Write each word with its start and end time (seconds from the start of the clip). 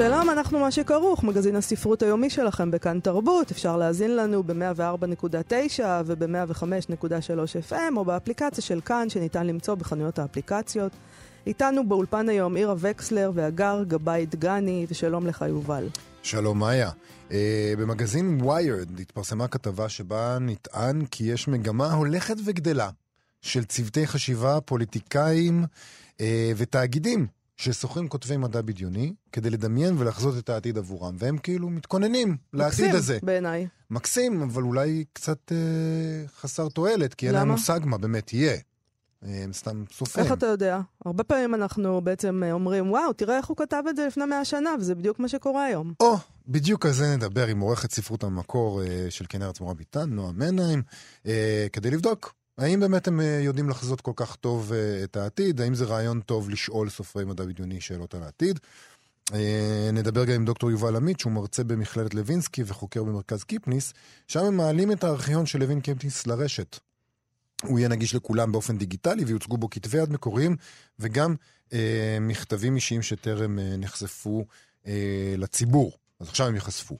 שלום, 0.00 0.30
אנחנו 0.30 0.58
מה 0.58 0.70
שכרוך, 0.70 1.24
מגזין 1.24 1.56
הספרות 1.56 2.02
היומי 2.02 2.30
שלכם 2.30 2.70
בכאן 2.70 3.00
תרבות. 3.00 3.50
אפשר 3.50 3.76
להאזין 3.76 4.16
לנו 4.16 4.42
ב-104.9 4.42 5.82
וב-105.3 6.06 7.70
FM, 7.70 7.96
או 7.96 8.04
באפליקציה 8.04 8.64
של 8.64 8.80
כאן, 8.80 9.08
שניתן 9.08 9.46
למצוא 9.46 9.74
בחנויות 9.74 10.18
האפליקציות. 10.18 10.92
איתנו 11.46 11.88
באולפן 11.88 12.28
היום 12.28 12.56
עירה 12.56 12.74
וקסלר 12.78 13.30
והגר 13.34 13.82
גבאי 13.88 14.26
דגני, 14.26 14.86
ושלום 14.90 15.26
לך 15.26 15.44
יובל. 15.48 15.88
שלום 16.22 16.58
מאיה. 16.58 16.90
Uh, 17.28 17.32
במגזין 17.78 18.42
ויירד 18.42 19.00
התפרסמה 19.00 19.48
כתבה 19.48 19.88
שבה 19.88 20.38
נטען 20.40 21.04
כי 21.06 21.24
יש 21.24 21.48
מגמה 21.48 21.92
הולכת 21.92 22.36
וגדלה 22.44 22.90
של 23.42 23.64
צוותי 23.64 24.06
חשיבה, 24.06 24.60
פוליטיקאים 24.60 25.64
uh, 26.16 26.20
ותאגידים 26.56 27.39
ששוכרים 27.60 28.08
כותבי 28.08 28.36
מדע 28.36 28.60
בדיוני 28.60 29.12
כדי 29.32 29.50
לדמיין 29.50 29.94
ולחזות 29.98 30.38
את 30.38 30.48
העתיד 30.48 30.78
עבורם, 30.78 31.16
והם 31.18 31.38
כאילו 31.38 31.70
מתכוננים 31.70 32.36
לעתיד 32.52 32.94
הזה. 32.94 33.14
מקסים 33.14 33.26
בעיניי. 33.26 33.66
מקסים, 33.90 34.42
אבל 34.42 34.62
אולי 34.62 35.04
קצת 35.12 35.52
אה, 35.52 36.28
חסר 36.40 36.68
תועלת, 36.68 37.14
כי 37.14 37.26
אין 37.26 37.34
להם? 37.34 37.50
מושג 37.50 37.80
מה 37.84 37.98
באמת 37.98 38.32
יהיה. 38.32 38.56
אה, 39.24 39.44
הם 39.44 39.52
סתם 39.52 39.84
סופרים. 39.92 40.24
איך 40.24 40.32
אתה 40.32 40.46
יודע? 40.46 40.80
הרבה 41.04 41.24
פעמים 41.24 41.54
אנחנו 41.54 42.00
בעצם 42.00 42.42
אה, 42.44 42.52
אומרים, 42.52 42.90
וואו, 42.90 43.12
תראה 43.12 43.36
איך 43.36 43.46
הוא 43.46 43.56
כתב 43.56 43.82
את 43.90 43.96
זה 43.96 44.06
לפני 44.06 44.24
מאה 44.24 44.44
שנה, 44.44 44.70
וזה 44.80 44.94
בדיוק 44.94 45.18
מה 45.18 45.28
שקורה 45.28 45.64
היום. 45.64 45.92
או, 46.00 46.16
בדיוק 46.48 46.86
על 46.86 46.92
זה 46.92 47.16
נדבר 47.16 47.46
עם 47.46 47.60
עורכת 47.60 47.90
ספרות 47.90 48.24
המקור 48.24 48.82
אה, 48.82 49.06
של 49.10 49.24
כנרת 49.28 49.60
מורה 49.60 49.74
ביטן, 49.74 50.10
נועה 50.10 50.32
מנהיים, 50.32 50.82
כדי 51.72 51.90
לבדוק 51.90 52.34
האם 52.60 52.80
באמת 52.80 53.08
הם 53.08 53.20
אה, 53.20 53.40
יודעים 53.42 53.68
לחזות 53.68 54.00
כל 54.00 54.12
כך 54.16 54.36
טוב 54.36 54.72
אה, 54.72 55.04
את 55.04 55.16
העתיד, 55.16 55.60
האם 55.60 55.74
זה 55.74 55.84
רעיון 55.84 56.20
טוב 56.20 56.50
לשאול 56.50 56.90
סופרי 56.90 57.24
מדע 57.24 57.44
בדיוני 57.44 57.80
שאלות 57.80 58.14
על 58.14 58.22
העתיד. 58.22 58.60
אה, 59.34 59.90
נדבר 59.92 60.24
גם 60.24 60.34
עם 60.34 60.44
דוקטור 60.44 60.70
יובל 60.70 60.96
עמית, 60.96 61.20
שהוא 61.20 61.32
מרצה 61.32 61.64
במכללת 61.64 62.14
לוינסקי 62.14 62.62
וחוקר 62.66 63.02
במרכז 63.02 63.44
קיפניס, 63.44 63.92
שם 64.28 64.44
הם 64.44 64.56
מעלים 64.56 64.92
את 64.92 65.04
הארכיון 65.04 65.46
של 65.46 65.58
לוין 65.58 65.80
קיפניס 65.80 66.26
לרשת. 66.26 66.78
הוא 67.62 67.78
יהיה 67.78 67.88
נגיש 67.88 68.14
לכולם 68.14 68.52
באופן 68.52 68.78
דיגיטלי 68.78 69.24
ויוצגו 69.24 69.56
בו 69.56 69.70
כתבי 69.70 69.98
יד 69.98 70.12
מקוריים 70.12 70.56
וגם 70.98 71.34
אה, 71.72 72.18
מכתבים 72.20 72.76
אישיים 72.76 73.02
שטרם 73.02 73.58
אה, 73.58 73.76
נחשפו 73.78 74.44
אה, 74.86 75.34
לציבור. 75.38 75.92
אז 76.20 76.28
עכשיו 76.28 76.46
הם 76.46 76.54
ייחשפו. 76.54 76.96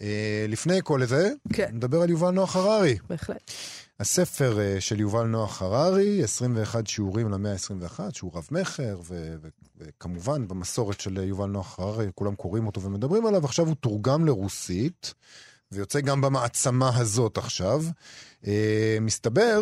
אה, 0.00 0.46
לפני 0.48 0.78
כל 0.84 1.04
זה, 1.04 1.30
כן. 1.52 1.70
נדבר 1.72 2.02
על 2.02 2.10
יובל 2.10 2.30
נוח 2.30 2.56
הררי. 2.56 2.98
בהחלט. 3.08 3.50
הספר 4.00 4.60
אה, 4.60 4.80
של 4.80 5.00
יובל 5.00 5.26
נוח 5.26 5.62
הררי, 5.62 6.22
21 6.22 6.86
שיעורים 6.86 7.28
למאה 7.28 7.52
ה-21, 7.52 8.00
שהוא 8.12 8.30
רב-מכר, 8.34 9.00
ו- 9.04 9.34
וכמובן 9.76 10.48
במסורת 10.48 11.00
של 11.00 11.16
יובל 11.16 11.46
נוח 11.46 11.78
הררי, 11.78 12.06
כולם 12.14 12.34
קוראים 12.34 12.66
אותו 12.66 12.82
ומדברים 12.82 13.26
עליו, 13.26 13.44
עכשיו 13.44 13.66
הוא 13.66 13.74
תורגם 13.74 14.26
לרוסית, 14.26 15.14
ויוצא 15.72 16.00
גם 16.00 16.20
במעצמה 16.20 16.96
הזאת 16.96 17.38
עכשיו. 17.38 17.82
אה, 18.46 18.98
מסתבר 19.00 19.60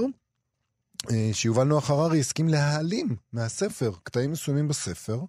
שיובל 1.33 1.64
נוח 1.64 1.91
הררי 1.91 2.20
הסכים 2.20 2.48
להעלים 2.48 3.17
מהספר 3.33 3.92
קטעים 4.03 4.33
מסוימים 4.33 4.69
בספר, 4.69 5.20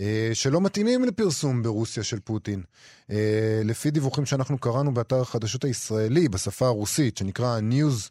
אה, 0.00 0.30
שלא 0.34 0.60
מתאימים 0.60 1.04
לפרסום 1.04 1.62
ברוסיה 1.62 2.02
של 2.02 2.20
פוטין. 2.20 2.62
אה, 3.10 3.60
לפי 3.64 3.90
דיווחים 3.90 4.26
שאנחנו 4.26 4.58
קראנו 4.58 4.94
באתר 4.94 5.20
החדשות 5.20 5.64
הישראלי 5.64 6.28
בשפה 6.28 6.66
הרוסית, 6.66 7.16
שנקרא 7.16 7.60
News 7.70 8.10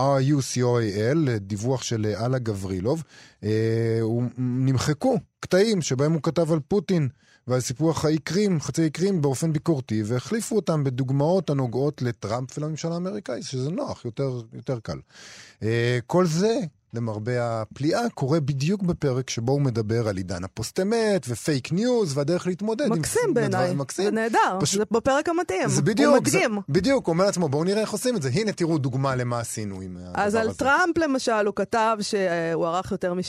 RUCOAL, 0.00 1.38
דיווח 1.40 1.82
של 1.82 2.06
אה, 2.06 2.26
אללה 2.26 2.38
גברילוב, 2.38 3.02
אה, 3.44 4.00
נמחקו 4.38 5.18
קטעים 5.40 5.82
שבהם 5.82 6.12
הוא 6.12 6.22
כתב 6.22 6.52
על 6.52 6.60
פוטין 6.68 7.08
ועל 7.46 7.60
סיפוח 7.60 8.04
האי 8.04 8.18
קרים, 8.18 8.60
חצי 8.60 8.82
האי 8.82 8.90
קרים 8.90 9.22
באופן 9.22 9.52
ביקורתי, 9.52 10.02
והחליפו 10.06 10.56
אותם 10.56 10.84
בדוגמאות 10.84 11.50
הנוגעות 11.50 12.02
לטראמפ 12.02 12.58
ולממשל 12.58 12.92
האמריקאי, 12.92 13.42
שזה 13.42 13.70
נוח, 13.70 14.04
יותר, 14.04 14.40
יותר 14.52 14.80
קל. 14.80 14.98
אה, 15.62 15.98
כל 16.06 16.26
זה, 16.26 16.58
למרבה 16.96 17.32
הפליאה, 17.62 18.10
קורה 18.14 18.40
בדיוק 18.40 18.82
בפרק 18.82 19.30
שבו 19.30 19.52
הוא 19.52 19.60
מדבר 19.60 20.08
על 20.08 20.16
עידן 20.16 20.44
הפוסט-אמת 20.44 21.26
ו 21.28 21.37
fake 21.37 21.72
news 21.72 22.18
והדרך 22.18 22.46
להתמודד 22.46 22.86
עם 22.86 22.92
מקסים 22.92 23.34
בעיניי. 23.34 23.74
זה 23.96 24.10
נהדר, 24.10 24.58
פשוט- 24.60 24.78
זה 24.78 24.84
בפרק 24.90 25.28
המתאים. 25.28 25.68
זה 25.68 25.82
בדיוק, 25.82 26.08
הוא 26.14 26.20
מדגים. 26.22 26.50
זה, 26.54 26.60
בדיוק, 26.68 27.06
הוא 27.06 27.12
אומר 27.12 27.24
לעצמו, 27.24 27.48
בואו 27.48 27.64
נראה 27.64 27.80
איך 27.80 27.90
עושים 27.90 28.16
את 28.16 28.22
זה. 28.22 28.28
הנה, 28.34 28.52
תראו 28.52 28.78
דוגמה 28.78 29.16
למה 29.16 29.40
עשינו 29.40 29.80
עם 29.80 29.96
הדבר 29.96 30.10
אז 30.14 30.34
על 30.34 30.48
הזה. 30.48 30.58
טראמפ 30.58 30.98
למשל, 30.98 31.46
הוא 31.46 31.54
כתב 31.56 31.96
שהוא 32.00 32.66
ערך 32.66 32.92
יותר 32.92 33.14
מ-6,000 33.14 33.22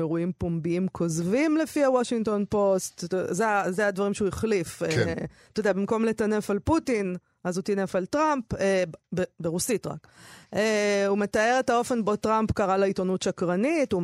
אירועים 0.00 0.32
פומביים 0.38 0.88
כוזבים 0.92 1.56
לפי 1.56 1.84
הוושינגטון 1.84 2.44
פוסט. 2.48 3.04
זה, 3.30 3.44
זה 3.70 3.86
הדברים 3.86 4.14
שהוא 4.14 4.28
החליף. 4.28 4.82
כן. 4.82 5.08
אה, 5.08 5.14
אתה 5.52 5.60
יודע, 5.60 5.72
במקום 5.72 6.04
לטנף 6.04 6.50
על 6.50 6.58
פוטין, 6.58 7.16
אז 7.44 7.56
הוא 7.56 7.62
טינף 7.62 7.96
על 7.96 8.06
טראמפ, 8.06 8.54
אה, 8.54 8.84
ב- 9.14 9.22
ברוסית 9.40 9.86
רק. 9.86 10.08
אה, 10.54 11.06
הוא 11.08 11.18
מתאר 11.18 11.56
את 11.60 11.70
האופן 11.70 12.04
בו 12.04 12.16
טראמפ 12.16 12.52
קרא 12.52 12.76
לעיתונות 12.76 13.22
שקרנית, 13.22 13.94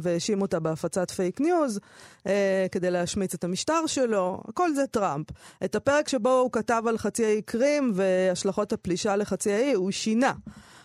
והאשים 0.00 0.42
אותה 0.42 0.60
בהפצת 0.60 1.10
fake 1.10 1.40
news, 1.40 1.80
אה, 2.26 2.66
כדי 2.72 2.90
להשמיץ 2.90 3.34
את 3.34 3.44
המשטר 3.44 3.86
שלו, 3.86 4.42
הכל 4.48 4.74
זה 4.74 4.86
טראמפ. 4.86 5.26
את 5.64 5.74
הפרק 5.74 6.08
שבו 6.08 6.30
הוא 6.30 6.52
כתב 6.52 6.82
על 6.88 6.98
חצי 6.98 7.24
האי 7.24 7.42
קרים 7.42 7.92
והשלכות 7.94 8.72
הפלישה 8.72 9.16
לחצי 9.16 9.52
האי, 9.52 9.72
הוא 9.72 9.90
שינה. 9.90 10.32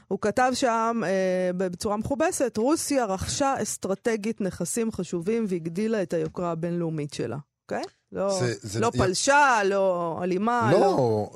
הוא 0.08 0.20
כתב 0.22 0.52
שם 0.53 1.02
אה, 1.06 1.52
בצורה 1.58 1.97
מכובסת, 1.97 2.58
רוסיה 2.58 3.06
רכשה 3.06 3.56
אסטרטגית 3.62 4.41
נכסים 4.41 4.91
חשובים 4.91 5.46
והגדילה 5.47 6.02
את 6.02 6.14
היוקרה 6.14 6.52
הבינלאומית 6.52 7.14
שלה. 7.14 7.38
אוקיי? 7.66 7.84
לא, 8.13 8.40
זה- 8.40 8.53
זה- 8.62 8.79
לא 8.79 8.91
פלשה, 8.97 9.62
לא 9.66 10.19
אלימה, 10.24 10.69
לא... 10.74 10.79
לא, 10.79 11.29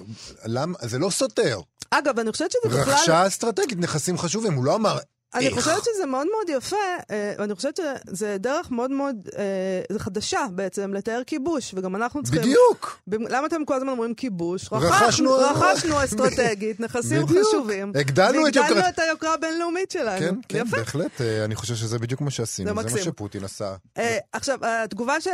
למה, 0.45 0.77
זה 0.81 0.99
לא 0.99 1.09
סותר. 1.09 1.59
אגב, 1.91 2.19
אני 2.19 2.31
חושבת 2.31 2.51
שזה 2.51 2.81
בכלל... 2.81 2.93
רכשה 2.93 3.27
אסטרטגית 3.27 3.77
נכסים 3.79 4.17
חשובים, 4.17 4.53
הוא 4.53 4.65
לא 4.65 4.75
אמר 4.75 4.97
אני 5.35 5.47
איך. 5.47 5.53
חושבת 5.55 5.83
שזה 5.83 6.05
מאוד 6.05 6.27
מאוד 6.31 6.57
יפה, 6.57 6.75
אה, 7.11 7.33
ואני 7.38 7.55
חושבת 7.55 7.79
שזה 8.09 8.38
דרך 8.39 8.71
מאוד 8.71 8.91
מאוד, 8.91 9.29
אה, 9.38 9.43
זה 9.91 9.99
חדשה 9.99 10.45
בעצם, 10.51 10.93
לתאר 10.93 11.21
כיבוש, 11.27 11.73
וגם 11.77 11.95
אנחנו 11.95 12.23
צריכים... 12.23 12.41
בדיוק. 12.41 12.99
למה 13.07 13.47
אתם 13.47 13.66
כל 13.66 13.73
הזמן 13.75 13.89
אומרים 13.89 14.13
כיבוש? 14.13 14.69
רכשנו- 14.71 15.31
רכשנו 15.31 15.95
אסטרטגית, 16.03 16.79
נכסים 16.79 17.21
בדיוק. 17.25 17.47
חשובים. 17.47 17.91
הגדלנו 17.95 18.47
את 18.47 18.55
והגדלנו 18.55 18.75
יוקרת- 18.79 18.93
את 18.93 18.99
היוקרה 18.99 19.33
הבינלאומית 19.33 19.91
שלנו. 19.91 20.19
כן, 20.19 20.35
כן, 20.49 20.63
יפה. 20.67 20.77
בהחלט, 20.77 21.21
אה, 21.21 21.45
אני 21.45 21.55
חושב 21.55 21.75
שזה 21.75 21.99
בדיוק 21.99 22.21
מה 22.21 22.31
שעשינו, 22.31 22.81
זה 22.81 22.89
זה 22.89 22.95
מה. 22.95 23.01
שפוטין 23.03 23.43
עשה. 23.43 23.75
אה, 23.97 24.17
עכשיו, 24.31 24.59
התגובה 24.61 25.21
של... 25.21 25.29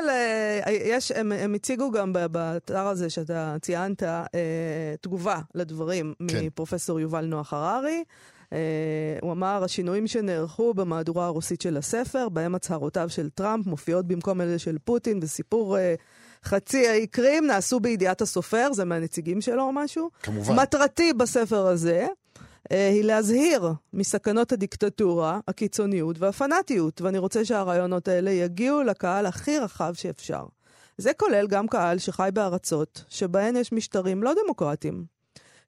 יש, 0.69 1.11
הם, 1.11 1.31
הם 1.31 1.53
הציגו 1.53 1.91
גם 1.91 2.13
באתר 2.31 2.87
הזה 2.87 3.09
שאתה 3.09 3.55
ציינת, 3.61 4.03
תגובה 5.01 5.39
לדברים 5.55 6.13
כן. 6.27 6.37
מפרופסור 6.45 6.99
יובל 6.99 7.25
נוח 7.25 7.53
הררי. 7.53 8.03
אה, 8.53 9.17
הוא 9.21 9.31
אמר, 9.31 9.63
השינויים 9.63 10.07
שנערכו 10.07 10.73
במהדורה 10.73 11.25
הרוסית 11.25 11.61
של 11.61 11.77
הספר, 11.77 12.29
בהם 12.29 12.55
הצהרותיו 12.55 13.09
של 13.09 13.29
טראמפ 13.29 13.65
מופיעות 13.65 14.07
במקום 14.07 14.41
אלה 14.41 14.59
של 14.59 14.77
פוטין, 14.83 15.19
וסיפור 15.21 15.77
אה, 15.77 15.95
חצי 16.43 16.87
האי 16.87 17.07
קרים 17.07 17.47
נעשו 17.47 17.79
בידיעת 17.79 18.21
הסופר, 18.21 18.73
זה 18.73 18.85
מהנציגים 18.85 19.41
שלו 19.41 19.63
או 19.63 19.71
משהו. 19.73 20.09
כמובן. 20.23 20.55
מטרתי 20.55 21.13
בספר 21.13 21.67
הזה 21.67 22.07
אה, 22.71 22.89
היא 22.89 23.03
להזהיר 23.03 23.73
מסכנות 23.93 24.51
הדיקטטורה, 24.51 25.39
הקיצוניות 25.47 26.19
והפנאטיות, 26.19 27.01
ואני 27.01 27.17
רוצה 27.17 27.45
שהרעיונות 27.45 28.07
האלה 28.07 28.31
יגיעו 28.31 28.83
לקהל 28.83 29.25
הכי 29.25 29.59
רחב 29.59 29.93
שאפשר. 29.93 30.45
זה 30.97 31.13
כולל 31.13 31.47
גם 31.47 31.67
קהל 31.67 31.97
שחי 31.97 32.29
בארצות 32.33 33.03
שבהן 33.09 33.55
יש 33.55 33.71
משטרים 33.71 34.23
לא 34.23 34.33
דמוקרטיים. 34.43 35.05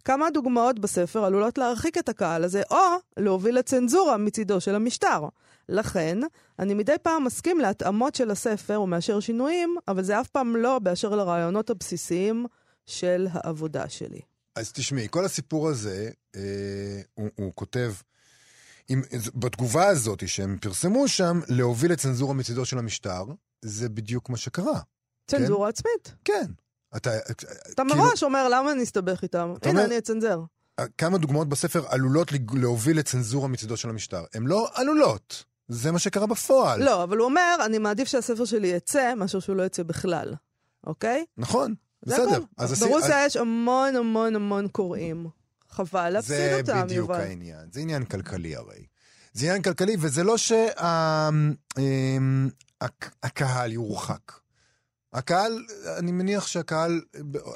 כמה 0.05 0.29
דוגמאות 0.29 0.79
בספר 0.79 1.25
עלולות 1.25 1.57
להרחיק 1.57 1.97
את 1.97 2.09
הקהל 2.09 2.43
הזה, 2.43 2.61
או 2.71 2.77
להוביל 3.17 3.59
לצנזורה 3.59 4.17
מצידו 4.17 4.61
של 4.61 4.75
המשטר. 4.75 5.27
לכן, 5.69 6.17
אני 6.59 6.73
מדי 6.73 6.95
פעם 7.01 7.23
מסכים 7.23 7.59
להתאמות 7.59 8.15
של 8.15 8.31
הספר 8.31 8.81
ומאשר 8.81 9.19
שינויים, 9.19 9.75
אבל 9.87 10.03
זה 10.03 10.21
אף 10.21 10.27
פעם 10.27 10.55
לא 10.55 10.79
באשר 10.79 11.15
לרעיונות 11.15 11.69
הבסיסיים 11.69 12.45
של 12.85 13.27
העבודה 13.31 13.89
שלי. 13.89 14.19
אז 14.55 14.71
תשמעי, 14.71 15.07
כל 15.09 15.25
הסיפור 15.25 15.69
הזה, 15.69 16.09
אה, 16.35 16.41
הוא, 17.13 17.29
הוא 17.35 17.51
כותב, 17.55 17.93
עם, 18.87 19.01
בתגובה 19.35 19.87
הזאת 19.87 20.27
שהם 20.27 20.57
פרסמו 20.61 21.07
שם, 21.07 21.39
להוביל 21.47 21.91
לצנזורה 21.91 22.33
מצידו 22.33 22.65
של 22.65 22.77
המשטר, 22.77 23.23
זה 23.61 23.89
בדיוק 23.89 24.29
מה 24.29 24.37
שקרה. 24.37 24.79
צנזורה 25.27 25.69
עצמית. 25.69 26.13
כן. 26.25 26.45
אתה, 26.97 27.17
אתה 27.17 27.33
כאילו- 27.75 27.95
מראש 27.95 28.23
אומר, 28.23 28.47
למה 28.49 28.71
אני 28.71 28.83
אסתבך 28.83 29.23
איתם? 29.23 29.39
הנה, 29.39 29.71
אומר- 29.71 29.85
אני 29.85 29.97
אצנזר. 29.97 30.39
כמה 30.97 31.17
דוגמאות 31.17 31.49
בספר 31.49 31.83
עלולות 31.87 32.31
להוביל 32.53 32.99
לצנזורה 32.99 33.47
מצידו 33.47 33.77
של 33.77 33.89
המשטר. 33.89 34.23
הן 34.33 34.43
לא 34.47 34.69
עלולות, 34.73 35.43
זה 35.67 35.91
מה 35.91 35.99
שקרה 35.99 36.27
בפועל. 36.27 36.83
לא, 36.83 37.03
אבל 37.03 37.17
הוא 37.17 37.25
אומר, 37.25 37.57
אני 37.65 37.77
מעדיף 37.77 38.07
שהספר 38.07 38.45
שלי 38.45 38.67
יצא, 38.67 39.13
מאשר 39.15 39.39
שהוא 39.39 39.55
לא 39.55 39.63
יצא 39.63 39.83
בכלל, 39.83 40.33
אוקיי? 40.87 41.25
נכון, 41.37 41.73
זה 42.05 42.15
בסדר. 42.15 42.35
הכל. 42.35 42.41
אז 42.57 42.83
ברוסיה 42.83 43.25
יש 43.25 43.37
המון 43.37 43.95
המון 43.95 44.35
המון 44.35 44.67
קוראים. 44.67 45.27
חבל 45.69 46.09
להפסיד 46.09 46.37
זה 46.37 46.57
אותם, 46.61 46.83
בדיוק 46.83 47.09
יובל. 47.09 47.19
העניין, 47.21 47.67
זה 47.71 47.79
עניין 47.79 48.05
כלכלי 48.05 48.55
הרי. 48.55 48.85
זה 49.33 49.45
עניין 49.45 49.61
כלכלי, 49.61 49.95
וזה 49.99 50.23
לא 50.23 50.35
שהקהל 53.21 53.71
יורחק. 53.71 54.31
הקהל, 55.15 55.65
אני 55.97 56.11
מניח 56.11 56.47
שהקהל, 56.47 57.01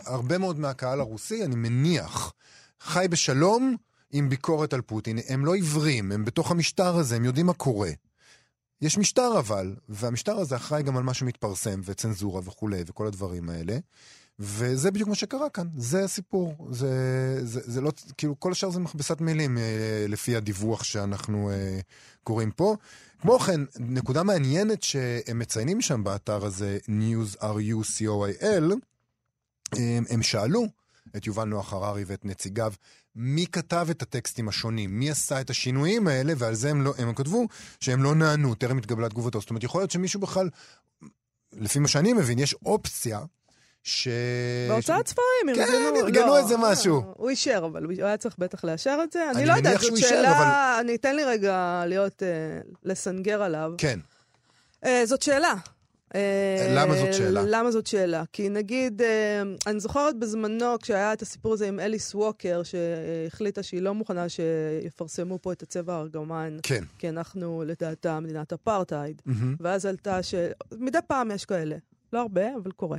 הרבה 0.05 0.37
מאוד 0.37 0.59
מהקהל 0.59 0.99
הרוסי, 0.99 1.45
אני 1.45 1.55
מניח, 1.55 2.33
חי 2.81 3.05
בשלום 3.09 3.75
עם 4.11 4.29
ביקורת 4.29 4.73
על 4.73 4.81
פוטין. 4.81 5.19
הם 5.27 5.45
לא 5.45 5.55
עיוורים, 5.55 6.11
הם 6.11 6.25
בתוך 6.25 6.51
המשטר 6.51 6.95
הזה, 6.95 7.15
הם 7.15 7.25
יודעים 7.25 7.45
מה 7.45 7.53
קורה. 7.53 7.89
יש 8.81 8.97
משטר 8.97 9.39
אבל, 9.39 9.75
והמשטר 9.89 10.39
הזה 10.39 10.55
אחראי 10.55 10.83
גם 10.83 10.97
על 10.97 11.03
מה 11.03 11.13
שמתפרסם, 11.13 11.81
וצנזורה 11.85 12.41
וכולי, 12.43 12.83
וכל 12.87 13.07
הדברים 13.07 13.49
האלה. 13.49 13.77
וזה 14.39 14.91
בדיוק 14.91 15.09
מה 15.09 15.15
שקרה 15.15 15.49
כאן, 15.49 15.67
זה 15.77 16.03
הסיפור. 16.03 16.67
זה, 16.71 16.91
זה, 17.43 17.61
זה 17.63 17.81
לא, 17.81 17.91
כאילו, 18.17 18.39
כל 18.39 18.51
השאר 18.51 18.69
זה 18.69 18.79
מכבסת 18.79 19.21
מילים, 19.21 19.57
אה, 19.57 20.05
לפי 20.07 20.35
הדיווח 20.35 20.83
שאנחנו 20.83 21.49
אה, 21.49 21.79
קוראים 22.23 22.51
פה. 22.51 22.75
כמו 23.21 23.39
כן, 23.39 23.61
נקודה 23.79 24.23
מעניינת 24.23 24.83
שהם 24.83 25.39
מציינים 25.39 25.81
שם 25.81 26.03
באתר 26.03 26.45
הזה, 26.45 26.77
News.ru.co.il, 26.87 28.73
הם, 29.75 30.03
הם 30.09 30.23
שאלו 30.23 30.65
את 31.17 31.27
יובל 31.27 31.43
נוח 31.45 31.73
הררי 31.73 32.03
ואת 32.07 32.25
נציגיו, 32.25 32.73
מי 33.15 33.45
כתב 33.51 33.87
את 33.91 34.01
הטקסטים 34.01 34.49
השונים, 34.49 34.99
מי 34.99 35.09
עשה 35.09 35.41
את 35.41 35.49
השינויים 35.49 36.07
האלה, 36.07 36.33
ועל 36.37 36.55
זה 36.55 36.69
הם, 36.69 36.81
לא, 36.81 36.93
הם 36.97 37.13
כתבו 37.13 37.47
שהם 37.79 38.03
לא 38.03 38.15
נענו, 38.15 38.55
טרם 38.55 38.77
התקבלה 38.77 39.09
תגובתו. 39.09 39.39
זאת 39.41 39.49
אומרת, 39.49 39.63
יכול 39.63 39.81
להיות 39.81 39.91
שמישהו 39.91 40.19
בכלל, 40.19 40.49
לפי 41.53 41.79
מה 41.79 41.87
שאני 41.87 42.13
מבין, 42.13 42.39
יש 42.39 42.53
אופציה 42.53 43.19
ש... 43.83 44.07
בהוצאת 44.69 45.07
ספרים, 45.07 45.55
כן, 45.55 45.61
ארגנו. 45.61 46.05
ארגנו 46.05 46.27
לא, 46.27 46.37
איזה 46.37 46.55
משהו. 46.57 47.01
הוא 47.17 47.29
אישר, 47.29 47.63
אבל 47.71 47.83
הוא 47.83 47.93
היה 47.99 48.17
צריך 48.17 48.35
בטח 48.37 48.63
לאשר 48.63 48.99
את 49.03 49.11
זה. 49.11 49.29
אני 49.31 49.37
אני 49.37 49.45
לא 49.45 49.53
יודעת, 49.53 49.81
זאת 49.81 49.97
שאלה, 49.97 50.77
אני 50.79 50.95
אתן 50.95 51.15
לי 51.15 51.23
רגע 51.25 51.83
להיות, 51.87 52.23
אה, 52.23 52.27
לסנגר 52.83 53.41
עליו. 53.41 53.71
כן, 53.77 53.99
אה, 54.85 55.01
זאת 55.05 55.21
שאלה. 55.21 55.53
אה, 56.15 56.67
למה 56.75 56.95
זאת 56.95 57.13
שאלה? 57.13 57.41
למה 57.45 57.71
זאת 57.71 57.87
שאלה? 57.87 58.23
כי 58.33 58.49
נגיד, 58.49 59.01
אה, 59.01 59.41
אני 59.67 59.79
זוכרת 59.79 60.19
בזמנו, 60.19 60.79
כשהיה 60.81 61.13
את 61.13 61.21
הסיפור 61.21 61.53
הזה 61.53 61.67
עם 61.67 61.79
אליס 61.79 62.15
ווקר, 62.15 62.61
שהחליטה 62.63 63.63
שהיא 63.63 63.81
לא 63.81 63.93
מוכנה 63.93 64.29
שיפרסמו 64.29 65.39
פה 65.41 65.51
את 65.51 65.61
הצבע 65.61 65.93
הארגמן, 65.93 66.57
כן. 66.63 66.83
כי 66.99 67.09
אנחנו 67.09 67.63
לדעתה 67.65 68.19
מדינת 68.19 68.53
אפרטהייד. 68.53 69.21
מהמם. 69.25 69.55
ואז 69.59 69.85
עלתה 69.85 70.23
ש... 70.23 70.35
מדי 70.77 70.97
פעם 71.07 71.31
יש 71.31 71.45
כאלה. 71.45 71.75
לא 72.13 72.21
הרבה, 72.21 72.55
אבל 72.63 72.71
קורה. 72.71 72.97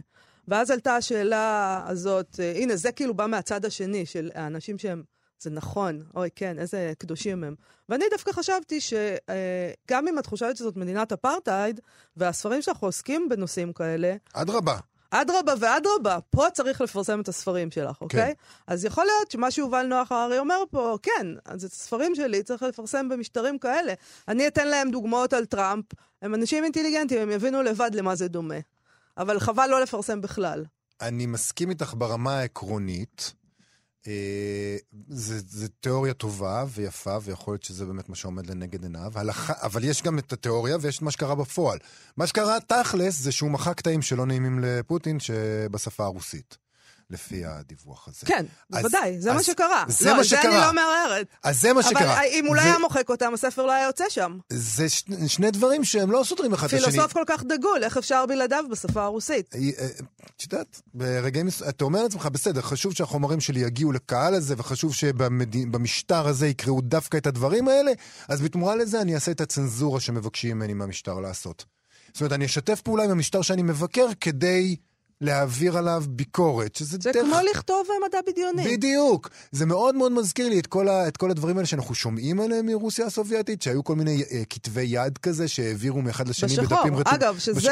ואז 0.51 0.71
עלתה 0.71 0.97
השאלה 0.97 1.81
הזאת, 1.87 2.41
אה, 2.41 2.53
הנה, 2.57 2.77
זה 2.77 2.93
כאילו 2.93 3.15
בא 3.15 3.27
מהצד 3.27 3.65
השני, 3.65 4.07
של 4.07 4.31
האנשים 4.35 4.79
שהם, 4.79 5.03
זה 5.39 5.51
נכון, 5.51 6.03
אוי, 6.15 6.29
כן, 6.35 6.59
איזה 6.59 6.93
קדושים 6.99 7.45
הם. 7.45 7.55
ואני 7.89 8.05
דווקא 8.11 8.33
חשבתי 8.33 8.81
שגם 8.81 10.09
אם 10.09 10.19
את 10.19 10.27
חושבת 10.27 10.57
שזאת 10.57 10.77
מדינת 10.77 11.13
אפרטהייד, 11.13 11.81
והספרים 12.17 12.63
שאנחנו 12.63 12.89
עוסקים 12.89 13.29
בנושאים 13.29 13.73
כאלה, 13.73 14.17
אדרבה. 14.33 14.77
אדרבה 15.11 15.55
ואדרבה, 15.59 16.19
פה 16.31 16.47
צריך 16.53 16.81
לפרסם 16.81 17.21
את 17.21 17.29
הספרים 17.29 17.71
שלך, 17.71 18.01
אוקיי? 18.01 18.21
כן. 18.21 18.33
אז 18.67 18.85
יכול 18.85 19.05
להיות 19.05 19.31
שמה 19.31 19.51
שיובל 19.51 19.87
נוח 19.87 20.13
הררי 20.13 20.39
אומר 20.39 20.63
פה, 20.71 20.97
כן, 21.03 21.27
אז 21.45 21.65
את 21.65 21.73
הספרים 21.73 22.15
שלי 22.15 22.43
צריך 22.43 22.63
לפרסם 22.63 23.09
במשטרים 23.09 23.59
כאלה. 23.59 23.95
אני 24.29 24.47
אתן 24.47 24.69
להם 24.69 24.91
דוגמאות 24.91 25.33
על 25.33 25.45
טראמפ, 25.45 25.85
הם 26.23 26.35
אנשים 26.35 26.65
אינטליגנטים, 26.65 27.21
הם 27.21 27.31
יבינו 27.31 27.63
לבד 27.63 27.91
למה 27.95 28.15
זה 28.15 28.29
דומה. 28.29 28.59
אבל 29.21 29.41
חבל 29.41 29.67
לא 29.67 29.83
לפרסם 29.83 30.21
בכלל. 30.21 30.65
אני 31.01 31.27
מסכים 31.27 31.71
איתך 31.71 31.95
ברמה 31.99 32.39
העקרונית. 32.39 33.33
אה, 34.07 34.77
זה 35.09 35.69
תיאוריה 35.69 36.15
טובה 36.15 36.65
ויפה, 36.69 37.19
ויכול 37.23 37.55
להיות 37.55 37.63
שזה 37.63 37.87
באמת 37.87 38.09
מה 38.09 38.17
שעומד 38.17 38.47
לנגד 38.47 38.83
עיניו. 38.83 39.13
הלכה, 39.15 39.53
אבל 39.63 39.85
יש 39.85 40.03
גם 40.03 40.19
את 40.19 40.33
התיאוריה 40.33 40.77
ויש 40.81 40.97
את 40.97 41.03
מה 41.03 41.11
שקרה 41.11 41.35
בפועל. 41.35 41.79
מה 42.17 42.27
שקרה 42.27 42.59
תכלס 42.61 43.21
זה 43.21 43.33
שהוא 43.33 43.51
מחק 43.51 43.77
קטעים 43.77 44.03
שלא 44.03 44.27
נעימים 44.27 44.59
לפוטין 44.63 45.21
שבשפה 45.21 46.05
הרוסית, 46.05 46.59
לפי 47.11 47.45
הדיווח 47.45 48.09
הזה. 48.09 48.27
כן, 48.27 48.47
בוודאי, 48.71 49.21
זה 49.21 49.33
מה 49.33 49.39
אז- 49.39 49.45
שקרה. 49.45 49.85
זה 49.89 50.07
לא, 50.07 50.13
מה 50.13 50.19
על 50.19 50.25
זה 50.25 50.41
אני 50.41 50.45
שקרה. 50.49 50.67
לא 50.67 50.73
מערערת. 50.73 51.27
אז 51.43 51.61
זה 51.61 51.73
מה 51.73 51.83
שקרה. 51.83 52.13
אבל 52.15 52.23
אם 52.33 52.47
הוא 52.47 52.57
לא 52.57 52.61
היה 52.61 52.79
מוחק 52.79 53.09
אותם, 53.09 53.35
הספר 53.35 53.67
לא 53.67 53.73
היה 53.73 53.87
יוצא 53.87 54.05
שם. 54.09 54.39
זה 54.53 54.89
ש... 54.89 55.05
שני 55.27 55.51
דברים 55.51 55.85
שהם 55.85 56.11
לא 56.11 56.23
סותרים 56.25 56.53
אחד 56.53 56.67
את 56.67 56.73
השני. 56.73 56.91
פילוסוף 56.91 57.13
כל 57.13 57.23
כך 57.27 57.43
דגול, 57.43 57.85
איך 57.85 57.97
אפשר 57.97 58.27
בלעדיו 58.27 58.65
בשפה 58.71 59.03
הרוסית? 59.03 59.55
אה, 59.55 59.61
אה, 59.79 59.87
את 60.37 60.43
יודעת, 60.43 60.81
ברגעים 60.95 61.49
אתה 61.69 61.85
אומר 61.85 62.03
לעצמך, 62.03 62.27
בסדר, 62.27 62.61
חשוב 62.61 62.95
שהחומרים 62.95 63.41
שלי 63.41 63.61
יגיעו 63.61 63.93
לקהל 63.93 64.35
הזה, 64.35 64.55
וחשוב 64.59 64.95
שבמשטר 64.95 66.27
הזה 66.29 66.47
יקראו 66.47 66.81
דווקא 66.81 67.17
את 67.17 67.27
הדברים 67.27 67.69
האלה, 67.69 67.93
אז 68.29 68.41
בתמורה 68.41 68.77
לזה 68.77 69.01
אני 69.01 69.15
אעשה 69.15 69.31
את 69.33 69.41
הצנזורה 69.41 70.01
שמבקשים 70.01 70.57
ממני 70.57 70.75
מהמשטר 70.75 71.15
לעשות. 71.21 71.65
זאת 72.13 72.21
אומרת, 72.21 72.33
אני 72.33 72.45
אשתף 72.45 72.81
פעולה 72.81 73.05
עם 73.05 73.11
המשטר 73.11 73.43
שאני 73.43 73.63
מבקר 73.63 74.07
כדי 74.21 74.77
להעביר 75.21 75.79
עליו 75.79 76.03
ביקורת, 76.09 76.77
שזה 76.77 76.99
זה 77.01 77.13
דרך... 77.13 77.25
כמו 77.25 77.37
לכתוב 77.51 77.87
מדע 78.09 78.19
בדיוני. 78.27 78.77
בדיוק. 78.77 79.29
זה 79.53 79.67
מאוד 79.67 79.95
מאוד 79.95 80.13
מזכיר 80.13 80.49
לי 80.49 80.59
את 80.61 80.67
כל, 80.67 80.89
ה, 80.89 81.09
את 81.09 81.17
כל 81.17 81.31
הדברים 81.31 81.57
האלה 81.57 81.67
שאנחנו 81.67 81.95
שומעים 81.95 82.41
עליהם 82.41 82.67
מרוסיה 82.67 83.07
הסובייטית, 83.07 83.63
שהיו 83.63 83.85
כל 83.85 83.95
מיני 83.97 84.23
אה, 84.33 84.43
כתבי 84.51 84.83
יד 84.83 85.19
כזה 85.19 85.49
שהעבירו 85.49 86.03
מאחד 86.03 86.29
לשני 86.29 86.49
בשחור. 86.49 86.65
בדפים 86.79 86.97
רטוב. 86.97 87.15
אגב, 87.15 87.39
שזה 87.39 87.71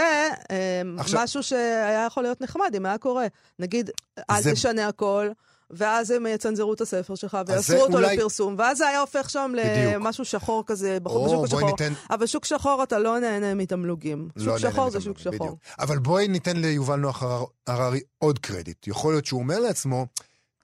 אה, 0.51 0.83
עכשיו- 0.99 1.23
משהו 1.23 1.43
שהיה 1.43 2.05
יכול 2.07 2.23
להיות 2.23 2.41
נחמד 2.41 2.73
אם 2.77 2.87
היה 2.87 2.99
קורה. 2.99 3.27
נגיד, 3.59 3.91
אל 4.31 4.43
זה- 4.43 4.53
תשנה 4.53 4.89
הכל. 4.89 5.29
ואז 5.71 6.11
הם 6.11 6.27
יצנזרו 6.27 6.73
את 6.75 6.81
הספר 6.81 7.15
שלך 7.15 7.39
ויאסרו 7.47 7.81
אותו 7.81 7.93
אולי- 7.99 8.17
לפרסום, 8.17 8.55
ואז 8.59 8.79
זה 8.79 8.89
היה 8.89 9.01
הופך 9.01 9.31
שם 9.31 9.53
בדיוק. 9.59 9.95
למשהו 9.95 10.25
שחור 10.25 10.63
כזה 10.67 11.01
בחור- 11.01 11.35
או, 11.37 11.43
בשוק 11.43 11.45
השחור. 11.45 11.71
ניתן... 11.71 11.93
אבל 12.11 12.27
שוק 12.27 12.45
שחור 12.45 12.83
אתה 12.83 12.99
לא 12.99 13.19
נהנה 13.19 13.55
מתמלוגים. 13.55 14.29
לא 14.37 14.43
שוק 14.45 14.63
נהנה 14.65 14.73
שחור 14.75 14.91
זה 14.91 15.01
שוק 15.01 15.19
שחור. 15.19 15.33
בדיוק. 15.33 15.59
אבל 15.81 15.99
בואי 15.99 16.29
ניתן 16.29 16.57
ליובל 16.57 16.97
נוח 16.97 17.23
הר- 17.23 17.45
הררי 17.67 18.01
עוד 18.19 18.39
קרדיט. 18.39 18.87
יכול 18.87 19.13
להיות 19.13 19.27
שהוא 19.27 19.41
אומר 19.41 19.61
לעצמו, 19.61 20.07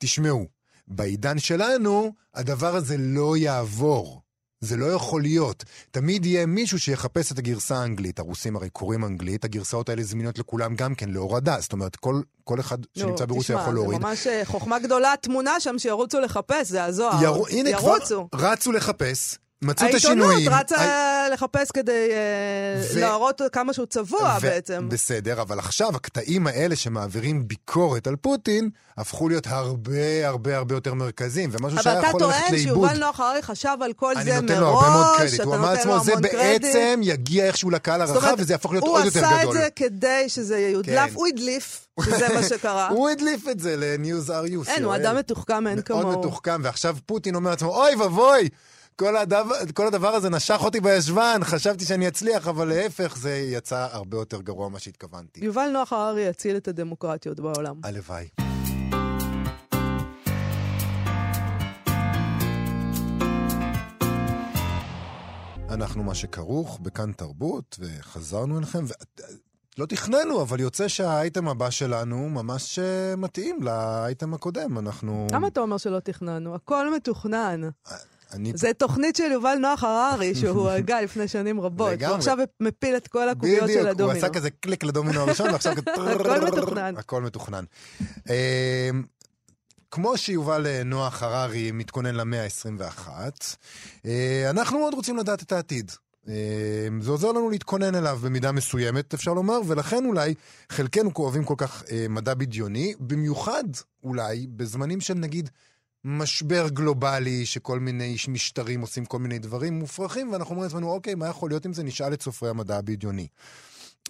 תשמעו, 0.00 0.46
בעידן 0.88 1.38
שלנו 1.38 2.12
הדבר 2.34 2.76
הזה 2.76 2.96
לא 2.98 3.36
יעבור. 3.36 4.20
זה 4.64 4.76
לא 4.76 4.86
יכול 4.86 5.22
להיות. 5.22 5.64
תמיד 5.90 6.26
יהיה 6.26 6.46
מישהו 6.46 6.78
שיחפש 6.78 7.32
את 7.32 7.38
הגרסה 7.38 7.76
האנגלית. 7.76 8.18
הרוסים 8.18 8.56
הרי 8.56 8.70
קוראים 8.70 9.04
אנגלית, 9.04 9.44
הגרסאות 9.44 9.88
האלה 9.88 10.02
זמינות 10.02 10.38
לכולם 10.38 10.74
גם 10.74 10.94
כן 10.94 11.10
להורדה. 11.10 11.56
זאת 11.60 11.72
אומרת, 11.72 11.96
כל, 11.96 12.20
כל 12.44 12.60
אחד 12.60 12.78
שנמצא 12.98 13.24
ברוסיה 13.26 13.56
יכול 13.60 13.74
להוריד. 13.74 13.98
תשמע, 13.98 14.14
זה 14.14 14.14
ממש 14.14 14.26
אה, 14.26 14.44
חוחמה 14.44 14.78
גדולה 14.78 15.14
תמונה 15.20 15.60
שם 15.60 15.78
שירוצו 15.78 16.20
לחפש, 16.20 16.68
זה 16.68 16.84
הזוהר. 16.84 17.22
ירו, 17.22 17.48
הנה 17.48 17.70
ירוצו. 17.70 18.28
כבר 18.32 18.52
רצו 18.52 18.72
לחפש, 18.72 19.38
מצאו 19.64 19.88
את 19.88 19.94
השינויים. 19.94 20.30
העיתונות 20.52 20.60
רצה 20.60 20.76
ה- 20.76 21.28
לחפש 21.32 21.70
כדי 21.70 22.08
אה, 22.10 22.82
ו- 22.94 23.00
להראות 23.00 23.40
כמה 23.52 23.72
שהוא 23.72 23.86
צבוע 23.86 24.36
ו- 24.40 24.42
בעצם. 24.42 24.88
בסדר, 24.90 25.42
אבל 25.42 25.58
עכשיו 25.58 25.96
הקטעים 25.96 26.46
האלה 26.46 26.76
שמעבירים 26.76 27.48
ביקורת 27.48 28.06
על 28.06 28.16
פוטין, 28.16 28.70
הפכו 28.98 29.28
להיות 29.28 29.46
הרבה 29.46 29.92
הרבה 30.28 30.56
הרבה 30.56 30.74
יותר 30.74 30.94
מרכזיים, 30.94 31.50
ומשהו 31.52 31.74
אבל 31.74 31.82
שהיה 31.82 31.98
אתה 32.00 32.08
יכול 32.08 32.22
ללכת 32.22 32.38
טוען 32.40 32.52
לאיבוד. 32.52 32.88
שיובל 32.88 32.98
נוח 33.06 33.20
הררי 33.20 33.42
חשב 33.42 33.76
על 33.80 33.92
כל 33.92 34.14
זה 34.24 34.40
נותן 34.40 34.60
לו 34.60 34.66
הרבה 34.66 34.88
מאוד 34.88 35.06
מראש, 35.06 35.18
קרדיט. 35.20 35.34
אתה 35.34 35.42
הוא 35.44 35.54
אמר 35.56 35.72
לעצמו, 35.74 36.04
זה. 36.04 36.12
בעצם 36.16 37.00
יגיע 37.02 37.46
איכשהו 37.46 37.70
לקהל 37.70 38.00
הרחב, 38.02 38.34
וזה 38.38 38.52
יהפוך 38.54 38.72
להיות 38.72 38.84
הוא 38.84 38.92
עוד 38.98 39.04
יותר 39.04 39.26
עשה 39.26 39.38
גדול. 39.42 39.56
את 39.56 39.62
זה 39.62 39.68
כדי 39.76 40.24
שזה 40.28 40.58
יודלף, 40.58 41.08
כן. 41.10 41.14
הוא 41.14 41.26
הדליף, 41.26 41.86
שזה 42.04 42.28
מה 42.34 42.42
שקרה. 42.42 42.88
הוא 42.94 43.08
הדליף 43.08 43.48
את 43.48 43.60
זה 43.60 43.76
ל-News 43.76 44.28
RU. 44.28 44.68
אין, 44.68 44.84
הוא 44.84 44.94
אדם 44.96 45.16
מתוחכם, 45.16 45.66
אין 45.66 45.74
מאוד 45.74 45.84
כמוהו. 45.84 46.18
מתוחכם, 46.18 46.60
ועכשיו 46.64 46.96
פוטין 47.06 47.34
אומר 47.34 47.50
לעצמו, 47.50 47.68
אוי 47.82 47.94
ואבוי, 47.94 48.48
כל, 48.96 49.16
הדבר, 49.16 49.54
כל 49.74 49.86
הדבר 49.86 50.08
הזה 50.08 50.30
נשך 50.30 50.60
אותי 50.60 50.80
בישבן, 50.80 51.40
חשבתי 51.44 51.84
שאני 51.84 52.08
אצליח, 52.08 52.48
אבל 52.48 52.68
להפך, 52.68 53.16
זה 53.16 53.36
יצא 53.36 53.88
הרבה 53.90 54.16
יותר 54.16 54.40
גרוע 54.40 54.68
ממה 54.68 54.78
שהתכוונתי. 54.78 55.44
יובל 55.44 55.68
נוח 55.72 55.92
הררי 55.92 56.22
יציל 56.22 56.56
את 56.56 56.68
הדמוקרטיות 56.68 57.40
בעולם. 57.40 57.80
הלוואי. 57.84 58.28
אנחנו 65.70 66.02
מה 66.02 66.14
שכרוך 66.14 66.78
בכאן 66.82 67.12
תרבות, 67.12 67.78
וחזרנו 67.80 68.58
אליכם, 68.58 68.84
ולא 69.78 69.86
תכננו, 69.86 70.42
אבל 70.42 70.60
יוצא 70.60 70.88
שהאייטם 70.88 71.48
הבא 71.48 71.70
שלנו 71.70 72.28
ממש 72.28 72.78
אה, 72.78 73.16
מתאים 73.16 73.62
לאייטם 73.62 74.34
הקודם. 74.34 74.78
אנחנו... 74.78 75.26
למה 75.32 75.48
אתה 75.48 75.60
אומר 75.60 75.76
שלא 75.76 76.00
תכננו? 76.00 76.54
הכל 76.54 76.94
מתוכנן. 76.94 77.60
אני... 78.34 78.52
זה 78.54 78.72
תוכנית 78.78 79.16
של 79.16 79.32
יובל 79.32 79.58
נוח 79.60 79.84
הררי, 79.84 80.34
שהוא 80.34 80.70
הגה 80.78 81.00
לפני 81.00 81.28
שנים 81.28 81.60
רבות. 81.60 81.92
לגמרי. 81.92 82.06
הוא 82.06 82.16
עכשיו 82.16 82.38
מפיל 82.60 82.96
את 82.96 83.08
כל 83.08 83.28
הקוביות 83.28 83.58
של 83.58 83.64
בדיוק, 83.64 83.82
הוא 83.82 83.90
הדומינו. 83.90 84.18
עשה 84.18 84.28
כזה 84.28 84.50
קליק 84.50 84.84
לדומינו 84.84 85.20
הראשון, 85.20 85.50
ועכשיו 85.50 85.74
כזה... 85.74 86.12
הכל 86.20 86.40
מתוכנן. 86.40 86.94
הכל 86.96 87.22
מתוכנן. 87.22 87.64
אה, 88.30 88.90
כמו 89.90 90.16
שיובל 90.16 90.66
אה, 90.66 90.82
נוח 90.84 91.22
הררי 91.22 91.70
מתכונן 91.72 92.14
למאה 92.14 92.44
ה-21, 92.44 93.08
אה, 94.06 94.50
אנחנו 94.50 94.78
מאוד 94.78 94.94
רוצים 94.94 95.16
לדעת 95.16 95.42
את 95.42 95.52
העתיד. 95.52 95.92
אה, 96.28 96.88
זה 97.00 97.10
עוזר 97.10 97.32
לנו 97.32 97.50
להתכונן 97.50 97.94
אליו 97.94 98.18
במידה 98.22 98.52
מסוימת, 98.52 99.14
אפשר 99.14 99.34
לומר, 99.34 99.60
ולכן 99.66 100.04
אולי 100.04 100.34
חלקנו 100.70 101.10
אוהבים 101.18 101.44
כל 101.44 101.54
כך 101.56 101.82
אה, 101.90 102.06
מדע 102.08 102.34
בדיוני, 102.34 102.94
במיוחד 103.00 103.64
אולי 104.02 104.46
בזמנים 104.46 105.00
של 105.00 105.14
נגיד 105.14 105.50
משבר 106.04 106.68
גלובלי, 106.68 107.46
שכל 107.46 107.80
מיני 107.80 108.16
משטרים 108.28 108.80
עושים 108.80 109.04
כל 109.04 109.18
מיני 109.18 109.38
דברים 109.38 109.78
מופרכים, 109.78 110.32
ואנחנו 110.32 110.50
אומרים 110.50 110.68
לעצמנו, 110.68 110.90
אוקיי, 110.90 111.14
מה 111.14 111.28
יכול 111.28 111.50
להיות 111.50 111.66
אם 111.66 111.72
זה? 111.72 111.82
נשאל 111.82 112.12
את 112.12 112.22
סופרי 112.22 112.50
המדע 112.50 112.76
הבדיוני. 112.76 113.28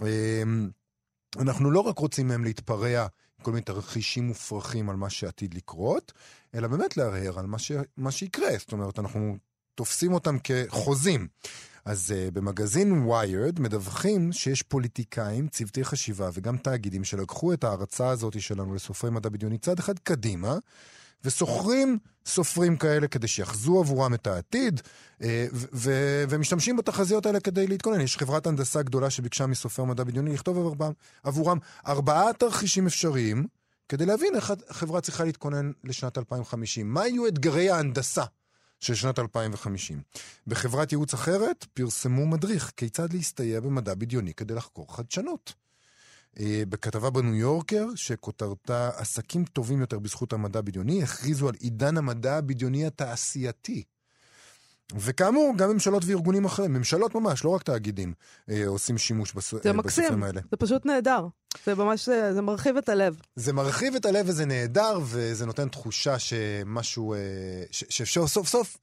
אה, 0.02 0.42
אנחנו 1.38 1.70
לא 1.70 1.80
רק 1.80 1.98
רוצים 1.98 2.28
מהם 2.28 2.44
להתפרע 2.44 3.06
כל 3.42 3.50
מיני 3.50 3.62
תרחישים 3.62 4.26
מופרכים 4.26 4.90
על 4.90 4.96
מה 4.96 5.10
שעתיד 5.10 5.54
לקרות, 5.54 6.12
אלא 6.54 6.68
באמת 6.68 6.96
להרהר 6.96 7.38
על 7.38 7.46
מה, 7.46 7.58
ש... 7.58 7.72
מה 7.96 8.10
שיקרה. 8.10 8.50
זאת 8.58 8.72
אומרת, 8.72 8.98
אנחנו 8.98 9.36
תופסים 9.74 10.12
אותם 10.12 10.36
כחוזים. 10.44 11.28
אז 11.84 12.14
uh, 12.16 12.30
במגזין 12.30 13.08
Wired 13.08 13.60
מדווחים 13.60 14.32
שיש 14.32 14.62
פוליטיקאים, 14.62 15.48
צוותי 15.48 15.84
חשיבה 15.84 16.30
וגם 16.32 16.56
תאגידים 16.56 17.04
שלקחו 17.04 17.52
את 17.52 17.64
ההרצאה 17.64 18.10
הזאת 18.10 18.40
שלנו 18.40 18.74
לסופרי 18.74 19.10
מדע 19.10 19.28
בדיוני 19.28 19.58
צעד 19.58 19.78
אחד 19.78 19.98
קדימה, 19.98 20.58
ושוכרים 21.24 21.98
סופרים 22.26 22.76
כאלה 22.76 23.08
כדי 23.08 23.28
שיחזו 23.28 23.80
עבורם 23.80 24.14
את 24.14 24.26
העתיד, 24.26 24.80
אה, 25.22 25.46
ומשתמשים 26.28 26.76
בתחזיות 26.76 27.26
האלה 27.26 27.40
כדי 27.40 27.66
להתכונן. 27.66 28.00
יש 28.00 28.16
חברת 28.16 28.46
הנדסה 28.46 28.82
גדולה 28.82 29.10
שביקשה 29.10 29.46
מסופר 29.46 29.84
מדע 29.84 30.04
בדיוני 30.04 30.34
לכתוב 30.34 30.56
עבורם, 30.58 30.92
עבורם 31.22 31.58
ארבעה 31.86 32.32
תרחישים 32.32 32.86
אפשריים, 32.86 33.46
כדי 33.88 34.06
להבין 34.06 34.34
איך 34.34 34.52
החברה 34.68 35.00
צריכה 35.00 35.24
להתכונן 35.24 35.70
לשנת 35.84 36.18
2050. 36.18 36.94
מה 36.94 37.06
יהיו 37.06 37.26
אתגרי 37.26 37.70
ההנדסה 37.70 38.24
של 38.80 38.94
שנת 38.94 39.18
2050? 39.18 40.00
בחברת 40.46 40.92
ייעוץ 40.92 41.14
אחרת 41.14 41.66
פרסמו 41.74 42.26
מדריך 42.26 42.72
כיצד 42.76 43.12
להסתייע 43.12 43.60
במדע 43.60 43.94
בדיוני 43.94 44.34
כדי 44.34 44.54
לחקור 44.54 44.96
חדשנות. 44.96 45.63
אה, 46.40 46.62
בכתבה 46.68 47.10
בניו 47.10 47.34
יורקר, 47.34 47.86
שכותרתה 47.94 48.88
עסקים 48.96 49.44
טובים 49.44 49.80
יותר 49.80 49.98
בזכות 49.98 50.32
המדע 50.32 50.58
הבדיוני, 50.58 51.02
הכריזו 51.02 51.48
על 51.48 51.54
עידן 51.60 51.96
המדע 51.96 52.36
הבדיוני 52.36 52.86
התעשייתי. 52.86 53.82
וכאמור, 54.96 55.54
גם 55.56 55.70
ממשלות 55.70 56.02
וארגונים 56.06 56.44
אחרים, 56.44 56.72
ממשלות 56.72 57.14
ממש, 57.14 57.44
לא 57.44 57.50
רק 57.50 57.62
תאגידים, 57.62 58.14
אה, 58.50 58.66
עושים 58.66 58.98
שימוש 58.98 59.32
בס... 59.32 59.54
זה 59.54 59.68
אה, 59.68 59.72
מקסים, 59.72 60.22
האלה. 60.22 60.40
זה 60.50 60.56
פשוט 60.56 60.86
נהדר. 60.86 61.26
זה 61.66 61.74
ממש, 61.74 62.08
זה 62.08 62.42
מרחיב 62.42 62.76
את 62.76 62.88
הלב. 62.88 63.20
זה 63.36 63.52
מרחיב 63.52 63.94
את 63.94 64.06
הלב 64.06 64.28
וזה 64.28 64.46
נהדר, 64.46 64.98
וזה 65.02 65.46
נותן 65.46 65.68
תחושה 65.68 66.18
שמשהו, 66.18 67.14
אה, 67.14 67.18
ש... 67.70 67.84
שאפשר 67.88 68.26
סוף 68.26 68.48
סוף 68.48 68.76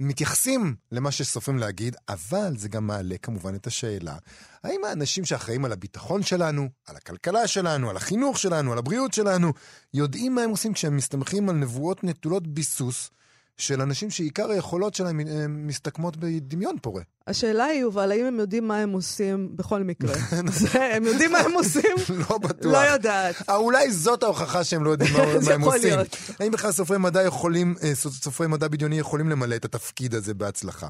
מתייחסים 0.00 0.74
למה 0.92 1.10
שסופרים 1.10 1.58
להגיד, 1.58 1.96
אבל 2.08 2.56
זה 2.56 2.68
גם 2.68 2.86
מעלה 2.86 3.18
כמובן 3.22 3.54
את 3.54 3.66
השאלה, 3.66 4.16
האם 4.64 4.84
האנשים 4.84 5.24
שאחראים 5.24 5.64
על 5.64 5.72
הביטחון 5.72 6.22
שלנו, 6.22 6.68
על 6.86 6.96
הכלכלה 6.96 7.46
שלנו, 7.46 7.90
על 7.90 7.96
החינוך 7.96 8.38
שלנו, 8.38 8.72
על 8.72 8.78
הבריאות 8.78 9.14
שלנו, 9.14 9.52
יודעים 9.94 10.34
מה 10.34 10.42
הם 10.42 10.50
עושים 10.50 10.72
כשהם 10.72 10.96
מסתמכים 10.96 11.48
על 11.48 11.56
נבואות 11.56 12.04
נטולות 12.04 12.46
ביסוס, 12.46 13.10
של 13.58 13.80
אנשים 13.80 14.10
שעיקר 14.10 14.50
היכולות 14.50 14.94
שלהם 14.94 15.20
אה, 15.20 15.48
מסתכמות 15.48 16.16
בדמיון 16.16 16.76
פורה. 16.82 17.02
השאלה 17.26 17.64
היא, 17.64 17.80
יובל, 17.80 18.12
האם 18.12 18.24
הם 18.24 18.38
יודעים 18.38 18.68
מה 18.68 18.78
הם 18.78 18.90
עושים 18.90 19.56
בכל 19.56 19.82
מקרה? 19.82 20.14
הם 20.96 21.04
יודעים 21.04 21.32
מה 21.32 21.38
הם 21.38 21.52
עושים? 21.52 21.96
לא 22.30 22.38
בטוח. 22.38 22.72
לא 22.72 22.78
יודעת. 22.78 23.34
אה, 23.48 23.56
אולי 23.56 23.90
זאת 23.90 24.22
ההוכחה 24.22 24.64
שהם 24.64 24.84
לא 24.84 24.90
יודעים 24.90 25.10
מה 25.14 25.52
הם 25.54 25.60
עושים. 25.62 25.98
האם 26.40 26.50
בכלל 26.50 26.72
סופרי 26.72 26.98
מדע 26.98 27.22
יכולים, 27.22 27.74
אה, 27.82 27.94
סופרי 27.94 28.46
מדע 28.46 28.68
בדיוני 28.68 28.98
יכולים 28.98 29.28
למלא 29.28 29.56
את 29.56 29.64
התפקיד 29.64 30.14
הזה 30.14 30.34
בהצלחה? 30.34 30.88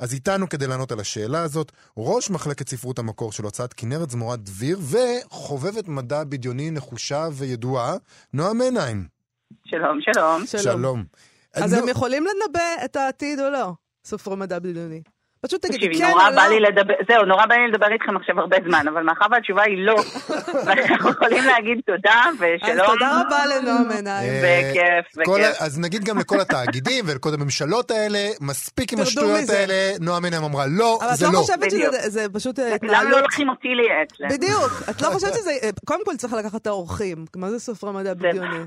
אז 0.00 0.14
איתנו 0.14 0.48
כדי 0.48 0.66
לענות 0.66 0.92
על 0.92 1.00
השאלה 1.00 1.42
הזאת, 1.42 1.72
ראש 1.96 2.30
מחלקת 2.30 2.68
ספרות 2.68 2.98
המקור 2.98 3.32
של 3.32 3.44
הוצאת 3.44 3.72
כנרת 3.72 4.10
זמורת 4.10 4.40
דביר, 4.40 4.78
וחובבת 4.80 5.88
מדע 5.88 6.24
בדיוני 6.24 6.70
נחושה 6.70 7.28
וידועה, 7.32 7.96
נועה 8.32 8.52
מנהיים. 8.52 9.06
שלום, 9.66 9.98
שלום. 10.00 10.44
שלום. 10.46 11.04
אז 11.54 11.72
הם 11.72 11.88
יכולים 11.88 12.24
לנבא 12.24 12.84
את 12.84 12.96
העתיד 12.96 13.40
או 13.40 13.50
לא? 13.50 13.72
סופרי 14.06 14.36
מדע 14.36 14.58
בדיוני. 14.58 15.02
פשוט 15.44 15.66
תגידי 15.66 15.98
כן 15.98 16.12
או 16.12 16.18
לא. 16.18 16.30
בא 16.36 16.42
לי 16.42 16.60
לדבר, 16.60 16.94
זהו, 17.08 17.24
נורא 17.24 17.46
בא 17.46 17.54
לי 17.54 17.68
לדבר 17.68 17.92
איתכם 17.92 18.16
עכשיו 18.16 18.40
הרבה 18.40 18.56
זמן, 18.66 18.88
אבל 18.88 19.02
מאחר 19.02 19.24
והתשובה 19.30 19.62
היא 19.62 19.86
לא, 19.86 19.96
ואנחנו 20.66 21.10
יכולים 21.10 21.44
להגיד 21.44 21.78
תודה 21.86 22.22
ושלום. 22.34 22.80
אז 22.80 22.86
תודה 22.86 23.20
רבה 23.20 23.46
לנועם 23.46 23.90
עיניים. 23.90 24.32
בכיף, 24.42 25.16
בכיף. 25.16 25.56
אז 25.60 25.78
נגיד 25.78 26.04
גם 26.04 26.18
לכל 26.18 26.40
התאגידים 26.40 27.04
ולכל 27.08 27.34
הממשלות 27.34 27.90
האלה, 27.90 28.28
מספיק 28.40 28.92
עם 28.92 29.00
השטויות 29.00 29.50
האלה, 29.50 29.98
נועם 30.00 30.24
עיניים 30.24 30.44
אמרה 30.44 30.66
לא, 30.66 30.98
זה 31.12 31.24
לא. 31.24 31.28
אבל 31.28 31.28
את 31.28 31.34
לא 31.34 31.38
חושבת 31.38 31.70
שזה 31.70 32.26
פשוט 32.32 32.58
התנהלות... 32.58 33.00
למה 33.00 33.10
לא 33.10 33.20
לוקחים 33.20 33.48
אותי 33.48 33.68
לייעץ? 33.68 34.32
בדיוק, 34.38 34.82
את 34.90 35.02
לא 35.02 35.10
חושבת 35.10 35.34
שזה... 35.34 35.52
קודם 35.84 36.04
כל 36.04 36.16
צריך 36.16 36.32
לקחת 36.32 36.62
את 36.62 36.66
האורחים, 36.66 37.24
מה 37.36 37.50
זה 37.50 37.58
סופרי 37.58 37.92
מדע 37.92 38.14
בדיוני? 38.14 38.58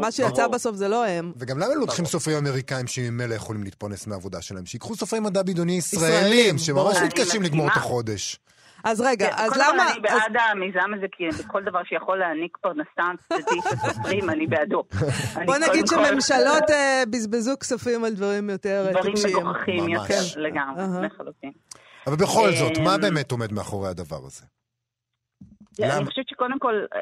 מה 0.00 0.12
שיצא 0.12 0.46
בסוף 0.46 0.76
זה 0.76 0.88
לא 0.88 1.06
הם. 1.06 1.32
וגם 1.36 1.58
למה 1.58 1.74
לוקחים 1.74 2.04
סופרים 2.04 2.36
אמריקאים 2.36 2.86
שממילא 2.86 3.34
יכולים 3.34 3.62
להתפרנס 3.62 4.06
מהעבודה 4.06 4.42
שלהם? 4.42 4.66
שיקחו 4.66 4.94
סופרי 4.94 5.20
מדע 5.20 5.42
בדיוני 5.42 5.72
ישראל. 5.72 6.07
ישראלים, 6.08 6.58
שממש 6.58 6.96
מתקשים 7.04 7.42
לגמור 7.42 7.66
את 7.66 7.76
החודש. 7.76 8.38
אז 8.84 9.00
רגע, 9.00 9.28
אז 9.36 9.52
למה... 9.56 9.66
קודם 9.66 9.78
כל 9.78 9.92
אני 9.92 10.00
בעד 10.00 10.36
המיזם 10.50 10.94
הזה, 10.96 11.06
כי 11.12 11.24
בכל 11.28 11.64
דבר 11.64 11.80
שיכול 11.84 12.18
להעניק 12.18 12.56
פרנסה 12.56 13.02
צדדית 13.28 13.64
לסופרים, 13.72 14.30
אני 14.30 14.46
בעדו. 14.46 14.82
בוא 15.46 15.56
נגיד 15.68 15.86
שממשלות 15.86 16.70
אה, 16.70 17.02
בזבזו 17.10 17.58
כספים 17.60 18.04
על 18.04 18.14
דברים 18.14 18.50
יותר 18.50 18.86
אה, 18.86 19.02
טיפשיים. 19.02 19.14
דברים 19.14 19.46
מגוחכים 19.46 19.88
יותר, 19.88 20.20
לגמרי, 20.36 21.06
לחלוטין. 21.06 21.52
אבל 22.06 22.16
בכל 22.16 22.50
זאת, 22.50 22.78
מה 22.84 22.98
באמת 22.98 23.32
עומד 23.32 23.52
מאחורי 23.52 23.88
הדבר 23.88 24.20
הזה? 24.26 24.46
אני 25.82 26.06
חושבת 26.06 26.28
שקודם 26.28 26.58
כל, 26.58 26.74
אה, 26.94 27.00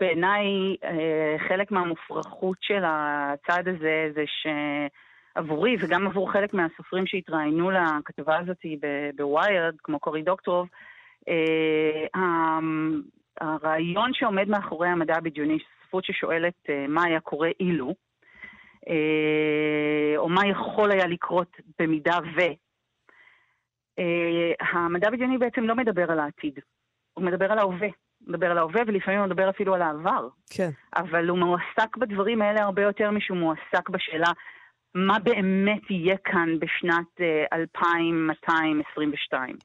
בעיניי, 0.00 0.76
חלק 1.48 1.70
מהמופרכות 1.70 2.56
של 2.60 2.82
הצעד 2.86 3.68
הזה, 3.68 4.10
זה 4.14 4.22
ש... 4.26 4.46
עבורי 5.36 5.76
וגם 5.80 6.06
עבור 6.06 6.32
חלק 6.32 6.54
מהסופרים 6.54 7.06
שהתראיינו 7.06 7.70
לכתבה 7.70 8.38
הזאת 8.38 8.56
בוויירד, 9.16 9.74
כמו 9.82 9.98
קורי 9.98 10.22
דוקטורוב, 10.22 10.68
אה, 11.28 12.58
הרעיון 13.40 14.10
שעומד 14.14 14.48
מאחורי 14.48 14.88
המדע 14.88 15.16
הבדיוני, 15.16 15.58
ספרות 15.86 16.04
ששואלת 16.04 16.54
אה, 16.68 16.86
מה 16.88 17.04
היה 17.04 17.20
קורה 17.20 17.48
אילו, 17.60 17.94
אה, 18.88 20.16
או 20.16 20.28
מה 20.28 20.46
יכול 20.46 20.90
היה 20.90 21.06
לקרות 21.06 21.56
במידה 21.78 22.18
ו... 22.36 22.40
המדע 24.60 25.08
הבדיוני 25.08 25.38
בעצם 25.38 25.60
לא 25.60 25.74
מדבר 25.74 26.12
על 26.12 26.20
העתיד, 26.20 26.58
הוא 27.14 27.24
מדבר 27.24 27.52
על 27.52 27.58
ההווה. 27.58 27.88
מדבר 28.26 28.50
על 28.50 28.58
ההווה, 28.58 28.82
ולפעמים 28.86 29.20
הוא 29.20 29.26
מדבר 29.26 29.50
אפילו 29.50 29.74
על 29.74 29.82
העבר. 29.82 30.28
כן. 30.50 30.70
אבל 30.96 31.28
הוא 31.28 31.38
מועסק 31.38 31.96
בדברים 31.96 32.42
האלה 32.42 32.62
הרבה 32.62 32.82
יותר 32.82 33.10
משהוא 33.10 33.38
מועסק 33.38 33.88
בשאלה 33.88 34.28
מה 34.94 35.18
באמת 35.18 35.90
יהיה 35.90 36.16
כאן 36.24 36.58
בשנת 36.58 37.20
2222. 37.52 39.50
אה, 39.50 39.56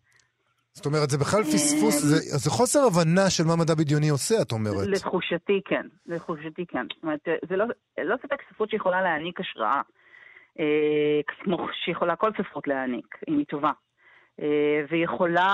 זאת 0.74 0.86
אומרת, 0.86 1.10
זה 1.10 1.18
בכלל 1.18 1.44
פספוס, 1.44 2.02
זה, 2.02 2.16
זה 2.38 2.50
חוסר 2.50 2.80
הבנה 2.80 3.30
של 3.30 3.44
מה 3.44 3.56
מדע 3.56 3.76
בדיוני 3.76 4.10
עושה, 4.10 4.36
את 4.42 4.52
אומרת. 4.52 4.88
לתחושתי 4.88 5.62
כן, 5.66 5.88
לתחושתי 6.06 6.66
כן. 6.66 6.86
זאת 6.96 7.04
אומרת, 7.04 7.28
זה 7.50 7.56
לא, 7.56 7.66
לא 7.98 8.16
ספק 8.18 8.42
ספרות 8.50 8.70
שיכולה 8.70 9.02
להעניק 9.02 9.40
השראה, 9.40 9.82
אה, 10.60 11.22
כמו 11.28 11.68
שיכולה 11.86 12.16
כל 12.16 12.32
ספרות 12.38 12.68
להעניק, 12.68 13.18
אם 13.30 13.38
היא 13.38 13.46
טובה. 13.46 13.72
אה, 14.42 14.86
ויכולה 14.90 15.54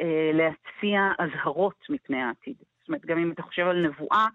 אה, 0.00 0.30
להציע 0.32 1.00
אזהרות 1.18 1.84
מפני 1.90 2.22
העתיד. 2.22 2.54
זאת 2.80 2.88
אומרת, 2.88 3.06
גם 3.06 3.18
אם 3.18 3.32
אתה 3.32 3.42
חושב 3.42 3.66
על 3.66 3.86
נבואה, 3.86 4.26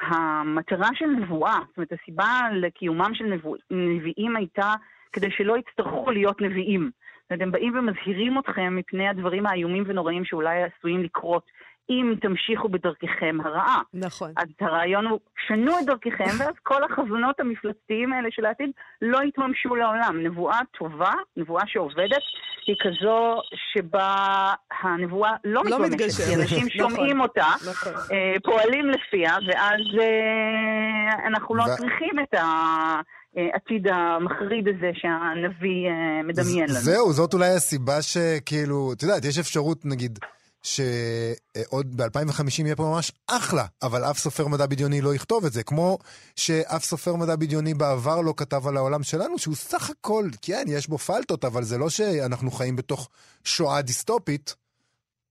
המטרה 0.00 0.88
של 0.94 1.06
נבואה, 1.06 1.58
זאת 1.68 1.76
אומרת, 1.76 1.92
הסיבה 1.92 2.40
לקיומם 2.52 3.10
של 3.14 3.24
נבוא, 3.24 3.56
נביאים 3.70 4.36
הייתה 4.36 4.74
כדי 5.12 5.30
שלא 5.30 5.56
יצטרכו 5.58 6.10
להיות 6.10 6.40
נביאים. 6.40 6.90
זאת 7.22 7.30
אומרת, 7.30 7.42
הם 7.42 7.52
באים 7.52 7.78
ומזהירים 7.78 8.38
אתכם 8.38 8.76
מפני 8.76 9.08
הדברים 9.08 9.46
האיומים 9.46 9.84
ונוראים 9.86 10.24
שאולי 10.24 10.62
עשויים 10.62 11.02
לקרות 11.02 11.46
אם 11.90 12.14
תמשיכו 12.20 12.68
בדרככם 12.68 13.38
הרעה. 13.44 13.80
נכון. 13.94 14.32
אז 14.36 14.48
הרעיון 14.60 15.06
הוא, 15.06 15.20
שנו 15.46 15.78
את 15.78 15.86
דרככם, 15.86 16.30
ואז 16.38 16.54
כל 16.62 16.84
החזונות 16.84 17.40
המפלצתיים 17.40 18.12
האלה 18.12 18.28
של 18.30 18.44
העתיד 18.46 18.70
לא 19.02 19.18
יתממשו 19.28 19.74
לעולם. 19.74 20.20
נבואה 20.22 20.58
טובה, 20.78 21.12
נבואה 21.36 21.62
שעובדת, 21.66 22.22
היא 22.66 22.76
כזו 22.80 23.40
שבה 23.72 24.16
הנבואה 24.82 25.32
לא, 25.44 25.62
לא 25.64 25.82
מתגמשת, 25.82 26.24
כי 26.28 26.34
אנשים 26.34 26.66
נכון. 26.74 26.90
שומעים 26.90 27.20
אותה, 27.20 27.46
נכון. 27.70 27.92
אה, 28.12 28.34
פועלים 28.44 28.90
לפיה, 28.90 29.36
ואז 29.48 29.80
אה, 30.00 31.26
אנחנו 31.26 31.54
לא 31.54 31.62
ו... 31.62 31.76
צריכים 31.76 32.18
את 32.22 32.34
ה... 32.34 32.44
העתיד 33.36 33.86
המחריד 33.88 34.68
הזה 34.68 34.90
שהנביא 34.94 35.88
אה, 35.88 36.22
מדמיין 36.24 36.64
לנו. 36.68 36.78
זהו, 36.78 37.12
זאת 37.12 37.34
אולי 37.34 37.48
הסיבה 37.56 38.02
שכאילו, 38.02 38.92
את 38.92 39.02
יודעת, 39.02 39.24
יש 39.24 39.38
אפשרות, 39.38 39.84
נגיד, 39.84 40.18
שעוד 40.64 41.96
ב-2050 41.96 42.62
יהיה 42.64 42.76
פה 42.76 42.82
ממש 42.82 43.12
אחלה, 43.26 43.64
אבל 43.82 44.04
אף 44.04 44.18
סופר 44.18 44.48
מדע 44.48 44.66
בדיוני 44.66 45.00
לא 45.00 45.14
יכתוב 45.14 45.44
את 45.44 45.52
זה, 45.52 45.62
כמו 45.62 45.98
שאף 46.36 46.84
סופר 46.84 47.14
מדע 47.16 47.36
בדיוני 47.36 47.74
בעבר 47.74 48.20
לא 48.20 48.34
כתב 48.36 48.66
על 48.66 48.76
העולם 48.76 49.02
שלנו, 49.02 49.38
שהוא 49.38 49.54
סך 49.54 49.90
הכל, 49.90 50.24
כן, 50.42 50.64
יש 50.68 50.88
בו 50.88 50.98
פלטות, 50.98 51.44
אבל 51.44 51.62
זה 51.62 51.78
לא 51.78 51.90
שאנחנו 51.90 52.50
חיים 52.50 52.76
בתוך 52.76 53.10
שואה 53.44 53.82
דיסטופית. 53.82 54.54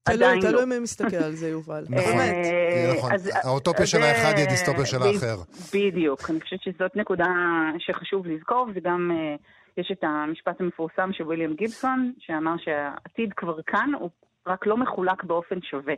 תלוי, 0.02 0.40
תלוי 0.40 0.52
לא. 0.52 0.64
מי 0.64 0.78
מסתכל 0.78 1.16
על 1.16 1.34
זה, 1.34 1.48
יובל. 1.48 1.84
נכון. 1.88 2.04
באמת. 2.12 2.34
אה, 2.44 2.94
נכון, 2.96 3.12
אז- 3.12 3.30
האוטופיה 3.34 3.86
של 3.86 4.02
האחד 4.02 4.32
היא 4.36 4.46
הדיסטופיה 4.46 4.86
של 4.86 5.02
האחר. 5.02 5.36
בדיוק, 5.74 6.30
אני 6.30 6.40
חושבת 6.40 6.60
שזאת 6.62 6.96
נקודה 6.96 7.26
שחשוב 7.78 8.26
לזכור, 8.26 8.66
וגם 8.74 9.10
אה, 9.10 9.36
יש 9.76 9.88
את 9.92 10.04
המשפט 10.04 10.60
המפורסם 10.60 11.10
של 11.12 11.24
ויליאם 11.26 11.54
גיבסון, 11.54 12.12
שאמר 12.18 12.54
שהעתיד 12.64 13.32
כבר 13.36 13.56
כאן, 13.66 13.90
הוא 14.00 14.10
רק 14.46 14.66
לא 14.66 14.76
מחולק 14.76 15.24
באופן 15.24 15.62
שווה. 15.62 15.94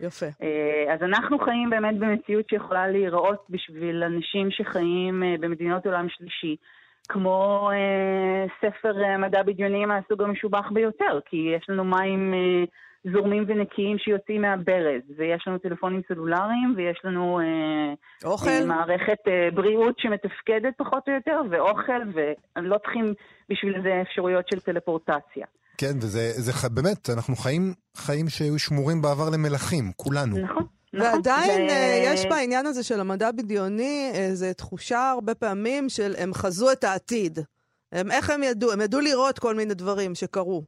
יפה. 0.00 0.26
אה, 0.42 0.94
אז 0.94 1.02
אנחנו 1.02 1.38
חיים 1.38 1.70
באמת 1.70 1.98
במציאות 1.98 2.48
שיכולה 2.50 2.88
להיראות 2.88 3.46
בשביל 3.50 4.02
אנשים 4.02 4.50
שחיים 4.50 5.22
אה, 5.22 5.34
במדינות 5.40 5.86
עולם 5.86 6.06
שלישי, 6.08 6.56
כמו 7.08 7.70
אה, 7.72 8.46
ספר 8.60 8.92
מדע 9.18 9.42
בדיוני 9.42 9.84
מהסוג 9.84 10.22
המשובח 10.22 10.70
ביותר, 10.72 11.20
כי 11.24 11.36
יש 11.56 11.66
לנו 11.68 11.84
מים 11.84 12.34
זורמים 13.12 13.44
ונקיים 13.46 13.98
שיוצאים 13.98 14.42
מהברז, 14.42 15.02
ויש 15.16 15.44
לנו 15.46 15.58
טלפונים 15.58 16.00
סלולריים, 16.08 16.74
ויש 16.76 17.00
לנו 17.04 17.40
אוכל? 18.24 18.64
מערכת 18.66 19.18
בריאות 19.54 19.98
שמתפקדת 19.98 20.74
פחות 20.76 21.08
או 21.08 21.14
יותר, 21.14 21.40
ואוכל, 21.50 22.02
ולא 22.56 22.78
צריכים 22.78 23.14
בשביל 23.48 23.82
זה 23.82 24.02
אפשרויות 24.02 24.48
של 24.48 24.60
טלפורטציה. 24.60 25.46
כן, 25.80 25.96
וזה 25.96 26.24
זה, 26.46 26.68
באמת, 26.74 27.10
אנחנו 27.16 27.36
חיים 27.36 27.62
חיים 27.96 28.26
שהיו 28.28 28.58
שמורים 28.58 29.02
בעבר 29.02 29.28
למלכים, 29.34 29.84
כולנו. 29.96 30.36
נכון. 30.44 30.64
נכון. 30.94 31.06
ועדיין 31.06 31.60
ו- 31.62 31.70
אה, 31.70 32.02
יש 32.04 32.26
בעניין 32.30 32.66
הזה 32.66 32.82
של 32.84 33.00
המדע 33.00 33.32
בדיוני 33.32 34.10
איזו 34.14 34.46
תחושה 34.56 35.10
הרבה 35.10 35.34
פעמים 35.34 35.88
של 35.88 36.12
הם 36.22 36.30
חזו 36.34 36.72
את 36.72 36.84
העתיד. 36.84 37.38
הם, 37.92 38.10
איך 38.10 38.30
הם 38.30 38.42
ידעו? 38.42 38.72
הם 38.72 38.80
ידעו 38.80 39.00
לראות 39.00 39.38
כל 39.38 39.54
מיני 39.54 39.74
דברים 39.74 40.14
שקרו. 40.14 40.62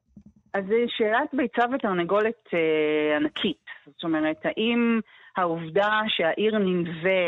אז 0.54 0.64
זו 0.68 0.74
שאלת 0.88 1.30
ביצה 1.32 1.62
ותרנגולת 1.74 2.42
אה, 2.54 3.16
ענקית. 3.16 3.64
זאת 3.86 4.04
אומרת, 4.04 4.40
האם 4.44 5.00
העובדה 5.36 6.00
שהעיר 6.08 6.58
ננבה 6.58 7.22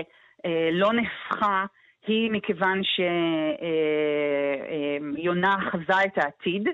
אה, 0.46 0.68
לא 0.72 0.88
נפחה 0.92 1.64
היא 2.06 2.30
מכיוון 2.30 2.80
שיונה 5.24 5.54
אה, 5.54 5.70
חזה 5.70 6.02
את 6.06 6.18
העתיד, 6.18 6.68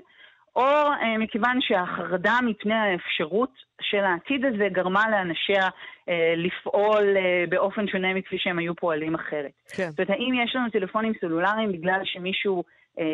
או 0.55 0.63
אה, 0.63 1.17
מכיוון 1.17 1.57
שהחרדה 1.61 2.39
מפני 2.45 2.73
האפשרות 2.73 3.51
של 3.81 4.03
העתיד 4.03 4.45
הזה 4.45 4.67
גרמה 4.71 5.09
לאנשיה 5.11 5.69
אה, 6.09 6.33
לפעול 6.37 7.17
אה, 7.17 7.43
באופן 7.49 7.87
שונה 7.87 8.13
מכפי 8.13 8.37
שהם 8.39 8.59
היו 8.59 8.75
פועלים 8.75 9.15
אחרת. 9.15 9.51
כן. 9.75 9.89
זאת 9.89 9.99
אומרת, 9.99 10.09
האם 10.09 10.33
יש 10.43 10.55
לנו 10.55 10.69
טלפונים 10.69 11.13
סלולריים 11.21 11.71
בגלל 11.71 12.01
שמישהו 12.03 12.63
אה, 12.99 13.05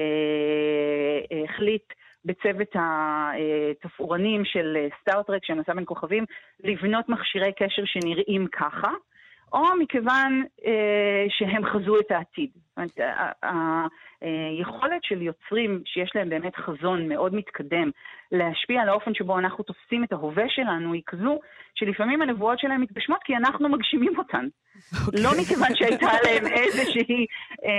אה, 1.32 1.44
החליט 1.44 1.94
בצוות 2.26 2.76
התפאורנים 2.76 4.46
של 4.46 4.78
אה, 4.78 4.88
סטארט-טרק 5.02 5.46
שנסע 5.46 5.74
בין 5.74 5.84
כוכבים 5.88 6.26
לבנות 6.64 7.10
מכשירי 7.10 7.52
קשר 7.52 7.82
שנראים 7.86 8.48
ככה, 8.52 8.92
או 9.54 9.64
מכיוון 9.80 10.44
אה, 10.66 11.26
שהם 11.30 11.66
חזו 11.66 12.00
את 12.00 12.12
העתיד. 12.12 12.50
זאת 12.86 13.00
אומרת, 13.00 13.16
היכולת 14.22 15.04
של 15.04 15.22
יוצרים 15.22 15.82
שיש 15.86 16.12
להם 16.16 16.30
באמת 16.30 16.56
חזון 16.56 17.10
מאוד 17.10 17.36
מתקדם 17.36 17.92
להשפיע 18.32 18.82
על 18.82 18.90
האופן 18.90 19.14
שבו 19.14 19.40
אנחנו 19.40 19.64
תופסים 19.64 20.04
את 20.04 20.12
ההווה 20.12 20.44
שלנו 20.50 20.94
היא 20.94 21.02
כזו 21.08 21.40
שלפעמים 21.76 22.22
הנבואות 22.22 22.60
שלהם 22.60 22.82
מתגשמות 22.82 23.20
כי 23.24 23.36
אנחנו 23.36 23.70
מגשימים 23.70 24.14
אותן. 24.18 24.48
לא 25.14 25.30
מכיוון 25.42 25.76
שהייתה 25.76 26.12
להם 26.24 26.48
איזושהי 26.64 27.26
אה, 27.66 27.70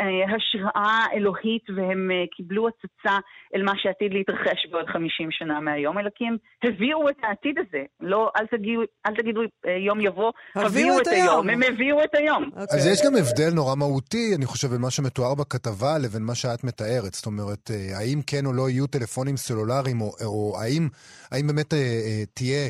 אה, 0.00 0.36
השראה 0.36 1.06
אלוהית 1.14 1.64
והם 1.76 2.10
אה, 2.10 2.24
קיבלו 2.36 2.68
הצצה 2.68 3.18
אל 3.54 3.62
מה 3.62 3.72
שעתיד 3.76 4.12
להתרחש 4.12 4.66
בעוד 4.70 4.86
50 4.86 5.28
שנה 5.30 5.60
מהיום, 5.60 5.98
אלא 5.98 6.10
כי 6.14 6.24
הם 6.24 6.36
הביאו 6.64 7.08
את 7.08 7.16
העתיד 7.22 7.56
הזה. 7.58 7.82
לא, 8.00 8.30
אל 8.36 8.46
תגידו, 8.46 8.80
אל 9.06 9.14
תגידו 9.14 9.40
אה, 9.66 9.76
יום 9.86 10.00
יבוא, 10.00 10.32
הביאו 10.54 11.00
את 11.00 11.06
היום. 11.06 11.50
הם 11.50 11.60
הביאו 11.72 12.04
את 12.04 12.14
היום. 12.14 12.44
אוקיי. 12.44 12.62
אז 12.62 12.86
יש 12.86 12.98
גם 13.06 13.12
הבדל 13.16 13.54
נורא 13.54 13.74
מהותי, 13.74 14.21
אני 14.34 14.46
חושב, 14.46 14.70
בין 14.70 14.80
מה 14.80 14.90
שמתואר 14.90 15.34
בכתבה 15.34 15.98
לבין 15.98 16.22
מה 16.22 16.34
שאת 16.34 16.64
מתארת. 16.64 17.14
זאת 17.14 17.26
אומרת, 17.26 17.70
אה, 17.74 17.98
האם 17.98 18.22
כן 18.26 18.46
או 18.46 18.52
לא 18.52 18.70
יהיו 18.70 18.86
טלפונים 18.86 19.36
סלולריים, 19.36 20.00
או, 20.00 20.14
או 20.24 20.60
האם, 20.60 20.88
האם 21.30 21.46
באמת 21.46 21.74
אה, 21.74 21.78
אה, 21.78 22.24
תהיה... 22.34 22.68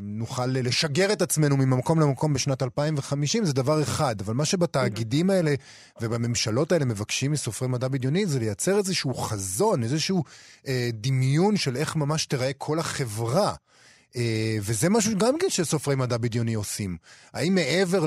נוכל 0.00 0.46
לשגר 0.46 1.12
את 1.12 1.22
עצמנו 1.22 1.56
ממקום 1.56 2.00
למקום 2.00 2.32
בשנת 2.32 2.62
2050, 2.62 3.44
זה 3.44 3.52
דבר 3.52 3.82
אחד. 3.82 4.20
אבל 4.20 4.34
מה 4.34 4.44
שבתאגידים 4.44 5.30
האלה 5.30 5.54
ובממשלות 6.00 6.72
האלה 6.72 6.84
מבקשים 6.84 7.32
מסופרי 7.32 7.68
מדע 7.68 7.88
בדיוני 7.88 8.26
זה 8.26 8.38
לייצר 8.38 8.78
איזשהו 8.78 9.14
חזון, 9.14 9.82
איזשהו 9.82 10.24
דמיון 10.92 11.56
של 11.56 11.76
איך 11.76 11.96
ממש 11.96 12.26
תיראה 12.26 12.50
כל 12.58 12.78
החברה. 12.78 13.54
אה, 14.16 14.56
וזה 14.58 14.88
משהו 14.96 15.12
גם 15.18 15.34
כן 15.40 15.48
שסופרי 15.48 15.96
מדע 15.96 16.16
בדיוני 16.18 16.54
עושים. 16.54 16.90
האם 17.34 17.52
מעבר 17.54 18.02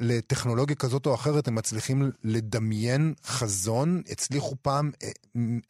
לטכנולוגיה 0.00 0.76
כזאת 0.76 1.06
או 1.06 1.14
אחרת 1.14 1.48
הם 1.48 1.54
מצליחים 1.54 1.98
לדמיין 2.24 3.02
חזון? 3.24 3.88
הצליחו 4.12 4.54
פעם 4.62 4.90
אה, 5.02 5.08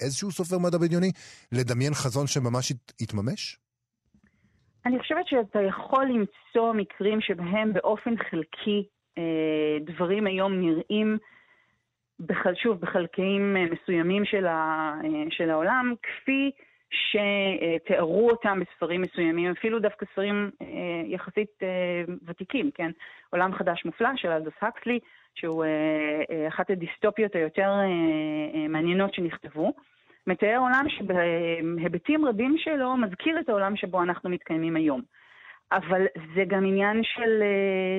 איזשהו 0.01 0.31
סופר 0.31 0.59
מדע 0.59 0.79
בדיוני 0.79 1.11
לדמיין 1.53 1.95
חזון 1.95 2.27
שממש 2.27 2.73
יתממש? 3.01 3.59
אני 4.87 4.99
חושבת 4.99 5.27
שאתה 5.27 5.63
יכול 5.63 6.05
למצוא 6.05 6.73
מקרים 6.73 7.21
שבהם 7.21 7.73
באופן 7.73 8.15
חלקי 8.31 8.89
אה, 9.19 9.79
דברים 9.81 10.27
היום 10.27 10.53
נראים, 10.61 11.19
שוב, 12.63 12.81
בחלקים 12.81 13.57
מסוימים 13.73 14.25
של, 14.25 14.47
של 15.31 15.51
העולם, 15.51 15.95
כפי 16.03 16.51
שתיארו 16.95 18.31
אותם 18.31 18.61
בספרים 18.61 19.03
מסוימים, 19.03 19.51
אפילו 19.51 19.79
דווקא 19.79 20.07
ספרים 20.13 20.51
אה, 20.63 20.67
יחסית 21.05 21.51
אה, 21.63 22.15
ותיקים, 22.27 22.71
כן? 22.75 22.91
עולם 23.31 23.55
חדש 23.55 23.85
מופלא 23.85 24.09
של 24.17 24.29
אלדוס 24.29 24.55
הקסלי, 24.63 24.99
שהוא 25.35 25.65
אה, 25.65 26.49
אחת 26.49 26.71
הדיסטופיות 26.71 27.35
היותר 27.35 27.73
מעניינות 28.69 29.15
שנכתבו. 29.15 29.73
מתאר 30.27 30.59
עולם 30.59 30.87
שבהיבטים 30.89 32.27
רבים 32.27 32.55
שלו 32.59 32.97
מזכיר 32.97 33.41
את 33.41 33.49
העולם 33.49 33.77
שבו 33.77 34.03
אנחנו 34.03 34.31
מתקיימים 34.31 34.77
היום. 34.77 35.03
אבל 35.73 36.07
זה 36.35 36.45
גם 36.47 36.65
עניין 36.65 37.01
של 37.03 37.43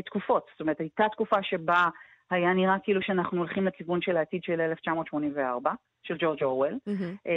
תקופות. 0.05 0.47
זאת 0.51 0.61
אומרת, 0.61 0.79
הייתה 0.79 1.05
תקופה 1.11 1.43
שבה 1.43 1.89
היה 2.31 2.53
נראה 2.53 2.79
כאילו 2.83 3.01
שאנחנו 3.01 3.37
הולכים 3.37 3.65
לכיוון 3.65 4.01
של 4.01 4.17
העתיד 4.17 4.43
של 4.43 4.61
1984, 4.61 5.71
של 6.03 6.15
ג'ורג' 6.19 6.43
אורוול, 6.43 6.73
uh, 6.87 7.29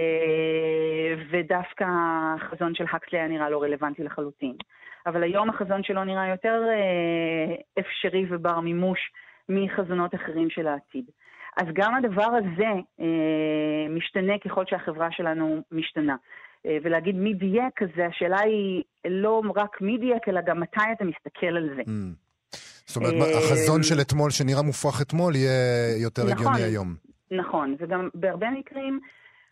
ודווקא 1.30 1.84
החזון 2.36 2.74
של 2.74 2.84
הקסלי 2.92 3.18
היה 3.18 3.28
נראה 3.28 3.50
לא 3.50 3.62
רלוונטי 3.62 4.04
לחלוטין. 4.04 4.54
אבל 5.06 5.22
היום 5.22 5.50
החזון 5.50 5.82
שלו 5.82 6.04
נראה 6.04 6.28
יותר 6.28 6.62
uh, 6.66 7.80
אפשרי 7.80 8.26
ובר 8.30 8.60
מימוש 8.60 9.00
מחזונות 9.48 10.14
אחרים 10.14 10.50
של 10.50 10.66
העתיד. 10.66 11.04
אז 11.58 11.66
גם 11.72 11.94
הדבר 11.94 12.30
הזה 12.38 12.72
אה, 13.00 13.88
משתנה 13.90 14.38
ככל 14.38 14.64
שהחברה 14.66 15.08
שלנו 15.10 15.62
משתנה. 15.72 16.16
אה, 16.66 16.78
ולהגיד 16.82 17.16
מי 17.16 17.34
דייק, 17.34 17.82
אז 17.82 17.88
השאלה 18.08 18.40
היא 18.40 18.82
לא 19.08 19.42
רק 19.56 19.80
מי 19.80 19.98
דייק, 19.98 20.28
אלא 20.28 20.40
גם 20.40 20.60
מתי 20.60 20.92
אתה 20.92 21.04
מסתכל 21.04 21.56
על 21.56 21.68
זה. 21.76 21.82
Mm. 21.82 22.27
זאת 22.88 22.96
אומרת, 22.96 23.14
החזון 23.36 23.82
של 23.82 24.00
אתמול, 24.00 24.30
שנראה 24.30 24.62
מופרך 24.62 25.02
אתמול, 25.02 25.36
יהיה 25.36 26.02
יותר 26.02 26.22
נכון. 26.22 26.32
הגיוני 26.32 26.62
היום. 26.62 26.94
נכון, 27.30 27.76
וגם 27.78 28.08
בהרבה 28.14 28.50
מקרים 28.50 29.00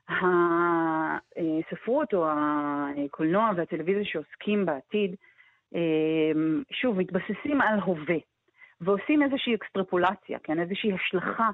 הספרות 0.08 2.14
או 2.14 2.26
הקולנוע 2.28 3.50
והטלוויזיה 3.56 4.04
שעוסקים 4.04 4.66
בעתיד, 4.66 5.14
אה, 5.74 5.80
שוב, 6.72 6.98
מתבססים 6.98 7.60
על 7.60 7.78
הווה, 7.78 8.16
ועושים 8.80 9.22
איזושהי 9.22 9.54
אקסטרפולציה, 9.54 10.38
כן? 10.42 10.60
איזושהי 10.60 10.92
השלכה 10.92 11.48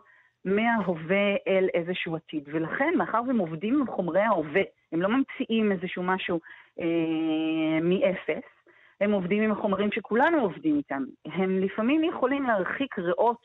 מההווה 0.44 1.34
אל 1.48 1.68
איזשהו 1.74 2.16
עתיד. 2.16 2.42
ולכן, 2.46 2.92
מאחר 2.96 3.20
והם 3.26 3.38
עובדים 3.38 3.80
עם 3.80 3.86
חומרי 3.86 4.20
ההווה, 4.20 4.62
הם 4.92 5.02
לא 5.02 5.08
ממציאים 5.08 5.72
איזשהו 5.72 6.02
משהו 6.02 6.40
אה, 6.80 7.80
מאפס, 7.82 8.48
הם 9.02 9.12
עובדים 9.12 9.42
עם 9.42 9.52
החומרים 9.52 9.92
שכולנו 9.92 10.40
עובדים 10.40 10.76
איתם. 10.76 11.04
הם 11.24 11.58
לפעמים 11.58 12.04
יכולים 12.04 12.42
להרחיק 12.42 12.98
ריאות 12.98 13.42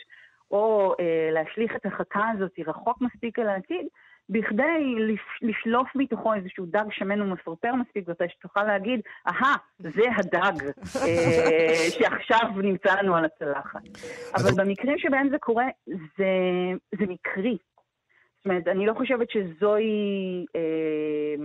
או 0.52 0.94
אה, 1.00 1.30
להשליך 1.32 1.76
את 1.76 1.86
החכה 1.86 2.30
הזאת 2.34 2.52
רחוק 2.68 3.02
מספיק 3.02 3.40
אל 3.40 3.48
העתיד, 3.48 3.88
בכדי 4.30 4.96
לשלוף 5.42 5.88
מתוכו 5.96 6.34
איזשהו 6.34 6.66
דג 6.66 6.86
שמן 6.92 7.22
ומפרפר 7.22 7.76
מספיק, 7.76 8.08
ואתה 8.08 8.30
שתוכל 8.30 8.64
להגיד, 8.64 9.00
אהה, 9.28 9.56
זה 9.80 10.04
הדג 10.18 10.66
אה, 11.06 11.90
שעכשיו 11.90 12.50
נמצא 12.64 12.96
לנו 13.02 13.16
על 13.16 13.26
הצלחת. 13.26 13.82
אבל- 14.36 14.66
במקרים 14.66 14.98
שבהם 14.98 15.30
זה 15.30 15.38
קורה, 15.40 15.66
זה, 15.88 16.28
זה 17.00 17.06
מקרי. 17.08 17.58
זאת 18.38 18.46
אומרת, 18.46 18.68
אני 18.68 18.86
לא 18.86 18.94
חושבת 18.94 19.28
שזוהי 19.30 20.46
אה, 20.56 21.36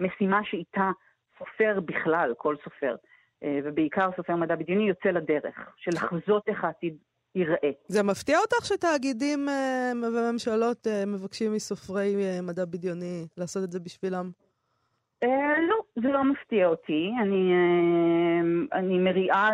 המשימה 0.00 0.40
שאיתה 0.44 0.90
סופר 1.38 1.80
בכלל, 1.80 2.34
כל 2.36 2.56
סופר, 2.64 2.96
אה, 3.44 3.58
ובעיקר 3.64 4.10
סופר 4.16 4.36
מדע 4.36 4.56
בדיוני, 4.56 4.88
יוצא 4.88 5.08
לדרך, 5.08 5.56
של 5.76 5.90
לחזות 5.94 6.48
איך 6.48 6.64
העתיד 6.64 6.96
ייראה. 7.34 7.70
זה 7.86 8.02
מפתיע 8.02 8.38
אותך 8.38 8.66
שתאגידים 8.66 9.48
אה, 9.48 9.92
וממשלות 10.02 10.86
אה, 10.86 11.06
מבקשים 11.06 11.52
מסופרי 11.52 12.14
מדע 12.42 12.64
בדיוני 12.64 13.26
לעשות 13.36 13.64
את 13.64 13.72
זה 13.72 13.80
בשבילם? 13.80 14.30
לא, 15.68 16.02
זה 16.02 16.08
לא 16.08 16.24
מפתיע 16.24 16.66
אותי. 16.66 17.10
אני, 17.22 17.52
אני 18.72 18.98
מריעה 18.98 19.50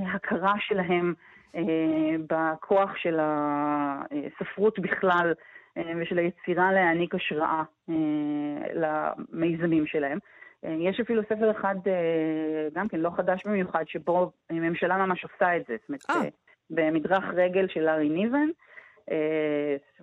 להכרה 0.00 0.52
שלהם 0.58 1.14
בכוח 2.28 2.96
של 2.96 3.18
הספרות 3.20 4.78
בכלל 4.78 5.32
ושל 6.00 6.18
היצירה 6.18 6.72
להעניק 6.72 7.14
השראה 7.14 7.62
אה, 7.90 7.94
למיזמים 8.74 9.86
שלהם. 9.86 10.18
אה, 10.64 10.76
יש 10.80 11.00
אפילו 11.00 11.22
ספר 11.22 11.50
אחד, 11.50 11.74
אה, 11.86 12.68
גם 12.74 12.88
כן 12.88 13.00
לא 13.00 13.10
חדש 13.16 13.46
במיוחד, 13.46 13.84
שבו 13.86 14.32
ממשלה 14.50 14.96
ממש 14.96 15.24
עושה 15.24 15.56
את 15.56 15.62
זה. 15.68 15.76
זאת 15.80 15.88
אומרת, 15.88 16.10
אה. 16.10 16.28
במדרך 16.70 17.24
רגל 17.34 17.68
של 17.68 17.80
לארי 17.80 18.08
ניבן, 18.08 18.48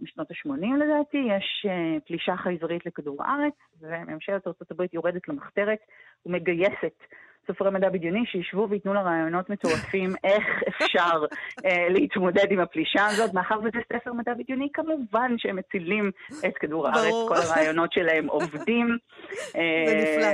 משנות 0.01 0.31
ה-80 0.31 0.75
לדעתי, 0.79 1.17
יש 1.17 1.65
פלישה 2.07 2.37
חייזרית 2.37 2.85
לכדור 2.85 3.23
הארץ, 3.23 3.53
וממשלת 3.81 4.47
ארה"ב 4.47 4.81
יורדת 4.93 5.27
למחתרת 5.27 5.79
ומגייסת 6.25 7.03
סופרי 7.47 7.71
מדע 7.71 7.89
בדיוני 7.89 8.23
שישבו 8.25 8.67
וייתנו 8.69 8.93
לה 8.93 9.01
רעיונות 9.01 9.49
מטורפים 9.49 10.13
איך 10.23 10.43
אפשר 10.67 11.23
אה, 11.65 11.89
להתמודד 11.89 12.45
עם 12.51 12.59
הפלישה 12.59 13.05
הזאת. 13.05 13.33
מאחר 13.33 13.59
וזה 13.59 13.79
ספר 13.93 14.13
מדע 14.13 14.33
בדיוני, 14.33 14.67
כמובן 14.73 15.31
שהם 15.37 15.55
מצילים 15.55 16.11
את 16.47 16.57
כדור 16.59 16.87
הארץ. 16.87 17.13
כל 17.27 17.35
הרעיונות 17.35 17.93
שלהם 17.93 18.27
עובדים. 18.27 18.87
אה, 19.57 19.83
זה 19.87 19.95
נפלא. 19.95 20.27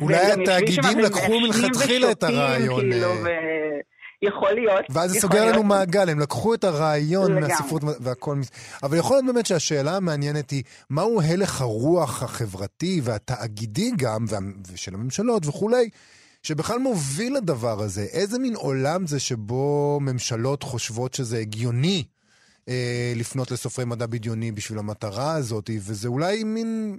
אולי 0.00 0.16
והם 0.16 0.40
יושבים 0.40 0.42
התאגידים 0.42 0.98
לקחו 0.98 1.40
מלכתחילה 1.40 2.10
את 2.10 2.22
הרעיון, 2.22 2.80
כאילו, 2.80 3.06
אה, 3.06 3.22
ו- 3.24 3.92
יכול 4.22 4.52
להיות. 4.52 4.84
ואז 4.90 5.10
זה 5.10 5.20
סוגר 5.20 5.52
לנו. 5.52 5.62
מעגל, 5.62 6.08
הם 6.08 6.18
לקחו 6.20 6.54
את 6.54 6.64
הרעיון 6.64 7.32
לגמרי. 7.32 7.48
מהספרות 7.48 7.82
והכל. 8.00 8.36
אבל 8.82 8.96
יכול 8.98 9.16
להיות 9.16 9.26
באמת 9.26 9.46
שהשאלה 9.46 9.96
המעניינת 9.96 10.50
היא, 10.50 10.62
מהו 10.90 11.20
הלך 11.22 11.60
הרוח 11.60 12.22
החברתי 12.22 13.00
והתאגידי 13.04 13.90
גם, 13.98 14.24
וה- 14.28 14.38
ושל 14.72 14.94
הממשלות 14.94 15.46
וכולי, 15.46 15.88
שבכלל 16.42 16.78
מוביל 16.78 17.36
לדבר 17.36 17.82
הזה? 17.82 18.02
איזה 18.02 18.38
מין 18.38 18.54
עולם 18.54 19.06
זה 19.06 19.20
שבו 19.20 19.98
ממשלות 20.02 20.62
חושבות 20.62 21.14
שזה 21.14 21.38
הגיוני 21.38 22.04
אה, 22.68 23.12
לפנות 23.16 23.50
לסופרי 23.50 23.84
מדע 23.84 24.06
בדיוני 24.06 24.52
בשביל 24.52 24.78
המטרה 24.78 25.34
הזאת, 25.34 25.70
וזה 25.80 26.08
אולי 26.08 26.44
מין... 26.44 26.98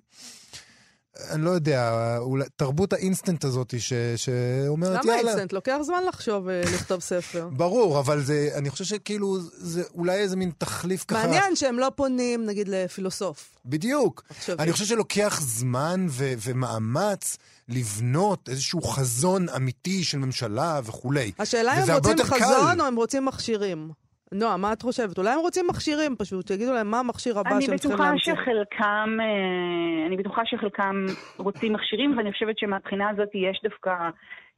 אני 1.29 1.45
לא 1.45 1.49
יודע, 1.49 2.15
אולי, 2.17 2.45
תרבות 2.55 2.93
האינסטנט 2.93 3.43
הזאת 3.43 3.73
ש, 3.79 3.93
שאומרת, 4.15 5.05
למה 5.05 5.15
יאללה, 5.15 5.31
אינסטנט? 5.31 5.53
לוקח 5.53 5.77
זמן 5.81 6.03
לחשוב 6.07 6.43
ולכתוב 6.45 6.99
ספר. 7.01 7.49
ברור, 7.57 7.99
אבל 7.99 8.23
זה, 8.23 8.49
אני 8.55 8.69
חושב 8.69 8.83
שכאילו, 8.83 9.37
זה 9.41 9.83
אולי 9.95 10.15
איזה 10.15 10.35
מין 10.35 10.51
תחליף 10.57 11.05
ככה. 11.07 11.27
מעניין 11.27 11.55
שהם 11.55 11.79
לא 11.79 11.91
פונים, 11.95 12.45
נגיד, 12.45 12.67
לפילוסוף. 12.67 13.55
בדיוק. 13.65 14.23
עכשווי. 14.29 14.57
אני 14.59 14.71
חושב 14.71 14.85
שלוקח 14.85 15.41
זמן 15.41 16.05
ו- 16.09 16.33
ומאמץ 16.43 17.37
לבנות 17.69 18.49
איזשהו 18.49 18.81
חזון 18.81 19.49
אמיתי 19.49 20.03
של 20.03 20.17
ממשלה 20.17 20.81
וכולי. 20.83 21.31
השאלה 21.39 21.83
אם 21.83 21.89
הם 21.89 21.97
רוצים 21.97 22.23
חזון 22.23 22.39
קל. 22.75 22.81
או 22.81 22.85
הם 22.87 22.95
רוצים 22.95 23.25
מכשירים. 23.25 24.02
נועה, 24.33 24.57
מה 24.57 24.73
את 24.73 24.81
חושבת? 24.81 25.17
אולי 25.17 25.29
הם 25.29 25.39
רוצים 25.39 25.65
מכשירים 25.69 26.15
פשוט, 26.15 26.47
שיגידו 26.47 26.73
להם 26.73 26.91
מה 26.91 26.99
המכשיר 26.99 27.39
הבא 27.39 27.49
שהם 27.61 27.77
צריכים 27.77 27.99
להמציא. 27.99 28.33
שחלקם, 28.33 29.17
אה, 29.19 30.07
אני 30.07 30.17
בטוחה 30.17 30.41
שחלקם 30.45 31.05
רוצים 31.37 31.73
מכשירים, 31.73 32.17
ואני 32.17 32.31
חושבת 32.31 32.57
שמבחינה 32.57 33.09
הזאת 33.09 33.29
יש 33.33 33.61
דווקא, 33.63 33.89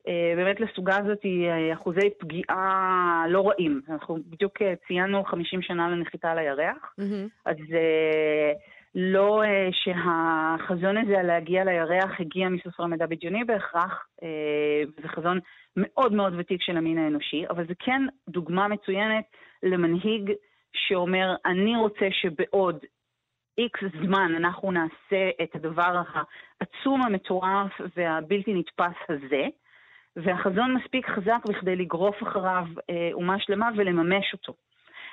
אה, 0.07 0.33
באמת 0.35 0.59
לסוגה 0.59 0.97
הזאת 0.97 1.19
אה, 1.25 1.73
אחוזי 1.73 2.09
פגיעה 2.19 3.25
לא 3.29 3.47
רעים. 3.47 3.81
אנחנו 3.89 4.17
בדיוק 4.29 4.53
ציינו 4.87 5.23
50 5.23 5.61
שנה 5.61 5.89
לנחיתה 5.89 6.31
על 6.31 6.37
הירח. 6.37 6.93
אז 7.45 7.57
לא 8.95 9.41
שהחזון 9.71 10.97
הזה 10.97 11.19
על 11.19 11.25
להגיע 11.25 11.63
לירח 11.63 12.19
הגיע 12.19 12.49
מסופרי 12.49 12.87
מדע 12.87 13.05
בדיוני 13.05 13.43
בהכרח, 13.43 14.07
זה 15.01 15.07
חזון 15.07 15.39
מאוד 15.77 16.13
מאוד 16.13 16.33
ותיק 16.37 16.61
של 16.61 16.77
המין 16.77 16.97
האנושי, 16.97 17.43
אבל 17.49 17.67
זה 17.67 17.73
כן 17.79 18.01
דוגמה 18.29 18.67
מצוינת 18.67 19.25
למנהיג 19.63 20.31
שאומר, 20.73 21.35
אני 21.45 21.75
רוצה 21.75 22.07
שבעוד 22.11 22.85
איקס 23.57 23.83
זמן 24.03 24.35
אנחנו 24.37 24.71
נעשה 24.71 25.29
את 25.43 25.55
הדבר 25.55 26.01
העצום, 26.13 27.01
המטורף 27.01 27.81
והבלתי 27.95 28.53
נתפס 28.53 29.09
הזה, 29.09 29.47
והחזון 30.15 30.73
מספיק 30.73 31.09
חזק 31.09 31.39
בכדי 31.49 31.75
לגרוף 31.75 32.23
אחריו 32.23 32.65
אה, 32.89 33.09
אומה 33.13 33.39
שלמה 33.39 33.69
ולממש 33.75 34.33
אותו. 34.33 34.53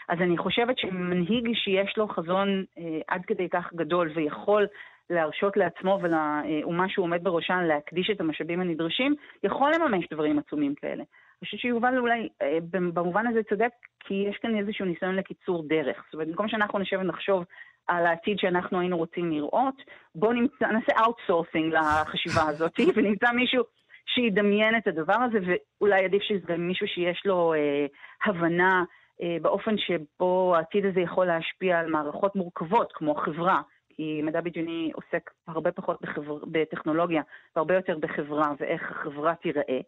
אז 0.08 0.18
אני 0.20 0.38
חושבת 0.38 0.78
שמנהיג 0.78 1.48
שיש 1.54 1.96
לו 1.96 2.08
חזון 2.08 2.64
אה, 2.78 3.00
עד 3.08 3.24
כדי 3.24 3.48
כך 3.48 3.74
גדול 3.74 4.10
ויכול 4.14 4.66
להרשות 5.10 5.56
לעצמו 5.56 5.98
ולאומה 6.02 6.88
שהוא 6.88 7.04
עומד 7.04 7.24
בראשן 7.24 7.64
להקדיש 7.68 8.10
את 8.10 8.20
המשאבים 8.20 8.60
הנדרשים, 8.60 9.14
יכול 9.42 9.72
לממש 9.74 10.04
דברים 10.10 10.38
עצומים 10.38 10.74
כאלה. 10.74 11.04
חושבת 11.44 11.60
שיובל 11.60 11.98
אולי 11.98 12.28
אה, 12.42 12.58
במובן 12.70 13.26
הזה 13.26 13.42
צודק, 13.42 13.70
כי 14.00 14.14
יש 14.14 14.36
כאן 14.36 14.58
איזשהו 14.58 14.86
ניסיון 14.86 15.16
לקיצור 15.16 15.64
דרך. 15.68 16.04
זאת 16.04 16.14
אומרת, 16.14 16.28
במקום 16.28 16.48
שאנחנו 16.48 16.78
נשב 16.78 16.98
ונחשוב 17.00 17.44
על 17.86 18.06
העתיד 18.06 18.38
שאנחנו 18.38 18.80
היינו 18.80 18.96
רוצים 18.96 19.30
לראות, 19.30 19.74
בואו 20.14 20.32
נמצא, 20.32 20.66
נעשה 20.66 20.92
outsourcing 21.00 21.74
לחשיבה 21.74 22.42
הזאת, 22.48 22.72
ונמצא 22.96 23.32
מישהו 23.32 23.62
שידמיין 24.06 24.76
את 24.76 24.86
הדבר 24.86 25.16
הזה, 25.16 25.38
ואולי 25.46 26.04
עדיף 26.04 26.22
שזה 26.22 26.46
גם 26.46 26.68
מישהו 26.68 26.86
שיש 26.86 27.22
לו 27.26 27.54
אה, 27.54 27.86
הבנה 28.24 28.84
אה, 29.22 29.36
באופן 29.42 29.74
שבו 29.78 30.56
העתיד 30.56 30.86
הזה 30.86 31.00
יכול 31.00 31.26
להשפיע 31.26 31.78
על 31.78 31.90
מערכות 31.90 32.36
מורכבות, 32.36 32.92
כמו 32.92 33.14
חברה, 33.14 33.60
כי 33.88 34.20
מדע 34.22 34.40
בדיוני 34.40 34.90
עוסק 34.94 35.30
הרבה 35.48 35.72
פחות 35.72 35.98
בחבר... 36.02 36.38
בטכנולוגיה, 36.46 37.22
והרבה 37.56 37.74
יותר 37.74 37.98
בחברה, 38.00 38.52
ואיך 38.60 38.90
החברה 38.90 39.34
תיראה. 39.34 39.80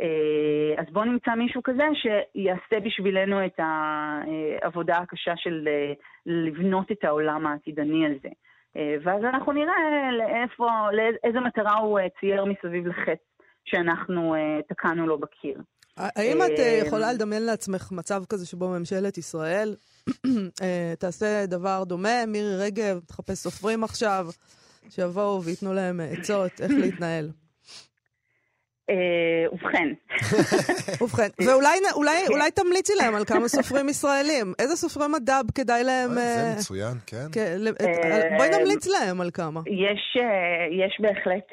אה, 0.00 0.82
אז 0.82 0.86
בואו 0.92 1.04
נמצא 1.04 1.30
מישהו 1.30 1.62
כזה 1.62 1.82
שיעשה 1.94 2.80
בשבילנו 2.84 3.46
את 3.46 3.60
העבודה 4.62 4.96
הקשה 4.98 5.32
של 5.36 5.68
אה, 5.68 5.92
לבנות 6.26 6.92
את 6.92 7.04
העולם 7.04 7.46
העתידני 7.46 8.06
הזה. 8.06 8.28
אה, 8.76 8.94
ואז 9.04 9.24
אנחנו 9.24 9.52
נראה 9.52 9.74
לאיפה, 10.18 10.68
לאיזה 10.92 11.40
מטרה 11.40 11.78
הוא 11.78 11.98
צייר 12.20 12.44
מסביב 12.44 12.86
לחץ 12.86 13.18
שאנחנו 13.64 14.34
תקענו 14.68 15.06
לו 15.06 15.18
בקיר. 15.18 15.62
האם 15.96 16.38
את 16.42 16.86
יכולה 16.86 17.12
לדמיין 17.12 17.42
לעצמך 17.42 17.92
מצב 17.92 18.22
כזה 18.28 18.46
שבו 18.46 18.68
ממשלת 18.68 19.18
ישראל 19.18 19.74
תעשה 20.98 21.46
דבר 21.46 21.84
דומה? 21.84 22.26
מירי 22.26 22.56
רגב 22.58 23.00
תחפש 23.06 23.34
סופרים 23.34 23.84
עכשיו, 23.84 24.26
שיבואו 24.90 25.42
וייתנו 25.42 25.74
להם 25.74 26.00
עצות 26.00 26.60
איך 26.60 26.70
להתנהל. 26.80 27.28
אה, 28.90 29.44
ובכן, 29.52 29.88
ובכן, 31.02 31.28
ואולי 31.46 31.78
אולי 32.28 32.50
תמליצי 32.50 32.92
להם 32.96 33.14
על 33.14 33.24
כמה 33.24 33.48
סופרים 33.48 33.88
ישראלים. 33.88 34.52
איזה 34.58 34.76
סופרי 34.76 35.06
מדע 35.08 35.40
כדאי 35.54 35.84
להם... 35.84 36.10
זה 36.10 36.20
אה, 36.20 36.54
מצוין, 36.56 36.94
כן. 37.06 37.26
כן, 37.32 37.56
אה, 37.80 38.36
בואי 38.36 38.48
נמליץ 38.48 38.86
להם 38.86 39.20
על 39.20 39.30
כמה. 39.30 39.60
יש, 39.66 40.16
יש 40.70 41.00
בהחלט 41.00 41.48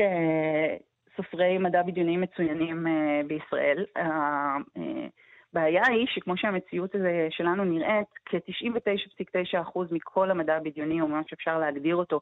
סופרי 1.15 1.57
מדע 1.57 1.81
בדיוני 1.83 2.17
מצוינים 2.17 2.85
בישראל. 3.27 3.85
הבעיה 3.95 5.83
היא 5.87 6.07
שכמו 6.09 6.37
שהמציאות 6.37 6.95
שלנו 7.29 7.63
נראית, 7.63 8.07
כ-99.9% 8.25 9.79
מכל 9.91 10.31
המדע 10.31 10.55
הבדיוני, 10.55 11.01
או 11.01 11.07
מה 11.07 11.21
שאפשר 11.27 11.59
להגדיר 11.59 11.95
אותו 11.95 12.19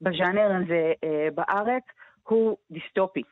בז'אנר 0.00 0.50
הזה 0.56 0.92
בארץ, 1.34 1.82
הוא 2.22 2.56
דיסטופי. 2.70 3.22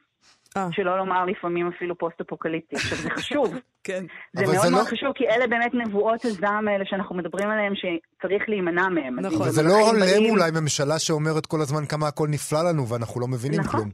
אה. 0.56 0.68
שלא 0.72 0.98
לומר 0.98 1.24
לפעמים 1.24 1.68
אפילו 1.68 1.98
פוסט-אפוקליפטי. 1.98 2.76
עכשיו, 2.76 2.98
זה 2.98 3.10
חשוב. 3.10 3.54
כן. 3.86 4.04
זה 4.32 4.42
מאוד 4.44 4.54
זה 4.56 4.70
מאוד 4.70 4.84
לא- 4.84 4.90
חשוב, 4.90 5.12
כי 5.14 5.24
אלה 5.28 5.46
באמת 5.46 5.74
נבואות 5.74 6.24
הזעם 6.24 6.68
האלה 6.68 6.84
שאנחנו 6.86 7.14
מדברים 7.16 7.48
עליהן, 7.50 7.72
שצריך 7.74 8.48
להימנע 8.48 8.88
מהן. 8.88 9.14
נכון. 9.18 9.48
וזה 9.48 9.62
לא 9.62 9.72
הולם 9.80 10.00
באים- 10.00 10.30
אולי 10.30 10.50
ממשלה 10.60 10.98
שאומרת 10.98 11.46
כל 11.46 11.60
הזמן 11.60 11.86
כמה 11.86 12.08
הכל 12.08 12.28
נפלא 12.30 12.58
לנו 12.70 12.88
ואנחנו 12.88 13.20
לא 13.20 13.26
מבינים 13.28 13.60
נכון. 13.60 13.80
כלום. 13.80 13.90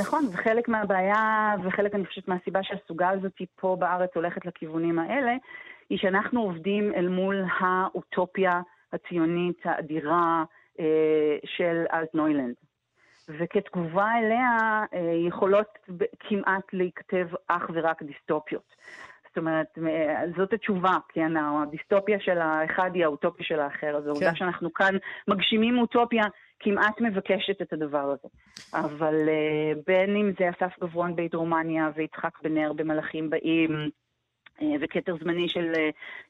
נכון, 0.00 0.26
וחלק 0.32 0.68
מהבעיה, 0.68 1.24
וחלק 1.64 1.94
אני 1.94 2.06
חושבת 2.06 2.28
מהסיבה 2.28 2.60
שהסוגה 2.62 3.08
הזאת 3.10 3.32
פה 3.60 3.76
בארץ 3.80 4.10
הולכת 4.14 4.46
לכיוונים 4.46 4.98
האלה, 4.98 5.32
היא 5.90 5.98
שאנחנו 5.98 6.40
עובדים 6.40 6.92
אל 6.96 7.08
מול 7.08 7.44
האוטופיה 7.60 8.60
הציונית 8.92 9.58
האדירה 9.64 10.44
אה, 10.80 10.84
של 11.44 11.84
אלטנוילנד. 11.92 12.54
וכתגובה 13.38 14.06
אליה 14.18 14.84
אה, 14.94 15.26
יכולות 15.28 15.78
כמעט 16.20 16.64
להיכתב 16.72 17.26
אך 17.48 17.70
ורק 17.74 18.02
דיסטופיות. 18.02 18.74
זאת 19.28 19.38
אומרת, 19.38 19.78
אה, 19.86 20.22
זאת 20.36 20.52
התשובה, 20.52 20.96
כן, 21.08 21.36
הדיסטופיה 21.36 22.20
של 22.20 22.38
האחד 22.38 22.90
היא 22.94 23.04
האוטופיה 23.04 23.46
של 23.46 23.60
האחר. 23.60 23.96
אז 23.96 24.06
העובדה 24.06 24.30
כן. 24.30 24.36
שאנחנו 24.36 24.72
כאן 24.72 24.94
מגשימים 25.28 25.78
אוטופיה 25.78 26.24
כמעט 26.60 27.00
מבקשת 27.00 27.62
את 27.62 27.72
הדבר 27.72 27.98
הזה. 27.98 28.28
אבל 28.74 29.14
uh, 29.14 29.78
בין 29.86 30.16
אם 30.16 30.32
זה 30.38 30.50
אסף 30.50 30.78
גברון 30.80 31.16
בית 31.16 31.34
רומניה 31.34 31.90
ויצחק 31.94 32.38
בן 32.42 32.54
נר 32.54 32.72
במלאכים 32.72 33.30
באים, 33.30 33.90
וכתר 34.80 35.16
זמני 35.20 35.48
של 35.48 35.72
uh, 35.74 35.78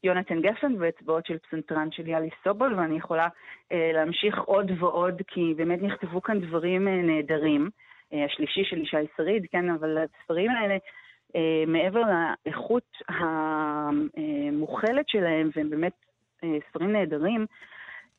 יונתן 0.05 0.41
גפן 0.41 0.73
ואצבעות 0.79 1.27
של 1.27 1.39
פסנתרן 1.39 1.91
של 1.91 2.09
יאלי 2.09 2.31
סובול, 2.45 2.75
ואני 2.75 2.97
יכולה 2.97 3.27
uh, 3.27 3.75
להמשיך 3.95 4.39
עוד 4.39 4.71
ועוד, 4.79 5.23
כי 5.27 5.55
באמת 5.57 5.83
נכתבו 5.83 6.23
כאן 6.23 6.41
דברים 6.41 6.89
נהדרים. 6.89 7.71
השלישי 8.13 8.65
של 8.65 8.79
ישי 8.79 8.97
שריד, 9.17 9.47
כן, 9.53 9.71
אבל 9.71 9.99
הספרים 9.99 10.51
האלה, 10.51 10.77
מעבר 11.67 12.03
לאיכות 12.47 12.97
המוכלת 13.09 15.09
שלהם, 15.09 15.51
והם 15.57 15.71
באמת 15.71 15.93
ספרים 16.69 16.93
נהדרים, 16.93 17.47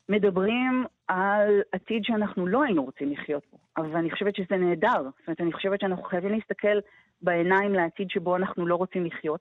מדברים 0.08 0.84
על 1.08 1.60
עתיד 1.72 2.04
שאנחנו 2.04 2.46
לא 2.46 2.62
היינו 2.62 2.84
רוצים 2.84 3.12
לחיות 3.12 3.42
בו, 3.52 3.58
אבל 3.76 3.96
אני 3.96 4.10
חושבת 4.10 4.36
שזה 4.36 4.56
נהדר. 4.56 5.02
זאת 5.02 5.26
אומרת, 5.26 5.40
אני 5.40 5.52
חושבת 5.52 5.80
שאנחנו 5.80 6.04
חייבים 6.04 6.32
להסתכל 6.32 6.78
בעיניים 7.22 7.74
לעתיד 7.74 8.10
שבו 8.10 8.36
אנחנו 8.36 8.66
לא 8.66 8.74
רוצים 8.74 9.04
לחיות, 9.04 9.40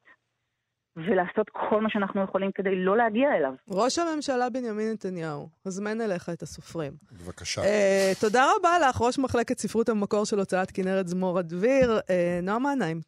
ולעשות 0.97 1.49
כל 1.51 1.81
מה 1.81 1.89
שאנחנו 1.89 2.23
יכולים 2.23 2.51
כדי 2.55 2.75
לא 2.75 2.97
להגיע 2.97 3.29
אליו. 3.37 3.53
ראש 3.69 3.99
הממשלה 3.99 4.49
בנימין 4.49 4.91
נתניהו, 4.91 5.47
הזמן 5.65 6.01
אליך 6.01 6.29
את 6.29 6.41
הסופרים. 6.41 6.91
בבקשה. 7.11 7.61
Uh, 7.61 8.21
תודה 8.21 8.45
רבה 8.57 8.69
לך, 8.79 9.01
ראש 9.01 9.19
מחלקת 9.19 9.59
ספרות 9.59 9.89
המקור 9.89 10.25
של 10.25 10.39
הוצאת 10.39 10.71
כנרת 10.71 11.07
זמורה 11.07 11.41
דביר, 11.41 11.99
uh, 11.99 12.11
נועם 12.43 12.65
העיניים. 12.65 13.01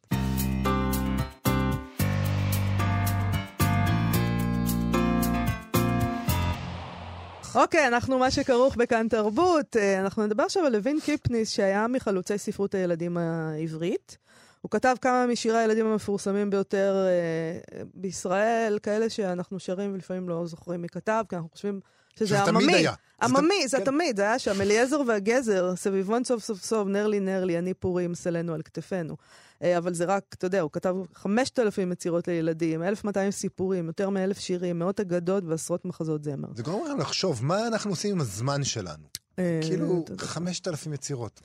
אוקיי, 7.55 7.87
אנחנו 7.87 8.19
מה 8.19 8.31
שכרוך 8.31 8.75
בכאן 8.75 9.07
תרבות. 9.07 9.77
אה, 9.77 9.99
אנחנו 9.99 10.25
נדבר 10.25 10.43
עכשיו 10.43 10.65
על 10.65 10.71
לוין 10.71 10.99
קיפניס, 11.05 11.49
שהיה 11.49 11.87
מחלוצי 11.87 12.37
ספרות 12.37 12.75
הילדים 12.75 13.17
העברית. 13.17 14.17
הוא 14.63 14.71
כתב 14.71 14.95
כמה 15.01 15.25
משירי 15.27 15.57
הילדים 15.57 15.85
המפורסמים 15.85 16.49
ביותר 16.49 17.05
אה, 17.07 17.81
בישראל, 17.93 18.79
כאלה 18.83 19.09
שאנחנו 19.09 19.59
שרים 19.59 19.93
ולפעמים 19.93 20.29
לא 20.29 20.45
זוכרים 20.45 20.81
מי 20.81 20.89
כתב, 20.89 21.23
כי 21.29 21.35
אנחנו 21.35 21.49
חושבים 21.49 21.79
שזה 22.19 22.43
עממי. 22.43 22.63
תמיד 22.63 22.75
היה. 22.75 22.93
עממי, 23.21 23.67
זה 23.67 23.77
כן. 23.77 23.83
תמיד, 23.83 24.17
זה 24.17 24.23
היה 24.23 24.39
שם. 24.39 24.61
אליעזר 24.61 25.01
והגזר, 25.07 25.75
סביבון 25.75 26.23
סוף 26.23 26.43
סוף 26.43 26.63
סוף, 26.63 26.87
נרלי 26.87 27.19
נרלי, 27.19 27.57
אני 27.57 27.73
פורים, 27.73 28.15
סלנו 28.15 28.53
על 28.53 28.61
כתפינו. 28.61 29.15
אה, 29.63 29.77
אבל 29.77 29.93
זה 29.93 30.05
רק, 30.05 30.23
אתה 30.33 30.45
יודע, 30.45 30.61
הוא 30.61 30.71
כתב 30.71 30.95
5,000 31.13 31.91
יצירות 31.91 32.27
לילדים, 32.27 32.83
1,200 32.83 33.31
סיפורים, 33.31 33.87
יותר 33.87 34.09
מ-1,000 34.09 34.39
שירים, 34.39 34.79
מאות 34.79 34.99
אגדות 34.99 35.43
ועשרות 35.47 35.85
מחזות 35.85 36.23
זמר. 36.23 36.47
זה 36.55 36.63
גורם 36.63 36.85
לנו 36.85 36.97
לחשוב, 36.97 37.45
מה 37.45 37.67
אנחנו 37.67 37.91
עושים 37.91 38.11
עם 38.11 38.21
הזמן 38.21 38.63
שלנו? 38.63 39.03
אה, 39.39 39.59
כאילו, 39.61 40.01
אתה 40.03 40.13
יודע. 40.13 40.23
5,000 40.23 40.93
יצירות. 40.93 41.41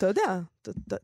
אתה 0.00 0.08
יודע, 0.08 0.40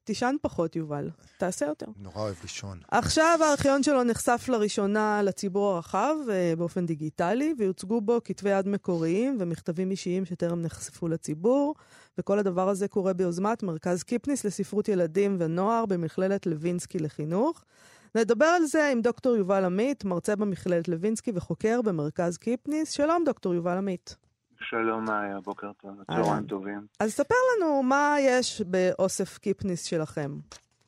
תישן 0.04 0.36
פחות, 0.42 0.76
יובל. 0.76 1.10
תעשה 1.38 1.66
יותר. 1.66 1.86
נורא 1.98 2.22
אוהב 2.22 2.34
לישון. 2.42 2.78
עכשיו 2.90 3.38
הארכיון 3.42 3.82
שלו 3.82 4.04
נחשף 4.04 4.44
לראשונה 4.48 5.22
לציבור 5.22 5.72
הרחב 5.72 6.14
אה, 6.30 6.52
באופן 6.58 6.86
דיגיטלי, 6.86 7.54
ויוצגו 7.58 8.00
בו 8.00 8.20
כתבי 8.24 8.50
יד 8.50 8.68
מקוריים 8.68 9.36
ומכתבים 9.40 9.90
אישיים 9.90 10.24
שטרם 10.24 10.62
נחשפו 10.62 11.08
לציבור, 11.08 11.74
וכל 12.18 12.38
הדבר 12.38 12.68
הזה 12.68 12.88
קורה 12.88 13.12
ביוזמת 13.12 13.62
מרכז 13.62 14.02
קיפניס 14.02 14.44
לספרות 14.44 14.88
ילדים 14.88 15.36
ונוער 15.40 15.86
במכללת 15.86 16.46
לוינסקי 16.46 16.98
לחינוך. 16.98 17.64
נדבר 18.14 18.46
על 18.46 18.64
זה 18.64 18.88
עם 18.88 19.00
דוקטור 19.00 19.36
יובל 19.36 19.64
עמית, 19.64 20.04
מרצה 20.04 20.36
במכללת 20.36 20.88
לוינסקי 20.88 21.32
וחוקר 21.34 21.82
במרכז 21.82 22.36
קיפניס. 22.36 22.90
שלום, 22.90 23.24
דוקטור 23.24 23.54
יובל 23.54 23.76
עמית. 23.76 24.16
שלום 24.60 25.04
מאיה, 25.04 25.40
בוקר 25.40 25.72
טוב. 25.72 26.02
צהריים 26.06 26.46
טובים. 26.46 26.86
אז 27.00 27.10
ספר 27.10 27.34
לנו 27.58 27.82
מה 27.82 28.16
יש 28.20 28.60
באוסף 28.62 29.38
קיפניס 29.38 29.84
שלכם, 29.84 30.30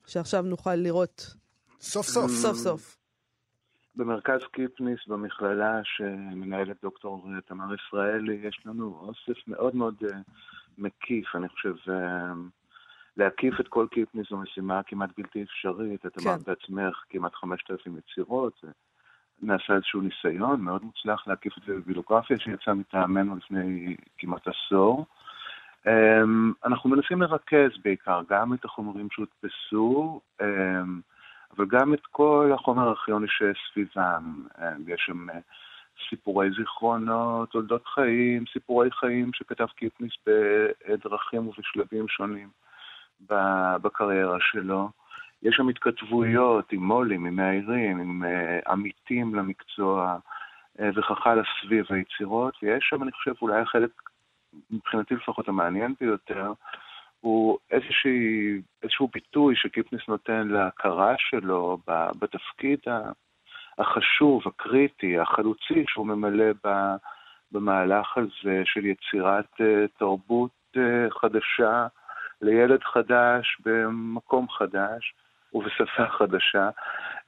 שעכשיו 0.07 0.43
נוכל 0.43 0.75
לראות 0.75 1.35
סוף 1.81 2.07
סוף. 2.07 2.31
סוף 2.31 2.57
סוף. 2.57 2.97
במרכז 3.95 4.41
קיפניס 4.53 4.99
במכללה 5.07 5.81
שמנהלת 5.85 6.77
דוקטור 6.83 7.27
תמר 7.47 7.75
ישראלי, 7.75 8.35
יש 8.49 8.61
לנו 8.67 8.99
אוסף 9.01 9.49
מאוד 9.49 9.77
מאוד 9.77 9.95
אה, 10.13 10.19
מקיף, 10.79 11.27
אני 11.37 11.49
חושב, 11.49 11.75
אה, 11.91 12.33
להקיף 13.17 13.55
את 13.61 13.69
כל 13.69 13.87
קיפניס 13.91 14.27
זו 14.31 14.37
משימה 14.37 14.81
כמעט 14.87 15.11
בלתי 15.17 15.43
אפשרית. 15.43 16.07
את 16.07 16.13
כן. 16.21 16.29
אמרת 16.29 16.43
בעצמך 16.49 16.97
כמעט 17.09 17.35
5,000 17.35 17.97
יצירות. 17.99 18.53
זה- 18.63 18.71
נעשה 19.43 19.75
איזשהו 19.75 20.01
ניסיון 20.01 20.61
מאוד 20.61 20.85
מוצלח 20.85 21.29
להקיף 21.29 21.59
את 21.59 21.63
זה 21.67 21.73
בביבילוגרפיה 21.73 22.39
שיצא 22.39 22.73
מטעמנו 22.73 23.37
לפני 23.37 23.97
כמעט 24.19 24.49
עשור. 24.49 25.07
אמ, 25.87 26.53
אנחנו 26.65 26.91
מנסים 26.91 27.23
לרכז 27.23 27.71
בעיקר 27.85 28.21
גם 28.31 28.55
את 28.55 28.65
החומרים 28.65 29.09
שהודפסו, 29.13 30.21
אמ, 30.41 31.01
אבל 31.57 31.67
גם 31.67 31.95
את 31.95 32.07
כל 32.07 32.51
החומר 32.55 32.89
הארכיוני 32.89 33.27
שסביבם. 33.29 34.47
אמ, 34.59 34.83
יש 34.87 35.03
שם 35.07 35.31
אה, 35.31 35.39
סיפורי 36.11 36.49
זיכרונות, 36.59 37.51
תולדות 37.51 37.87
חיים, 37.87 38.45
סיפורי 38.53 38.91
חיים 38.91 39.31
שכתב 39.35 39.67
קיפניס 39.77 40.13
בדרכים 40.27 41.49
ובשלבים 41.49 42.09
שונים 42.09 42.49
בקריירה 43.83 44.37
שלו. 44.41 44.91
יש 45.43 45.55
שם 45.57 45.69
התכתבויות 45.69 46.73
עם 46.73 46.83
מו"לים, 46.83 47.27
עם 47.27 47.37
מאיירים, 47.37 48.01
עם 48.01 48.23
uh, 48.25 48.71
עמיתים 48.71 49.35
למקצוע 49.35 50.19
וכך 50.79 51.27
הלאה 51.27 51.43
סביב 51.63 51.85
היצירות, 51.91 52.55
ויש 52.63 52.85
שם, 52.91 53.03
אני 53.03 53.13
חושב, 53.13 53.33
אולי 53.43 53.61
החלק, 53.61 53.91
מבחינתי 54.71 55.15
לפחות 55.15 55.49
המעניין 55.49 55.95
ביותר, 56.01 56.53
הוא 57.21 57.59
איזושהי, 57.71 58.61
איזשהו 58.83 59.09
ביטוי 59.13 59.57
שקיפניס 59.57 60.03
נותן 60.09 60.49
להכרה 60.49 61.15
שלו 61.19 61.79
בתפקיד 62.19 62.79
החשוב, 63.79 64.43
הקריטי, 64.47 65.19
החלוצי 65.19 65.85
שהוא 65.89 66.07
ממלא 66.07 66.47
במהלך 67.53 68.19
הזה 68.19 68.63
של 68.65 68.87
יצירת 68.87 69.55
uh, 69.55 69.99
תרבות 69.99 70.51
uh, 70.77 71.21
חדשה 71.21 71.87
לילד 72.43 72.83
חדש 72.83 73.59
במקום 73.65 74.49
חדש. 74.49 75.15
ובשפה 75.55 76.07
חדשה. 76.19 76.71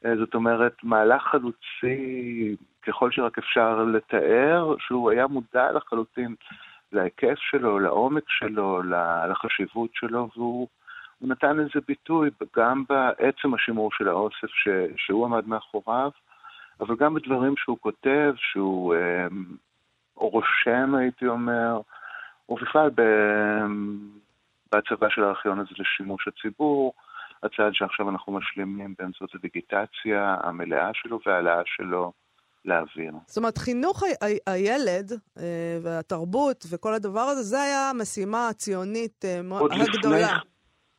אה, 0.04 0.16
זאת 0.16 0.34
אומרת, 0.34 0.76
מהלך 0.82 1.22
חלוצי, 1.22 2.56
ככל 2.82 3.10
שרק 3.10 3.38
אפשר 3.38 3.84
לתאר, 3.84 4.74
שהוא 4.78 5.10
היה 5.10 5.26
מודע 5.26 5.72
לחלוטין 5.72 6.34
להיקף 6.92 7.38
שלו, 7.38 7.78
לעומק 7.78 8.24
שלו, 8.28 8.82
לחשיבות 9.28 9.90
שלו, 9.94 10.28
והוא 10.36 10.68
הוא 11.20 11.28
נתן 11.28 11.56
לזה 11.56 11.80
ביטוי 11.88 12.30
גם 12.56 12.84
בעצם 12.88 13.54
השימור 13.54 13.90
של 13.92 14.08
האוסף 14.08 14.46
ש, 14.46 14.68
שהוא 14.96 15.26
עמד 15.26 15.48
מאחוריו, 15.48 16.10
אבל 16.80 16.96
גם 16.96 17.14
בדברים 17.14 17.54
שהוא 17.56 17.78
כותב, 17.80 18.32
שהוא 18.36 18.94
אה, 18.94 19.26
רושם, 20.14 20.94
הייתי 20.94 21.26
אומר, 21.26 21.80
ובכלל 22.48 22.90
בהצבה 24.72 25.10
של 25.10 25.24
הארכיון 25.24 25.58
הזה 25.58 25.70
לשימוש 25.78 26.28
הציבור. 26.28 26.92
הצעד 27.42 27.74
שעכשיו 27.74 28.10
אנחנו 28.10 28.32
משלימים 28.32 28.94
באמצעות 28.98 29.34
הדיגיטציה 29.34 30.36
המלאה 30.42 30.90
שלו 30.94 31.18
והעלאה 31.26 31.62
שלו 31.66 32.12
לאוויר. 32.64 33.12
זאת 33.26 33.36
אומרת, 33.36 33.58
חינוך 33.58 34.02
ה- 34.02 34.06
ה- 34.26 34.52
הילד 34.52 35.12
אה, 35.38 35.78
והתרבות 35.82 36.64
וכל 36.70 36.94
הדבר 36.94 37.20
הזה, 37.20 37.42
זה 37.42 37.62
היה 37.62 37.90
המשימה 37.90 38.48
הציונית 38.48 39.24
אה, 39.24 39.40
הגדולה. 39.70 40.16
לפני, 40.16 40.38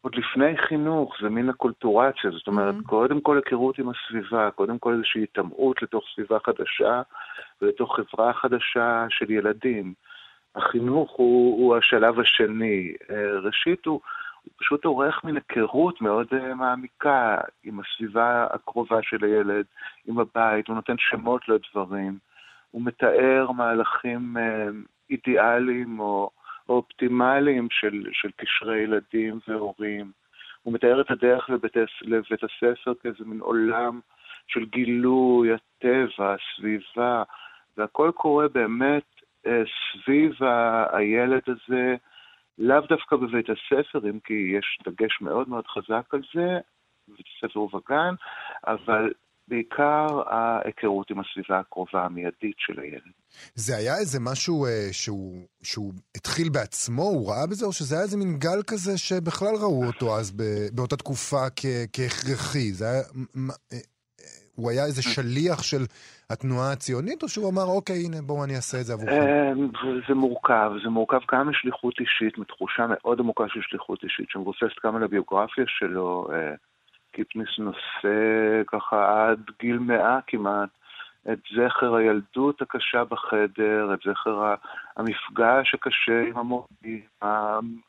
עוד 0.01 0.15
לפני 0.15 0.58
חינוך, 0.67 1.13
זה 1.21 1.30
מין 1.30 1.49
הקולטורציה, 1.49 2.32
זאת 2.32 2.47
אומרת, 2.47 2.75
Mhm. 2.75 2.88
קודם 2.89 3.21
כל 3.21 3.36
היכרות 3.38 3.80
עם 3.80 3.89
הסביבה, 3.89 4.51
קודם 4.51 4.80
כל 4.80 4.93
איזושהי 4.93 5.21
היטמעות 5.21 5.82
לתוך 5.82 6.04
סביבה 6.15 6.38
חדשה 6.45 7.01
ולתוך 7.62 7.95
חברה 7.99 8.34
חדשה 8.34 9.06
של 9.10 9.32
ילדים. 9.32 9.93
החינוך 10.56 11.12
הוא, 11.12 11.58
הוא 11.63 11.75
השלב 11.77 12.19
השני. 12.19 12.93
אה, 13.10 13.39
ראשית, 13.39 13.86
הוא, 13.86 13.99
הוא 14.43 14.54
פשוט 14.58 14.86
עורך 14.86 15.23
מין 15.23 15.36
היכרות 15.36 16.01
מאוד 16.01 16.27
uh, 16.34 16.54
מעמיקה 16.54 17.38
עם 17.63 17.80
הסביבה 17.80 18.47
הקרובה 18.51 18.99
של 19.01 19.25
הילד, 19.25 19.65
עם 20.08 20.19
הבית, 20.19 20.67
הוא 20.67 20.75
נותן 20.75 20.95
שמות 20.97 21.49
לדברים, 21.49 22.17
הוא 22.71 22.82
מתאר 22.86 23.51
מהלכים 23.51 24.38
uh, 24.38 24.39
אידיאליים 25.10 25.99
או, 25.99 26.30
או 26.69 26.75
אופטימליים 26.75 27.67
של, 27.71 28.04
של 28.12 28.30
קשרי 28.38 28.80
ילדים 28.80 29.39
והורים. 29.47 30.12
הוא 30.63 30.73
מתאר 30.73 31.01
את 31.01 31.12
הדרך 31.12 31.49
לבית, 31.49 31.75
לבית 32.01 32.43
הספר 32.43 32.93
כאיזה 33.01 33.25
מין 33.25 33.39
עולם 33.39 33.99
של 34.47 34.65
גילוי, 34.65 35.49
הטבע, 35.54 36.36
הסביבה, 36.36 37.23
והכל 37.77 38.12
קורה 38.15 38.47
באמת 38.47 39.04
uh, 39.45 39.49
סביב 39.93 40.34
הילד 40.91 41.41
הזה, 41.47 41.95
לאו 42.58 42.82
דווקא 42.90 43.16
בבית 43.16 43.46
הספר, 43.50 44.10
אם 44.10 44.20
כי 44.20 44.34
יש 44.58 44.80
דגש 44.86 45.22
מאוד 45.22 45.50
מאוד 45.50 45.68
חזק 45.68 46.14
על 46.14 46.22
זה, 46.36 46.60
בבית 47.08 47.26
הספר 47.38 47.60
ובגן, 47.60 48.14
אבל 48.68 49.14
בעיקר 49.48 50.08
ההיכרות 50.28 51.12
עם 51.12 51.20
הסביבה 51.20 51.60
הקרובה 51.60 52.06
המיידית 52.06 52.56
של 52.58 52.80
הילד. 52.80 53.12
זה 53.56 53.78
היה 53.78 53.98
איזה 53.98 54.20
משהו 54.20 54.66
אה, 54.66 54.88
שהוא, 54.92 55.48
שהוא 55.64 55.94
התחיל 56.18 56.50
בעצמו, 56.50 57.04
הוא 57.04 57.30
ראה 57.32 57.48
בזה, 57.48 57.66
או 57.66 57.74
שזה 57.74 57.96
היה 57.96 58.04
איזה 58.04 58.18
מין 58.18 58.38
גל 58.38 58.62
כזה 58.68 58.98
שבכלל 58.98 59.56
ראו 59.62 59.86
אותו 59.86 60.18
אז 60.18 60.32
ב, 60.32 60.44
באותה 60.76 60.98
תקופה 60.98 61.46
כ, 61.56 61.66
כהכרחי? 61.94 62.72
זה 62.72 62.86
היה... 62.86 63.02
אה, 63.74 63.78
הוא 64.62 64.71
היה 64.71 64.86
איזה 64.86 65.02
שליח 65.02 65.63
של 65.63 65.84
התנועה 66.30 66.71
הציונית, 66.71 67.24
או 67.24 67.28
שהוא 67.30 67.50
אמר, 67.52 67.65
אוקיי, 67.76 67.95
הנה, 68.06 68.17
בואו 68.21 68.43
אני 68.43 68.56
אעשה 68.56 68.78
את 68.80 68.86
זה 68.86 68.93
עבורכם? 68.93 69.15
אה, 69.15 69.52
זה 70.08 70.15
מורכב, 70.15 70.71
זה 70.84 70.89
מורכב 70.89 71.19
גם 71.32 71.50
משליחות 71.50 71.93
אישית, 72.00 72.38
מתחושה 72.38 72.86
מאוד 72.89 73.19
עמוקה 73.19 73.43
של 73.47 73.60
שליחות 73.63 74.04
אישית, 74.04 74.30
שמבוססת 74.30 74.86
גם 74.86 74.95
על 74.95 75.04
הביוגרפיה 75.04 75.65
שלו. 75.67 76.28
אה, 76.34 76.54
קיפניס 77.12 77.50
נושא 77.60 78.62
ככה 78.67 79.28
עד 79.30 79.39
גיל 79.60 79.80
מאה 79.80 80.19
כמעט 80.28 80.69
את 81.32 81.39
זכר 81.56 81.95
הילדות 81.95 82.62
הקשה 82.62 83.04
בחדר, 83.04 83.93
את 83.93 84.00
זכר 84.06 84.54
המפגש 84.97 85.74
הקשה 85.74 86.21
עם 86.28 86.38
המורים, 86.38 87.02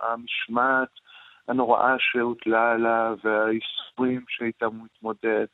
המשמעת 0.00 0.88
הנוראה 1.48 1.94
שהוטלה 1.98 2.72
עליו 2.72 3.16
והאיסורים 3.24 4.24
שאיתם 4.28 4.66
הוא 4.66 4.86
התמודד. 4.94 5.46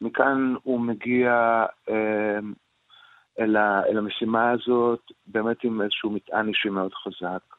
מכאן 0.00 0.54
הוא 0.62 0.80
מגיע 0.80 1.64
אה, 1.88 2.38
אל, 3.38 3.56
ה, 3.56 3.82
אל 3.86 3.98
המשימה 3.98 4.50
הזאת 4.50 5.00
באמת 5.26 5.64
עם 5.64 5.82
איזשהו 5.82 6.10
מטען 6.10 6.48
אישי 6.48 6.68
מאוד 6.68 6.94
חזק. 6.94 7.56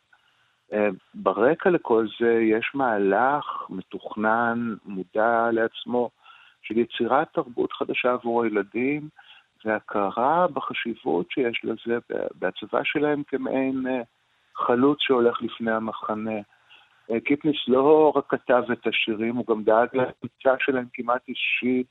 אה, 0.74 0.90
ברקע 1.14 1.70
לכל 1.70 2.08
זה 2.20 2.40
יש 2.42 2.72
מהלך 2.74 3.46
מתוכנן, 3.70 4.76
מודע 4.86 5.50
לעצמו, 5.52 6.10
של 6.62 6.78
יצירת 6.78 7.28
תרבות 7.34 7.74
חדשה 7.74 8.12
עבור 8.12 8.44
הילדים, 8.44 9.10
והכרה 9.66 10.48
בחשיבות 10.48 11.32
שיש 11.32 11.62
לזה 11.64 11.98
בהצבה 12.36 12.82
שלהם 12.84 13.24
כמעין 13.28 13.88
אה, 13.88 14.02
חלוץ 14.56 14.98
שהולך 15.02 15.42
לפני 15.42 15.72
המחנה. 15.72 16.40
אה, 17.12 17.20
קיפניס 17.20 17.58
לא 17.68 18.14
רק 18.16 18.26
כתב 18.30 18.64
את 18.72 18.88
השירים, 18.88 19.36
הוא 19.36 19.46
גם 19.50 19.64
דאג 19.64 19.88
לקליטה 19.94 20.56
שלהם 20.60 20.86
כמעט 20.94 21.22
אישית, 21.28 21.88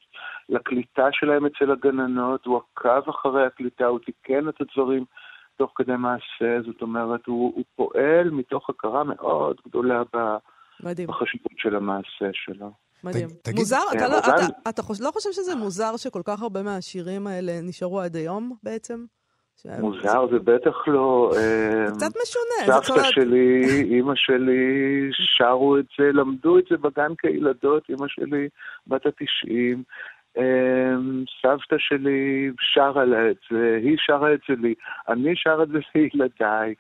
לקליטה 0.49 1.09
שלהם 1.13 1.47
אצל 1.47 1.71
הגננות, 1.71 2.47
הוא 2.47 2.61
עקב 2.73 3.09
אחרי 3.09 3.47
הקליטה, 3.47 3.87
הוא 3.87 3.99
תיקן 3.99 4.49
את 4.49 4.61
הדברים 4.61 5.05
תוך 5.57 5.73
כדי 5.77 5.97
מעשה, 5.97 6.63
זאת 6.67 6.83
אומרת, 6.83 7.27
הוא, 7.27 7.53
הוא 7.57 7.65
פועל 7.77 8.31
מתוך 8.31 8.71
הכרה 8.71 9.05
מאוד 9.05 9.57
גדולה 9.69 10.03
מדהים. 10.81 11.09
בחשיבות 11.09 11.53
של 11.57 11.77
המעשה 11.77 12.31
שלו. 12.33 12.71
מדהים. 13.05 13.29
תגיד, 13.43 13.59
מוזר, 13.59 13.83
אתה, 13.97 14.05
אה, 14.05 14.09
לא, 14.09 14.19
אתה, 14.19 14.47
אתה, 14.69 14.83
חושב, 14.83 15.05
לא 15.05 15.11
חושב 15.11 15.33
שזה 15.33 15.55
מוזר 15.55 15.97
שכל 15.97 16.23
כך 16.25 16.43
הרבה 16.43 16.63
מהשירים 16.63 17.27
האלה 17.27 17.53
נשארו 17.63 18.01
עד 18.01 18.17
היום 18.17 18.57
בעצם? 18.63 19.05
מוזר 19.65 20.27
זה 20.31 20.39
בטח 20.39 20.89
לא... 20.89 21.33
אה, 21.37 21.87
קצת 21.91 22.13
משונה. 22.23 22.81
סבתא 22.81 23.03
שלי, 23.11 23.65
אימא 23.83 24.13
שלי, 24.17 25.09
שרו 25.13 25.79
את 25.79 25.85
זה, 25.99 26.13
למדו 26.13 26.59
את 26.59 26.65
זה 26.71 26.77
בגן 26.77 27.13
כילדות, 27.19 27.83
אימא 27.89 28.09
שלי 28.09 28.49
בת 28.87 29.07
התשעים. 29.07 29.83
אמ, 30.37 31.25
סבתא 31.43 31.77
שלי 31.79 32.51
שרה 32.61 33.05
לה 33.05 33.31
את 33.31 33.37
זה, 33.51 33.79
היא 33.83 33.97
שרה 33.99 34.35
את 34.35 34.41
זה 34.49 34.55
לי, 34.63 34.75
אני 35.09 35.33
שרה 35.37 35.63
את 35.63 35.69
זה 35.69 35.79
לילדיי. 35.95 36.75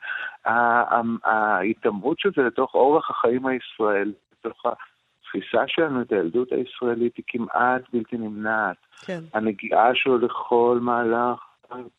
ההיטמעות 1.25 2.19
של 2.19 2.31
זה 2.37 2.43
לתוך 2.43 2.75
אורח 2.75 3.11
החיים 3.11 3.47
הישראלי, 3.47 4.13
לתוך 4.33 4.63
התפיסה 4.67 5.65
שלנו 5.67 6.03
את 6.03 6.13
הילדות 6.13 6.53
הישראלית 6.53 7.17
היא 7.17 7.25
כמעט 7.29 7.83
בלתי 7.93 8.17
נמנעת. 8.17 8.77
כן. 9.07 9.21
הנגיעה 9.35 9.91
שלו 9.95 10.19
לכל 10.19 10.79
מהלך 10.83 11.39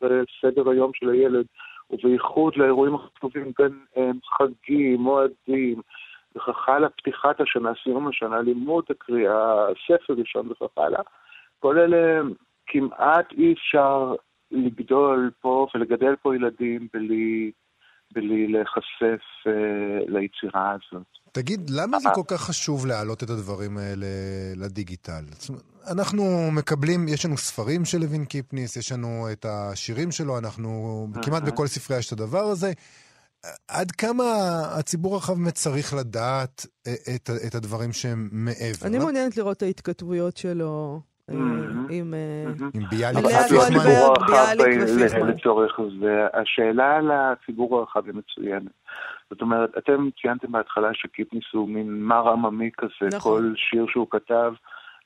בסדר 0.00 0.70
היום 0.70 0.90
של 0.94 1.10
הילד, 1.10 1.46
ובייחוד 1.90 2.56
לאירועים 2.56 2.94
החשובים, 2.94 3.52
בין 3.58 3.72
חגים, 4.24 5.00
מועדים, 5.00 5.80
וכך 6.36 6.68
הלאה, 6.68 6.88
פתיחת 6.88 7.40
השנה, 7.40 7.72
סיום 7.82 8.08
השנה, 8.08 8.40
לימוד 8.40 8.84
הקריאה, 8.90 9.66
ספר 9.86 10.14
ראשון 10.18 10.50
וכך 10.50 10.78
הלאה. 10.78 11.00
כל 11.58 11.78
אלה 11.78 12.20
כמעט 12.66 13.32
אי 13.32 13.52
אפשר 13.52 14.14
לגדול 14.50 15.30
פה 15.40 15.66
ולגדל 15.74 16.16
פה 16.22 16.36
ילדים 16.36 16.88
בלי, 16.92 17.50
בלי 18.12 18.46
להיחשף 18.46 19.20
uh, 19.46 19.50
ליצירה 20.08 20.70
הזאת. 20.70 21.06
תגיד, 21.38 21.70
למה 21.70 22.00
זה 22.00 22.08
כל 22.14 22.22
כך 22.26 22.40
חשוב 22.40 22.86
להעלות 22.86 23.22
את 23.22 23.30
הדברים 23.30 23.78
האלה 23.78 24.06
לדיגיטל? 24.56 25.24
אנחנו 25.86 26.50
מקבלים, 26.52 27.08
יש 27.08 27.24
לנו 27.24 27.38
ספרים 27.38 27.84
של 27.84 27.98
לוין 27.98 28.24
קיפניס, 28.24 28.76
יש 28.76 28.92
לנו 28.92 29.28
את 29.32 29.46
השירים 29.48 30.12
שלו, 30.12 30.38
אנחנו, 30.38 31.08
כמעט 31.22 31.42
בכל 31.42 31.66
ספרייה 31.66 31.98
יש 31.98 32.06
את 32.06 32.12
הדבר 32.12 32.44
הזה. 32.44 32.72
עד 33.68 33.90
כמה 33.90 34.24
הציבור 34.78 35.14
הרחב 35.14 35.50
צריך 35.50 35.94
לדעת 35.94 36.66
אה, 36.86 36.94
את, 37.14 37.30
את 37.46 37.54
הדברים 37.54 37.92
שהם 37.92 38.28
מעבר? 38.32 38.86
אני 38.86 38.98
מעוניינת 38.98 39.36
לראות 39.36 39.56
את 39.56 39.62
ההתכתבויות 39.62 40.36
שלו 40.36 41.00
אה, 41.02 41.17
עם 41.90 42.14
ביאליק 42.90 43.24
ופיכמן. 43.24 45.28
לצורך 45.28 45.80
זה. 46.00 46.26
השאלה 46.34 46.96
על 46.96 47.10
הציבור 47.10 47.78
הרחב 47.78 48.06
היא 48.06 48.14
מצוינת. 48.14 48.72
זאת 49.30 49.40
אומרת, 49.40 49.70
אתם 49.78 50.08
ציינתם 50.20 50.52
בהתחלה 50.52 50.88
שקיפניס 50.94 51.44
הוא 51.52 51.68
מין 51.68 52.02
מר 52.02 52.28
עממי 52.28 52.70
כזה, 52.78 53.16
נכון. 53.16 53.42
כל 53.42 53.52
שיר 53.56 53.86
שהוא 53.88 54.06
כתב, 54.10 54.52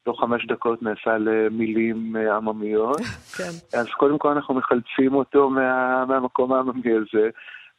תוך 0.03 0.21
חמש 0.21 0.47
דקות 0.47 0.83
נעשה 0.83 1.19
למילים 1.19 2.17
אה, 2.17 2.37
עממיות. 2.37 3.01
כן. 3.37 3.79
אז 3.79 3.87
קודם 3.97 4.19
כל 4.19 4.29
אנחנו 4.29 4.55
מחלצים 4.55 5.15
אותו 5.15 5.51
מה, 5.51 6.05
מהמקום 6.05 6.53
העממי 6.53 6.93
הזה, 6.93 7.31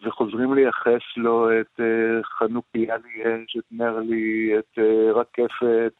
וחוזרים 0.06 0.54
לייחס 0.54 1.02
לו 1.18 1.50
את 1.62 1.80
uh, 1.80 2.24
חנוכיה 2.24 2.96
ליאש, 2.98 3.58
את 3.58 3.64
נרלי, 3.72 4.60
את 4.60 4.78
uh, 4.78 5.16
רקפת, 5.16 5.94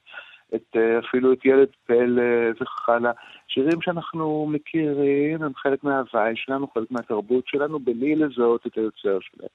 את, 0.56 0.76
uh, 0.76 1.06
אפילו 1.08 1.34
את 1.34 1.46
ילד 1.46 1.68
פלא 1.86 2.52
וכך 2.62 2.90
הלאה. 2.90 3.12
שירים 3.48 3.82
שאנחנו 3.82 4.48
מכירים, 4.50 5.44
הם 5.44 5.52
חלק 5.56 5.84
מההוואי 5.84 6.36
שלנו, 6.36 6.68
חלק 6.68 6.92
מהתרבות 6.92 7.48
שלנו, 7.48 7.80
בלי 7.80 8.16
לזהות 8.16 8.68
את 8.68 8.78
היוצר 8.78 9.20
שלהם. 9.22 9.50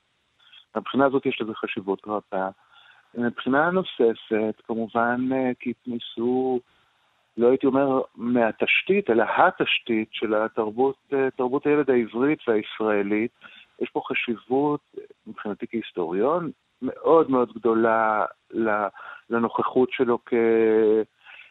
מבחינה 0.77 1.07
הזאת 1.07 1.27
יש 1.27 1.41
לזה 1.41 1.55
חשיבות 1.55 2.03
רבה. 2.07 2.51
מבחינה 3.15 3.71
נוספת, 3.71 4.61
כמובן, 4.67 5.29
אה, 5.33 5.51
כי 5.61 5.71
התנסו, 5.71 6.61
לא 7.37 7.49
הייתי 7.49 7.67
אומר 7.67 8.01
מהתשתית, 8.17 9.11
אלא 9.11 9.25
התשתית 9.37 10.09
של 10.13 10.35
התרבות, 10.35 10.97
אה, 11.13 11.31
תרבות 11.37 11.67
הילד 11.67 11.91
העברית 11.91 12.39
והישראלית. 12.49 13.31
יש 13.81 13.91
פה 13.91 14.01
חשיבות, 14.09 14.81
מבחינתי 15.27 15.67
כהיסטוריון, 15.71 16.51
מאוד 16.83 17.31
מאוד 17.31 17.53
גדולה 17.53 18.25
לנוכחות 19.31 19.89
שלו. 19.93 20.19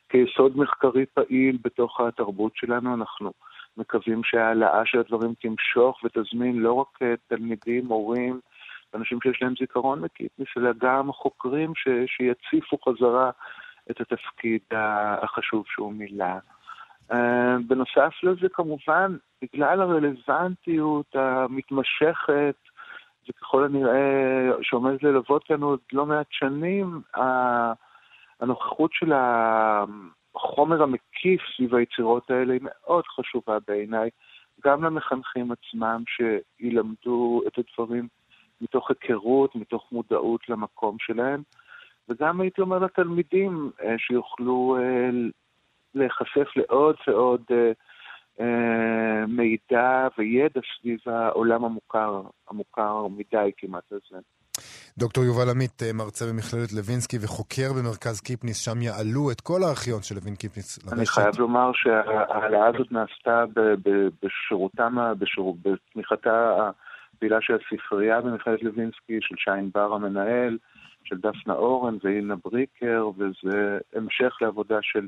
כיסוד 0.09 0.57
מחקרי 0.57 1.05
פעיל 1.05 1.57
בתוך 1.63 2.01
התרבות 2.01 2.51
שלנו. 2.55 2.93
אנחנו 2.93 3.31
מקווים 3.77 4.23
שההעלאה 4.23 4.81
של 4.85 4.99
הדברים 4.99 5.33
תמשוך 5.41 5.99
ותזמין 6.03 6.59
לא 6.59 6.73
רק 6.73 7.01
אה, 7.01 7.13
תלמידים, 7.27 7.85
מורים, 7.85 8.39
אנשים 8.95 9.21
שיש 9.21 9.41
להם 9.41 9.53
זיכרון 9.59 10.01
מקיפניס, 10.01 10.47
אלא 10.57 10.71
גם 10.77 11.11
חוקרים 11.11 11.73
ש, 11.75 11.87
שיציפו 12.07 12.77
חזרה 12.77 13.31
את 13.91 14.01
התפקיד 14.01 14.61
החשוב 14.71 15.65
שהוא 15.67 15.93
מילא. 15.93 16.25
Uh, 17.11 17.15
בנוסף 17.67 18.13
לזה, 18.23 18.49
כמובן, 18.53 19.17
בגלל 19.41 19.81
הרלוונטיות 19.81 21.15
המתמשכת, 21.15 22.55
וככל 23.29 23.63
הנראה 23.63 24.51
שעומדת 24.61 25.03
ללוות 25.03 25.49
לנו 25.49 25.67
עוד 25.67 25.79
לא 25.93 26.05
מעט 26.05 26.27
שנים, 26.29 27.01
הנוכחות 28.39 28.93
של 28.93 29.11
החומר 30.35 30.83
המקיף 30.83 31.41
סביב 31.55 31.75
היצירות 31.75 32.31
האלה 32.31 32.53
היא 32.53 32.61
מאוד 32.63 33.03
חשובה 33.07 33.57
בעיניי, 33.67 34.09
גם 34.63 34.83
למחנכים 34.83 35.51
עצמם 35.51 36.03
שילמדו 36.07 37.41
את 37.47 37.53
הדברים 37.57 38.07
מתוך 38.61 38.91
היכרות, 38.91 39.55
מתוך 39.55 39.91
מודעות 39.91 40.49
למקום 40.49 40.95
שלהם, 40.99 41.41
וגם 42.09 42.41
הייתי 42.41 42.61
אומר 42.61 42.79
לתלמידים 42.79 43.71
אה, 43.83 43.95
שיוכלו 43.97 44.77
אה, 44.79 45.09
להיחשף 45.95 46.47
לעוד 46.55 46.95
ועוד 47.07 47.41
אה, 47.51 47.71
מידע 49.27 50.07
וידע 50.17 50.61
סביב 50.79 50.99
העולם 51.05 51.65
המוכר, 51.65 52.21
המוכר 52.49 53.07
מדי 53.07 53.51
כמעט 53.57 53.91
הזה. 53.91 54.21
דוקטור 54.97 55.23
יובל 55.23 55.49
עמית, 55.49 55.81
מרצה 55.93 56.25
במכללת 56.25 56.73
לוינסקי 56.73 57.17
וחוקר 57.21 57.73
במרכז 57.77 58.21
קיפניס, 58.21 58.65
שם 58.65 58.81
יעלו 58.81 59.31
את 59.31 59.41
כל 59.41 59.63
הארכיון 59.63 60.01
של 60.01 60.15
לוין 60.15 60.35
קיפניס 60.35 60.77
לרשת. 60.83 60.97
אני 60.97 61.05
חייב 61.05 61.39
לומר 61.39 61.71
שההעלאה 61.73 62.67
הזאת 62.67 62.91
נעשתה 62.91 63.43
בשירותם, 64.23 64.95
בתמיכתה 65.61 66.69
פעילה 67.19 67.37
של 67.41 67.53
הספרייה 67.53 68.21
במכללת 68.21 68.63
לוינסקי, 68.63 69.17
של 69.21 69.35
שיין 69.37 69.69
בר 69.73 69.93
המנהל, 69.93 70.57
של 71.03 71.17
דפנה 71.17 71.53
אורן 71.53 71.97
ואינה 72.03 72.35
בריקר, 72.43 73.09
וזה 73.17 73.77
המשך 73.95 74.37
לעבודה 74.41 74.77
של 74.81 75.07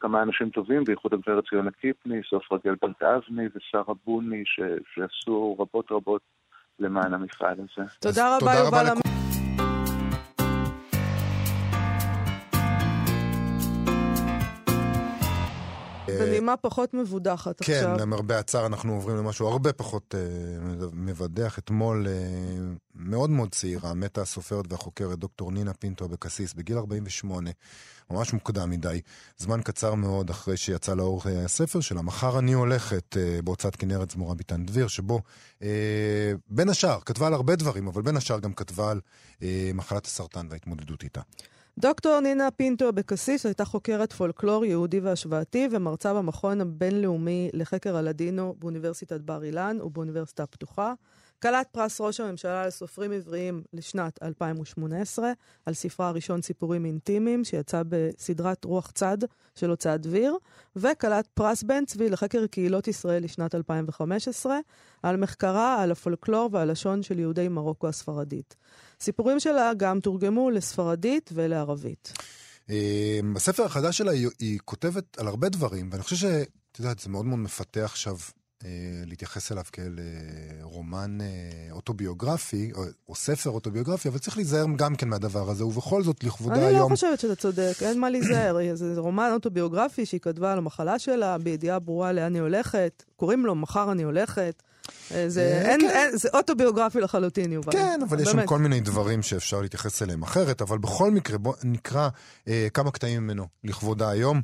כמה 0.00 0.22
אנשים 0.22 0.50
טובים, 0.50 0.84
בייחוד 0.84 1.14
הגברת 1.14 1.44
ציונה 1.48 1.70
קיפני, 1.70 2.20
סופרה 2.30 2.58
גלברט 2.64 3.02
אבני 3.02 3.44
ושרה 3.54 3.94
בוני, 4.06 4.42
ש... 4.46 4.60
שעשו 4.94 5.56
רבות 5.58 5.92
רבות 5.92 6.22
למען 6.78 7.14
המפעל 7.14 7.54
הזה. 7.58 7.88
תודה 8.00 8.36
רבה, 8.36 8.38
תודה 8.38 8.68
רבה 8.68 8.78
יובל 8.78 9.19
בנימה 16.40 16.56
פחות 16.56 16.94
מבודחת 16.94 17.62
כן, 17.62 17.72
עכשיו. 17.72 17.96
למרבה 17.98 18.38
הצער 18.38 18.66
אנחנו 18.66 18.94
עוברים 18.94 19.16
למשהו 19.16 19.48
הרבה 19.48 19.72
פחות 19.72 20.14
אה, 20.14 20.20
מבדח. 20.92 21.58
אתמול 21.58 22.06
אה, 22.08 22.12
מאוד 22.94 23.30
מאוד 23.30 23.50
צעירה, 23.50 23.94
מתה 23.94 24.20
הסופרת 24.22 24.72
והחוקרת 24.72 25.18
דוקטור 25.18 25.52
נינה 25.52 25.74
פינטו 25.74 26.04
אבקסיס 26.04 26.54
בגיל 26.54 26.76
48, 26.76 27.50
ממש 28.10 28.32
מוקדם 28.32 28.70
מדי, 28.70 29.00
זמן 29.38 29.60
קצר 29.62 29.94
מאוד 29.94 30.30
אחרי 30.30 30.56
שיצא 30.56 30.94
לאור 30.94 31.22
אה, 31.26 31.44
הספר 31.44 31.80
שלה. 31.80 32.02
מחר 32.02 32.38
אני 32.38 32.52
הולכת 32.52 33.16
אה, 33.16 33.42
בהוצאת 33.44 33.76
כנרת 33.76 34.10
זמורה 34.10 34.34
ביטן 34.34 34.66
דביר, 34.66 34.88
שבו 34.88 35.20
אה, 35.62 36.32
בין 36.48 36.68
השאר, 36.68 37.00
כתבה 37.00 37.26
על 37.26 37.34
הרבה 37.34 37.56
דברים, 37.56 37.88
אבל 37.88 38.02
בין 38.02 38.16
השאר 38.16 38.40
גם 38.40 38.52
כתבה 38.52 38.90
על 38.90 39.00
אה, 39.42 39.70
מחלת 39.74 40.06
הסרטן 40.06 40.46
וההתמודדות 40.50 41.02
איתה. 41.02 41.20
דוקטור 41.80 42.20
נינה 42.20 42.50
פינטו 42.50 42.88
אבקסיס 42.88 43.46
הייתה 43.46 43.64
חוקרת 43.64 44.12
פולקלור 44.12 44.64
יהודי 44.64 45.00
והשוואתי 45.00 45.68
ומרצה 45.70 46.14
במכון 46.14 46.60
הבינלאומי 46.60 47.50
לחקר 47.52 47.96
הלדינו 47.96 48.54
באוניברסיטת 48.58 49.20
בר 49.20 49.44
אילן 49.44 49.78
ובאוניברסיטה 49.80 50.42
הפתוחה. 50.42 50.92
כלת 51.42 51.66
פרס 51.72 52.00
ראש 52.00 52.20
הממשלה 52.20 52.66
לסופרים 52.66 53.12
עבריים 53.12 53.62
לשנת 53.72 54.22
2018 54.22 55.32
על 55.66 55.74
ספרה 55.74 56.08
הראשון 56.08 56.42
סיפורים 56.42 56.84
אינטימיים 56.84 57.44
שיצא 57.44 57.82
בסדרת 57.88 58.64
רוח 58.64 58.90
צד 58.90 59.18
של 59.54 59.70
הוצאת 59.70 60.00
דביר, 60.00 60.36
וכלת 60.76 61.26
פרס 61.34 61.62
בן 61.62 61.84
צבי 61.84 62.10
לחקר 62.10 62.46
קהילות 62.46 62.88
ישראל 62.88 63.24
לשנת 63.24 63.54
2015 63.54 64.58
על 65.02 65.16
מחקרה 65.16 65.82
על 65.82 65.90
הפולקלור 65.90 66.48
והלשון 66.52 67.02
של 67.02 67.18
יהודי 67.18 67.48
מרוקו 67.48 67.88
הספרדית. 67.88 68.56
סיפורים 69.00 69.40
שלה 69.40 69.72
גם 69.76 70.00
תורגמו 70.00 70.50
לספרדית 70.50 71.30
ולערבית. 71.34 72.12
אה, 72.70 73.20
בספר 73.34 73.64
החדש 73.64 73.98
שלה 73.98 74.10
היא, 74.10 74.28
היא 74.38 74.58
כותבת 74.64 75.18
על 75.18 75.26
הרבה 75.26 75.48
דברים, 75.48 75.88
ואני 75.92 76.02
חושב 76.02 76.16
שאת 76.16 76.78
יודעת, 76.78 76.98
זה 76.98 77.08
מאוד 77.08 77.26
מאוד 77.26 77.38
מפתה 77.38 77.84
עכשיו 77.84 78.14
אה, 78.14 78.39
להתייחס 79.06 79.52
אליו 79.52 79.64
כאל 79.72 79.98
אה, 79.98 80.64
רומן 80.64 81.18
אה, 81.20 81.26
אוטוביוגרפי, 81.72 82.72
או, 82.74 82.82
או 83.08 83.14
ספר 83.14 83.50
אוטוביוגרפי, 83.50 84.08
אבל 84.08 84.18
צריך 84.18 84.36
להיזהר 84.36 84.66
גם 84.76 84.96
כן 84.96 85.08
מהדבר 85.08 85.50
הזה, 85.50 85.64
ובכל 85.66 86.02
זאת, 86.02 86.24
לכבודה 86.24 86.54
אני 86.54 86.62
לא 86.62 86.68
היום... 86.68 86.90
חושבת 86.90 87.20
שאתה 87.20 87.36
צודק, 87.36 87.72
אין 87.82 88.00
מה 88.00 88.10
להיזהר. 88.10 88.56
זה 88.74 89.00
רומן 89.00 89.30
אוטוביוגרפי 89.32 90.06
שהיא 90.06 90.20
כתבה 90.20 90.52
על 90.52 90.58
המחלה 90.58 90.98
שלה, 90.98 91.38
בידיעה 91.38 91.78
ברורה 91.78 92.12
לאן 92.12 92.34
היא 92.34 92.42
הולכת. 92.42 93.04
קוראים 93.16 93.46
לו 93.46 93.54
מחר 93.54 93.92
אני 93.92 94.02
הולכת. 94.02 94.62
זה, 95.26 95.40
אה, 95.40 95.70
אין, 95.70 95.80
כן. 95.80 95.88
אין, 95.90 96.16
זה 96.16 96.28
אוטוביוגרפי 96.34 97.00
לחלוטין, 97.00 97.52
יובל. 97.52 97.72
כן, 97.72 98.00
אבל 98.08 98.20
יש 98.20 98.28
שם. 98.28 98.46
כל 98.46 98.58
מיני 98.58 98.80
דברים 98.80 99.22
שאפשר 99.22 99.60
להתייחס 99.60 100.02
אליהם 100.02 100.22
אחרת, 100.22 100.62
אבל 100.62 100.78
בכל 100.78 101.10
מקרה, 101.10 101.38
בואו 101.38 101.56
נקרא 101.64 102.08
אה, 102.48 102.68
כמה 102.74 102.90
קטעים 102.90 103.22
ממנו 103.22 103.46
לכבודה 103.64 104.10
היום, 104.10 104.42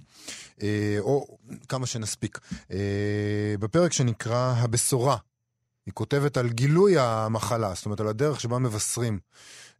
אה, 0.62 0.96
או 1.00 1.38
כמה 1.68 1.86
שנספיק. 1.86 2.38
אה, 2.72 3.54
בפרק 3.60 3.92
שנקרא 3.92 4.54
הבשורה, 4.56 5.16
היא 5.86 5.94
כותבת 5.94 6.36
על 6.36 6.48
גילוי 6.48 6.98
המחלה, 6.98 7.72
זאת 7.74 7.86
אומרת, 7.86 8.00
על 8.00 8.08
הדרך 8.08 8.40
שבה 8.40 8.58
מבשרים 8.58 9.18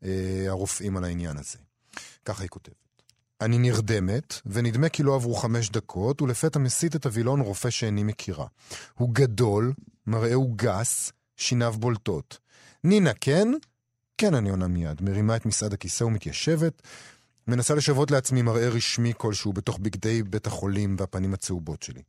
אה, 0.04 0.44
הרופאים 0.48 0.96
על 0.96 1.04
העניין 1.04 1.36
הזה. 1.36 1.58
ככה 2.24 2.42
היא 2.42 2.48
כותבת. 2.48 2.85
אני 3.40 3.58
נרדמת, 3.58 4.40
ונדמה 4.46 4.88
כי 4.88 5.02
לא 5.02 5.14
עברו 5.14 5.34
חמש 5.34 5.70
דקות, 5.70 6.22
ולפתע 6.22 6.58
מסיט 6.58 6.96
את 6.96 7.06
הווילון 7.06 7.40
רופא 7.40 7.70
שאיני 7.70 8.02
מכירה. 8.02 8.46
הוא 8.94 9.10
גדול, 9.12 9.72
מראהו 10.06 10.52
גס, 10.56 11.12
שיניו 11.36 11.74
בולטות. 11.78 12.38
נינה, 12.84 13.12
כן? 13.20 13.48
כן, 14.18 14.34
אני 14.34 14.50
עונה 14.50 14.68
מיד. 14.68 15.02
מרימה 15.02 15.36
את 15.36 15.46
מסעד 15.46 15.72
הכיסא 15.72 16.04
ומתיישבת. 16.04 16.82
מנסה 17.48 17.74
לשוות 17.74 18.10
לעצמי 18.10 18.42
מראה 18.42 18.68
רשמי 18.68 19.12
כלשהו 19.16 19.52
בתוך 19.52 19.78
בגדי 19.78 20.22
בית 20.22 20.46
החולים 20.46 20.96
והפנים 20.98 21.34
הצהובות 21.34 21.82
שלי. 21.82 22.02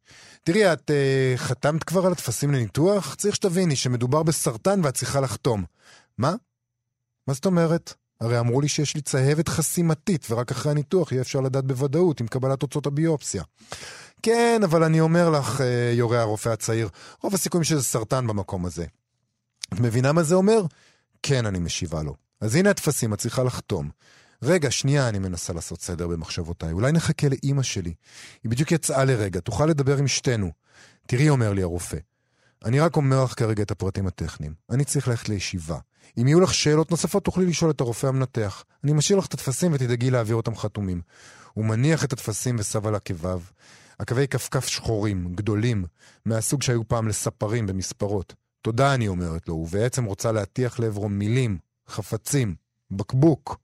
תראי, 0.43 0.73
את 0.73 0.91
uh, 0.91 1.37
חתמת 1.37 1.83
כבר 1.83 2.05
על 2.05 2.11
הטפסים 2.11 2.51
לניתוח? 2.51 3.15
צריך 3.15 3.35
שתביני 3.35 3.75
שמדובר 3.75 4.23
בסרטן 4.23 4.81
ואת 4.83 4.93
צריכה 4.93 5.21
לחתום. 5.21 5.63
מה? 6.17 6.35
מה 7.27 7.33
זאת 7.33 7.45
אומרת? 7.45 7.93
הרי 8.21 8.39
אמרו 8.39 8.61
לי 8.61 8.67
שיש 8.67 8.95
לי 8.95 9.01
צהבת 9.01 9.47
חסימתית, 9.49 10.27
ורק 10.29 10.51
אחרי 10.51 10.71
הניתוח 10.71 11.11
יהיה 11.11 11.21
אפשר 11.21 11.41
לדעת 11.41 11.65
בוודאות 11.65 12.19
עם 12.19 12.27
קבלת 12.27 12.59
תוצאות 12.59 12.85
הביופסיה. 12.85 13.43
כן, 14.21 14.61
אבל 14.63 14.83
אני 14.83 14.99
אומר 14.99 15.29
לך, 15.29 15.61
אה, 15.61 15.91
יורה 15.93 16.21
הרופא 16.21 16.49
הצעיר, 16.49 16.89
רוב 17.23 17.33
הסיכויים 17.33 17.63
שזה 17.63 17.83
סרטן 17.83 18.27
במקום 18.27 18.65
הזה. 18.65 18.85
את 19.73 19.79
מבינה 19.79 20.11
מה 20.11 20.23
זה 20.23 20.35
אומר? 20.35 20.61
כן, 21.23 21.45
אני 21.45 21.59
משיבה 21.59 22.03
לו. 22.03 22.15
אז 22.41 22.55
הנה 22.55 22.69
הטפסים, 22.69 23.13
את 23.13 23.19
צריכה 23.19 23.43
לחתום. 23.43 23.89
רגע, 24.43 24.71
שנייה, 24.71 25.09
אני 25.09 25.19
מנסה 25.19 25.53
לעשות 25.53 25.81
סדר 25.81 26.07
במחשבותיי. 26.07 26.71
אולי 26.71 26.91
נחכה 26.91 27.27
לאימא 27.29 27.63
שלי. 27.63 27.93
היא 28.43 28.51
בדיוק 28.51 28.71
יצאה 28.71 29.05
לרגע, 29.05 29.39
תוכל 29.39 29.65
לדבר 29.65 29.97
עם 29.97 30.07
שתינו. 30.07 30.51
תראי, 31.07 31.29
אומר 31.29 31.53
לי 31.53 31.61
הרופא, 31.61 31.97
אני 32.65 32.79
רק 32.79 32.95
אומר 32.95 33.23
לך 33.23 33.39
כרגע 33.39 33.63
את 33.63 33.71
הפרטים 33.71 34.07
הטכניים. 34.07 34.53
אני 34.69 34.85
צריך 34.85 35.07
ללכת 35.07 35.29
לישיבה. 35.29 35.77
אם 36.17 36.27
יהיו 36.27 36.39
לך 36.39 36.53
שאלות 36.53 36.91
נוספות, 36.91 37.23
תוכלי 37.23 37.45
לשאול 37.45 37.71
את 37.71 37.81
הרופא 37.81 38.07
המנתח. 38.07 38.63
אני 38.83 38.93
משאיר 38.93 39.19
לך 39.19 39.25
את 39.25 39.33
הטפסים 39.33 39.71
ותדאגי 39.73 40.11
להעביר 40.11 40.35
אותם 40.35 40.55
חתומים. 40.55 41.01
הוא 41.53 41.65
מניח 41.65 42.03
את 42.03 42.13
הטפסים 42.13 42.55
וסב 42.59 42.87
על 42.87 42.95
עקביו. 42.95 43.41
עקבי 43.99 44.27
כפכף 44.27 44.67
שחורים, 44.67 45.35
גדולים, 45.35 45.85
מהסוג 46.25 46.61
שהיו 46.61 46.87
פעם 46.87 47.07
לספרים 47.07 47.67
במספרות. 47.67 48.33
תודה, 48.61 48.93
אני 48.93 49.07
אומרת 49.07 49.47
לו, 49.47 49.53
ובעצם 49.53 50.05
רוצה 50.05 50.31
להטיח 50.31 50.79
לעברו 50.79 51.09
מילים, 51.09 51.57
חפצים, 51.87 52.55
בקבוק, 52.91 53.57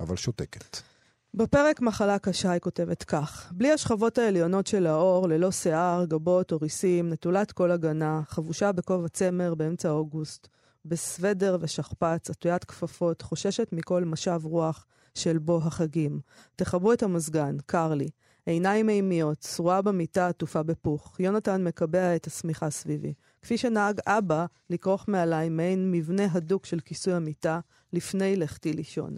אבל 0.00 0.16
שותקת. 0.16 0.87
בפרק 1.34 1.80
מחלה 1.80 2.18
קשה 2.18 2.50
היא 2.50 2.60
כותבת 2.60 3.04
כך: 3.04 3.52
בלי 3.52 3.72
השכבות 3.72 4.18
העליונות 4.18 4.66
של 4.66 4.86
האור, 4.86 5.28
ללא 5.28 5.50
שיער, 5.50 6.04
גבות 6.04 6.52
או 6.52 6.58
ריסים, 6.62 7.08
נטולת 7.08 7.52
כל 7.52 7.70
הגנה, 7.70 8.20
חבושה 8.26 8.72
בכובע 8.72 9.08
צמר 9.08 9.54
באמצע 9.54 9.90
אוגוסט, 9.90 10.48
בסוודר 10.84 11.56
ושכפ"ץ, 11.60 12.30
עטוית 12.30 12.64
כפפות, 12.64 13.22
חוששת 13.22 13.68
מכל 13.72 14.04
משב 14.04 14.40
רוח 14.44 14.86
של 15.14 15.38
בוא 15.38 15.58
החגים. 15.58 16.20
תכבו 16.56 16.92
את 16.92 17.02
המזגן, 17.02 17.56
קר 17.66 17.94
לי. 17.94 18.08
עיניים 18.46 18.88
אימיות, 18.88 19.42
שרועה 19.42 19.82
במיטה 19.82 20.28
עטופה 20.28 20.62
בפוך. 20.62 21.20
יונתן 21.20 21.64
מקבע 21.64 22.16
את 22.16 22.26
השמיכה 22.26 22.70
סביבי. 22.70 23.14
כפי 23.42 23.58
שנהג 23.58 24.00
אבא 24.06 24.46
לכרוך 24.70 25.04
מעליי 25.08 25.48
מעין 25.48 25.90
מבנה 25.90 26.26
הדוק 26.32 26.66
של 26.66 26.80
כיסוי 26.80 27.14
המיטה 27.14 27.60
לפני 27.92 28.36
לכתי 28.36 28.72
לישון. 28.72 29.14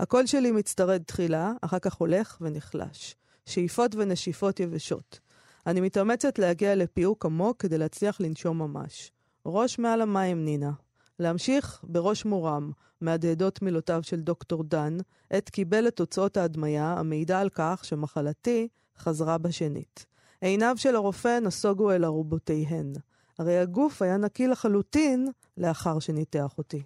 הקול 0.00 0.26
שלי 0.26 0.50
מצטרד 0.50 1.02
תחילה, 1.02 1.52
אחר 1.60 1.78
כך 1.78 1.94
הולך 1.94 2.38
ונחלש. 2.40 3.16
שאיפות 3.48 3.94
ונשיפות 3.94 4.60
יבשות. 4.60 5.20
אני 5.66 5.80
מתאמצת 5.80 6.38
להגיע 6.38 6.74
לפיהוק 6.74 7.26
עמוק 7.26 7.60
כדי 7.60 7.78
להצליח 7.78 8.20
לנשום 8.20 8.58
ממש. 8.58 9.12
ראש 9.46 9.78
מעל 9.78 10.02
המים, 10.02 10.44
נינה. 10.44 10.70
להמשיך 11.18 11.84
בראש 11.84 12.24
מורם, 12.24 12.70
מהדהדות 13.00 13.62
מילותיו 13.62 14.00
של 14.02 14.20
דוקטור 14.20 14.64
דן, 14.64 14.96
עת 15.30 15.48
קיבל 15.48 15.88
את 15.88 15.96
תוצאות 15.96 16.36
ההדמיה, 16.36 16.94
המעידה 16.98 17.40
על 17.40 17.48
כך 17.48 17.80
שמחלתי 17.84 18.68
חזרה 18.98 19.38
בשנית. 19.38 20.06
עיניו 20.40 20.74
של 20.76 20.96
הרופא 20.96 21.38
נסוגו 21.38 21.92
אל 21.92 22.04
ארובותיהן. 22.04 22.92
הרי 23.38 23.58
הגוף 23.58 24.02
היה 24.02 24.16
נקי 24.16 24.46
לחלוטין 24.46 25.28
לאחר 25.56 25.98
שניתח 25.98 26.54
אותי. 26.58 26.82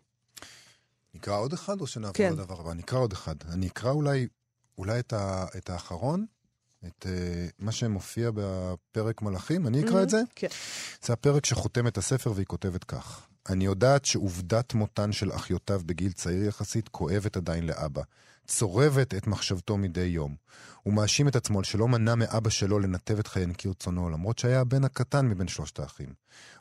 נקרא 1.15 1.37
עוד 1.37 1.53
אחד 1.53 1.81
או 1.81 1.87
שנעבור 1.87 2.17
כן. 2.17 2.33
לדבר 2.33 2.61
הבא? 2.61 2.75
נקרא 2.75 2.99
עוד 2.99 3.13
אחד. 3.13 3.35
אני 3.49 3.67
אקרא 3.67 3.91
אולי, 3.91 4.27
אולי 4.79 4.99
את, 4.99 5.13
ה, 5.13 5.47
את 5.57 5.71
האחרון, 5.71 6.27
את 6.87 7.07
uh, 7.07 7.53
מה 7.59 7.73
שמופיע 7.73 8.31
בפרק 8.35 9.23
מלאכים, 9.23 9.67
אני 9.67 9.85
אקרא 9.85 10.03
את 10.03 10.11
זה? 10.11 10.23
כן. 10.35 10.49
זה 11.03 11.13
הפרק 11.13 11.47
שחותם 11.47 11.87
את 11.87 11.99
הספר 11.99 12.33
והיא 12.35 12.47
כותבת 12.47 12.85
כך: 12.85 13.27
אני 13.49 13.65
יודעת 13.65 14.05
שעובדת 14.05 14.75
מותן 14.75 15.13
של 15.13 15.33
אחיותיו 15.33 15.81
בגיל 15.87 16.13
צעיר 16.13 16.45
יחסית 16.45 16.89
כואבת 16.89 17.37
עדיין 17.37 17.67
לאבא. 17.67 18.03
צורבת 18.47 19.15
את 19.15 19.27
מחשבתו 19.27 19.77
מדי 19.77 20.01
יום. 20.01 20.35
הוא 20.83 20.95
מאשים 20.95 21.29
את 21.29 21.37
עצמו 21.37 21.59
על 21.59 21.65
שלא 21.65 21.89
מנע 21.89 22.15
מאבא 22.15 22.51
שלו 22.51 22.79
לנתב 22.79 23.19
את 23.19 23.27
חייהן 23.27 23.53
כרצונו, 23.59 24.11
למרות 24.11 24.39
שהיה 24.39 24.61
הבן 24.61 24.85
הקטן 24.85 25.29
מבין 25.29 25.49
שלושת 25.49 25.79
האחים. 25.79 26.09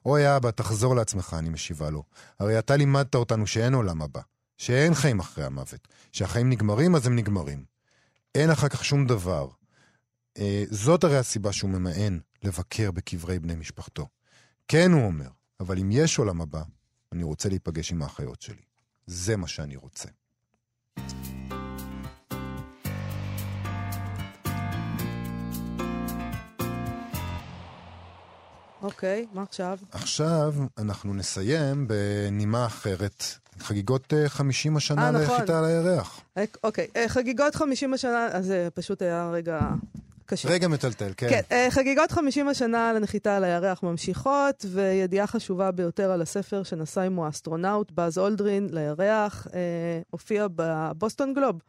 אוי 0.06 0.36
אבא, 0.38 0.52
תחזור 0.52 0.96
לעצמך, 0.96 1.36
אני 1.40 1.50
משיבה 1.50 1.90
לו. 1.90 2.04
הרי 2.40 2.60
אתה 2.60 2.76
לימדת 2.76 3.16
אותנו 3.16 3.48
שאין 3.48 3.74
עולם 3.74 4.02
הבא, 4.02 4.22
שאין 4.62 4.94
חיים 4.94 5.20
אחרי 5.20 5.44
המוות, 5.44 5.88
שהחיים 6.12 6.50
נגמרים 6.50 6.96
אז 6.96 7.08
הם 7.08 7.16
נגמרים. 7.16 7.66
אין 8.36 8.50
אחר 8.50 8.70
כך 8.70 8.86
שום 8.86 9.08
דבר. 9.08 9.50
אה, 10.38 10.64
זאת 10.70 11.04
הרי 11.04 11.18
הסיבה 11.18 11.52
שהוא 11.52 11.70
ממאן 11.70 12.20
לבקר 12.44 12.92
בקברי 12.92 13.40
בני 13.40 13.56
משפחתו. 13.56 14.08
כן, 14.68 14.92
הוא 14.92 15.06
אומר, 15.06 15.30
אבל 15.60 15.80
אם 15.80 15.90
יש 15.92 16.18
עולם 16.18 16.42
הבא, 16.42 16.64
אני 17.12 17.24
רוצה 17.24 17.50
להיפגש 17.50 17.92
עם 17.92 18.02
האחיות 18.02 18.42
שלי. 18.42 18.64
זה 19.08 19.38
מה 19.38 19.48
שאני 19.48 19.76
רוצה. 19.76 20.10
אוקיי, 28.82 29.26
מה 29.34 29.42
עכשיו? 29.42 29.78
עכשיו 29.92 30.54
אנחנו 30.78 31.14
נסיים 31.14 31.88
בנימה 31.88 32.66
אחרת, 32.66 33.24
חגיגות 33.60 34.14
אה, 34.14 34.30
50 34.30 34.78
השנה 34.78 35.06
אה, 35.06 35.12
נכון. 35.12 35.36
לחיטה 35.36 35.60
על 35.60 35.66
הירח. 35.66 36.22
אה, 36.38 36.44
אוקיי, 36.64 36.88
אה, 36.96 37.10
חגיגות 37.10 37.56
50 37.56 37.94
השנה, 37.94 38.28
אז 38.32 38.46
זה 38.46 38.68
פשוט 38.74 39.02
היה 39.02 39.30
רגע 39.34 39.60
קשה. 40.32 40.50
רגע 40.50 40.68
מטלטל, 40.68 41.12
כן. 41.18 41.30
כן, 41.30 41.42
אה, 41.52 41.68
חגיגות 41.70 42.12
50 42.12 42.48
השנה 42.48 42.94
לנחיתה 42.94 43.38
על 43.38 43.44
הירח 43.44 43.84
ממשיכות, 43.84 44.66
וידיעה 44.72 45.28
חשובה 45.28 45.72
ביותר 45.72 46.12
על 46.12 46.22
הספר 46.22 46.64
שנשא 46.64 47.02
עמו 47.02 47.26
האסטרונאוט 47.26 47.92
באז 47.92 48.18
אולדרין 48.18 48.70
לירח, 48.72 49.48
אה, 49.54 49.60
הופיע 50.10 50.48
בבוסטון 50.56 51.34
גלוב. 51.34 51.62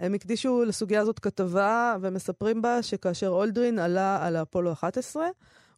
הם 0.00 0.14
הקדישו 0.14 0.64
לסוגיה 0.64 1.00
הזאת 1.00 1.18
כתבה, 1.18 1.96
ומספרים 2.00 2.62
בה 2.62 2.82
שכאשר 2.82 3.28
אולדרין 3.28 3.78
עלה 3.78 4.26
על 4.26 4.36
האפולו 4.36 4.72
11, 4.72 5.26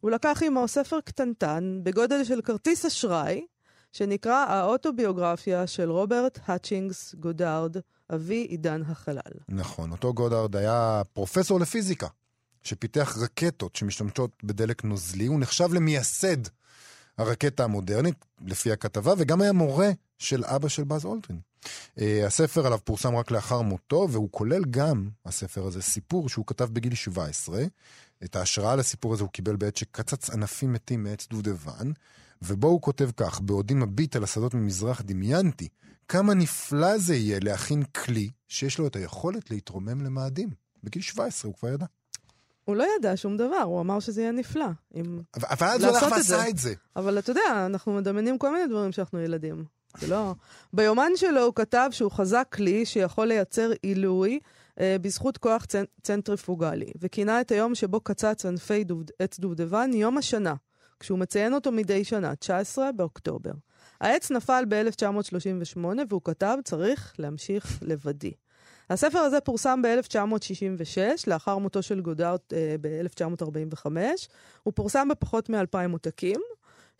הוא 0.01 0.11
לקח 0.11 0.41
עמו 0.45 0.67
ספר 0.67 1.01
קטנטן 1.01 1.79
בגודל 1.83 2.23
של 2.23 2.41
כרטיס 2.41 2.85
אשראי, 2.85 3.45
שנקרא 3.91 4.45
האוטוביוגרפיה 4.45 5.67
של 5.67 5.91
רוברט 5.91 6.39
האצ'ינגס 6.45 7.15
גודארד, 7.15 7.75
אבי 8.13 8.41
עידן 8.49 8.81
החלל. 8.81 9.31
נכון, 9.49 9.91
אותו 9.91 10.13
גודארד 10.13 10.55
היה 10.55 11.01
פרופסור 11.13 11.59
לפיזיקה, 11.59 12.07
שפיתח 12.63 13.17
רקטות 13.23 13.75
שמשתמשות 13.75 14.31
בדלק 14.43 14.83
נוזלי, 14.83 15.25
הוא 15.25 15.39
נחשב 15.39 15.73
למייסד 15.73 16.47
הרקטה 17.17 17.63
המודרנית, 17.63 18.25
לפי 18.45 18.71
הכתבה, 18.71 19.13
וגם 19.17 19.41
היה 19.41 19.53
מורה 19.53 19.89
של 20.17 20.45
אבא 20.45 20.67
של 20.67 20.83
באז 20.83 21.05
אולדרין. 21.05 21.39
Uh, 21.65 22.01
הספר 22.25 22.65
עליו 22.65 22.79
פורסם 22.83 23.15
רק 23.15 23.31
לאחר 23.31 23.61
מותו, 23.61 24.07
והוא 24.09 24.29
כולל 24.31 24.65
גם, 24.65 25.09
הספר 25.25 25.65
הזה, 25.65 25.81
סיפור 25.81 26.29
שהוא 26.29 26.45
כתב 26.47 26.69
בגיל 26.73 26.95
17. 26.95 27.63
את 28.23 28.35
ההשראה 28.35 28.75
לסיפור 28.75 29.13
הזה 29.13 29.23
הוא 29.23 29.31
קיבל 29.31 29.55
בעת 29.55 29.75
שקצץ 29.75 30.29
ענפים 30.29 30.73
מתים 30.73 31.03
מעץ 31.03 31.27
דובדבן, 31.27 31.91
ובו 32.41 32.67
הוא 32.67 32.81
כותב 32.81 33.09
כך, 33.17 33.41
בעודי 33.41 33.73
מביט 33.73 34.15
על 34.15 34.23
השדות 34.23 34.53
ממזרח 34.53 35.01
דמיינתי, 35.01 35.67
כמה 36.07 36.33
נפלא 36.33 36.97
זה 36.97 37.15
יהיה 37.15 37.39
להכין 37.41 37.83
כלי 37.83 38.29
שיש 38.47 38.77
לו 38.79 38.87
את 38.87 38.95
היכולת 38.95 39.51
להתרומם 39.51 40.01
למאדים. 40.01 40.49
בגיל 40.83 41.01
17 41.01 41.49
הוא 41.49 41.57
כבר 41.57 41.69
ידע. 41.69 41.85
הוא 42.65 42.75
לא 42.75 42.85
ידע 42.97 43.17
שום 43.17 43.37
דבר, 43.37 43.61
הוא 43.65 43.81
אמר 43.81 43.99
שזה 43.99 44.21
יהיה 44.21 44.31
נפלא. 44.31 44.65
אם... 44.95 45.19
אבל 45.35 45.67
אז 45.67 45.83
הוא 45.83 45.91
הלך 45.91 46.03
לעשות 46.03 46.17
את 46.17 46.23
זה. 46.23 46.37
ועשה 46.37 46.49
את 46.49 46.57
זה. 46.57 46.73
אבל 46.95 47.19
אתה 47.19 47.31
יודע, 47.31 47.65
אנחנו 47.65 47.93
מדמיינים 47.93 48.37
כל 48.37 48.53
מיני 48.53 48.67
דברים 48.67 48.91
שאנחנו 48.91 49.19
ילדים. 49.19 49.65
זה 49.99 50.07
לא... 50.07 50.33
ביומן 50.73 51.11
שלו 51.15 51.41
הוא 51.43 51.53
כתב 51.55 51.89
שהוא 51.91 52.11
חזק 52.11 52.47
כלי 52.53 52.85
שיכול 52.85 53.27
לייצר 53.27 53.71
עילוי 53.81 54.39
אה, 54.79 54.95
בזכות 55.01 55.37
כוח 55.37 55.65
צנ... 55.65 55.83
צנטריפוגלי, 56.03 56.91
וכינה 57.01 57.41
את 57.41 57.51
היום 57.51 57.75
שבו 57.75 57.99
קצץ 57.99 58.45
ענפי 58.45 58.83
דוב... 58.83 59.03
עץ 59.19 59.39
דובדבן 59.39 59.91
יום 59.93 60.17
השנה, 60.17 60.53
כשהוא 60.99 61.19
מציין 61.19 61.53
אותו 61.53 61.71
מדי 61.71 62.03
שנה, 62.03 62.35
19 62.35 62.91
באוקטובר. 62.91 63.51
העץ 64.01 64.31
נפל 64.31 64.63
ב-1938 64.69 65.79
והוא 66.09 66.21
כתב, 66.23 66.57
צריך 66.63 67.13
להמשיך 67.19 67.79
לבדי. 67.81 68.31
הספר 68.89 69.19
הזה 69.19 69.41
פורסם 69.41 69.81
ב-1966, 69.81 70.97
לאחר 71.27 71.57
מותו 71.57 71.81
של 71.81 72.01
גודארט 72.01 72.53
אה, 72.53 72.75
ב-1945. 72.81 73.85
הוא 74.63 74.73
פורסם 74.75 75.07
בפחות 75.07 75.49
מ-2,000 75.49 75.91
עותקים. 75.91 76.41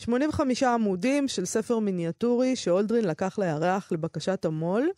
85 0.01 0.63
עמודים 0.63 1.27
של 1.27 1.45
ספר 1.45 1.79
מיניאטורי 1.79 2.55
שאולדרין 2.55 3.05
לקח 3.05 3.39
לירח 3.39 3.91
לבקשת 3.91 4.45
המו"ל. 4.45 4.89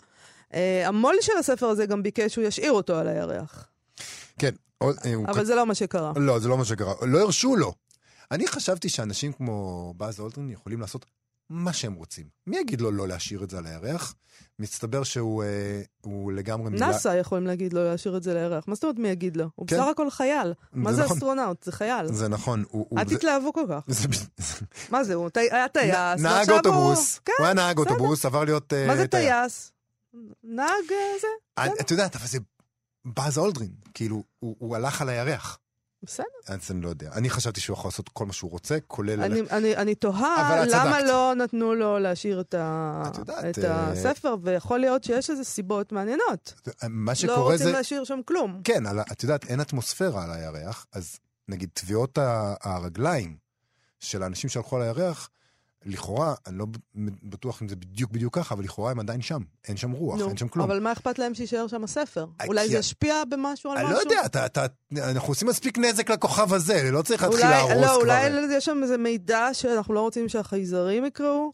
אה, 0.53 0.87
המו"ל 0.87 1.15
של 1.21 1.33
הספר 1.39 1.65
הזה 1.65 1.85
גם 1.85 2.03
ביקש 2.03 2.33
שהוא 2.33 2.45
ישאיר 2.45 2.71
אותו 2.71 2.95
על 2.95 3.07
הירח. 3.07 3.67
כן. 4.39 4.51
אבל 5.27 5.45
זה 5.45 5.55
לא 5.55 5.65
מה 5.65 5.75
שקרה. 5.75 6.13
לא, 6.15 6.39
זה 6.39 6.47
לא 6.47 6.57
מה 6.57 6.65
שקרה. 6.65 6.93
לא 7.01 7.19
הרשו 7.19 7.55
לו. 7.55 7.73
אני 8.31 8.47
חשבתי 8.47 8.89
שאנשים 8.89 9.33
כמו 9.33 9.93
באז 9.97 10.19
אולדרין 10.19 10.49
יכולים 10.49 10.81
לעשות 10.81 11.05
מה 11.49 11.73
שהם 11.73 11.93
רוצים. 11.93 12.25
מי 12.47 12.57
יגיד 12.57 12.81
לו 12.81 12.91
לא 12.91 13.07
להשאיר 13.07 13.43
את 13.43 13.49
זה 13.49 13.57
על 13.57 13.65
הירח? 13.65 14.15
מסתבר 14.59 15.03
שהוא 15.03 15.43
אה, 15.43 15.81
הוא 16.01 16.31
לגמרי 16.31 16.69
מילה... 16.69 16.87
נאסא 16.87 17.07
יכולים 17.19 17.47
להגיד 17.47 17.73
לו 17.73 17.83
להשאיר 17.83 18.17
את 18.17 18.23
זה 18.23 18.33
לירח. 18.33 18.63
מה 18.67 18.75
זאת 18.75 18.83
אומרת 18.83 18.99
מי 18.99 19.07
יגיד 19.09 19.37
לו? 19.37 19.49
הוא 19.55 19.67
כן. 19.67 19.75
בסך 19.77 19.85
הכל 19.87 20.09
חייל. 20.09 20.53
מה 20.73 20.89
זה 20.91 20.95
זה 20.95 21.03
נכון. 21.03 21.17
אסטרונאוט? 21.17 21.63
זה 21.63 21.71
חייל. 21.71 22.07
זה 22.07 22.27
נכון. 22.27 22.63
הוא, 22.69 22.85
הוא, 22.89 22.99
אל 22.99 23.07
זה- 23.09 23.17
תתלהבו 23.17 23.53
כל 23.53 23.65
כך. 23.69 23.83
זה- 23.87 24.07
מה 24.91 25.03
זה, 25.03 25.13
הוא 25.13 25.29
טי- 25.29 25.39
היה 25.51 25.67
טייס. 25.67 25.95
נהג 26.21 26.33
ועכשיו 26.35 26.53
הוא- 26.55 26.57
אוטובוס. 26.57 27.19
כן, 27.25 27.31
הוא 27.39 27.45
היה 27.45 27.53
נהג 27.53 27.77
בסדר. 27.79 27.91
אוטובוס, 27.91 28.25
עבר 28.25 28.43
להיות... 28.43 28.73
אה, 28.73 28.87
מה 28.87 28.97
זה 28.97 29.07
טייס. 29.07 29.29
טייס? 29.31 29.71
נהג 30.43 30.67
אה, 30.91 30.97
זה? 31.21 31.27
אני- 31.57 31.73
את 31.81 31.91
יודעת, 31.91 32.15
אבל 32.15 32.27
זה 32.27 32.37
באז 33.05 33.37
אולדרין. 33.37 33.71
כאילו, 33.93 34.23
הוא 34.39 34.55
הוא 34.59 34.75
הלך 34.75 35.01
על 35.01 35.09
הירח. 35.09 35.59
בסדר. 36.03 36.25
אז 36.47 36.71
אני 36.71 36.81
לא 36.81 36.89
יודע. 36.89 37.11
אני 37.13 37.29
חשבתי 37.29 37.61
שהוא 37.61 37.73
יכול 37.73 37.87
לעשות 37.87 38.09
כל 38.09 38.25
מה 38.25 38.33
שהוא 38.33 38.51
רוצה, 38.51 38.77
כולל... 38.87 39.21
אני, 39.21 39.41
ללכת- 39.41 39.51
אני, 39.53 39.75
אני 39.75 39.95
תוהה 39.95 40.47
אבל 40.59 40.63
את 40.63 40.73
למה 40.73 40.91
צדקת. 40.97 41.07
לא 41.07 41.33
נתנו 41.35 41.75
לו 41.75 41.99
להשאיר 41.99 42.41
את, 42.41 42.53
ה... 42.53 43.03
את 43.07 43.17
יודעת, 43.17 43.45
את 43.45 43.59
אה, 43.59 43.91
הספר, 43.91 44.35
ויכול 44.41 44.79
להיות 44.79 45.03
שיש 45.03 45.29
איזה 45.29 45.43
סיבות 45.43 45.91
מעניינות. 45.91 46.53
מה 46.89 47.11
לא 47.11 47.15
שקורה 47.15 47.39
רוצים 47.41 47.57
זה... 47.57 47.71
להשאיר 47.71 48.03
שם 48.03 48.19
כלום. 48.25 48.61
כן, 48.63 48.85
על 48.85 48.99
את 49.11 49.23
יודעת, 49.23 49.45
אין 49.45 49.61
אטמוספירה 49.61 50.23
על 50.23 50.31
הירח, 50.31 50.85
אז 50.93 51.19
נגיד 51.47 51.69
טביעות 51.73 52.17
הרגליים 52.63 53.35
של 53.99 54.23
האנשים 54.23 54.49
שהלכו 54.49 54.75
על 54.75 54.81
הירח, 54.81 55.29
לכאורה, 55.85 56.33
אני 56.47 56.57
לא 56.57 56.65
בטוח 57.23 57.61
אם 57.61 57.69
זה 57.69 57.75
בדיוק 57.75 58.11
בדיוק 58.11 58.35
ככה, 58.35 58.55
אבל 58.55 58.63
לכאורה 58.63 58.91
הם 58.91 58.99
עדיין 58.99 59.21
שם. 59.21 59.41
אין 59.67 59.77
שם 59.77 59.91
רוח, 59.91 60.19
נו, 60.19 60.27
אין 60.27 60.37
שם 60.37 60.47
כלום. 60.47 60.71
אבל 60.71 60.79
מה 60.79 60.91
אכפת 60.91 61.19
להם 61.19 61.33
שיישאר 61.33 61.67
שם 61.67 61.83
הספר? 61.83 62.25
אה, 62.41 62.45
אולי 62.45 62.69
זה 62.69 62.77
ישפיע 62.77 63.23
במשהו 63.29 63.71
על 63.71 63.77
אני 63.77 63.85
משהו? 63.85 63.97
לא 63.97 64.01
יודע, 64.01 64.25
אתה, 64.25 64.45
אתה, 64.45 64.65
אנחנו 64.97 65.27
עושים 65.27 65.47
מספיק 65.47 65.77
נזק 65.77 66.09
לכוכב 66.09 66.53
הזה, 66.53 66.91
לא 66.91 67.01
צריך 67.01 67.23
להתחיל 67.23 67.49
להרוס 67.49 67.71
לא, 67.71 67.77
כבר. 67.77 67.95
אולי 67.95 68.55
יש 68.57 68.65
שם 68.65 68.79
איזה 68.83 68.97
מידע 68.97 69.49
שאנחנו 69.53 69.93
לא 69.93 70.01
רוצים 70.01 70.29
שהחייזרים 70.29 71.05
יקראו, 71.05 71.53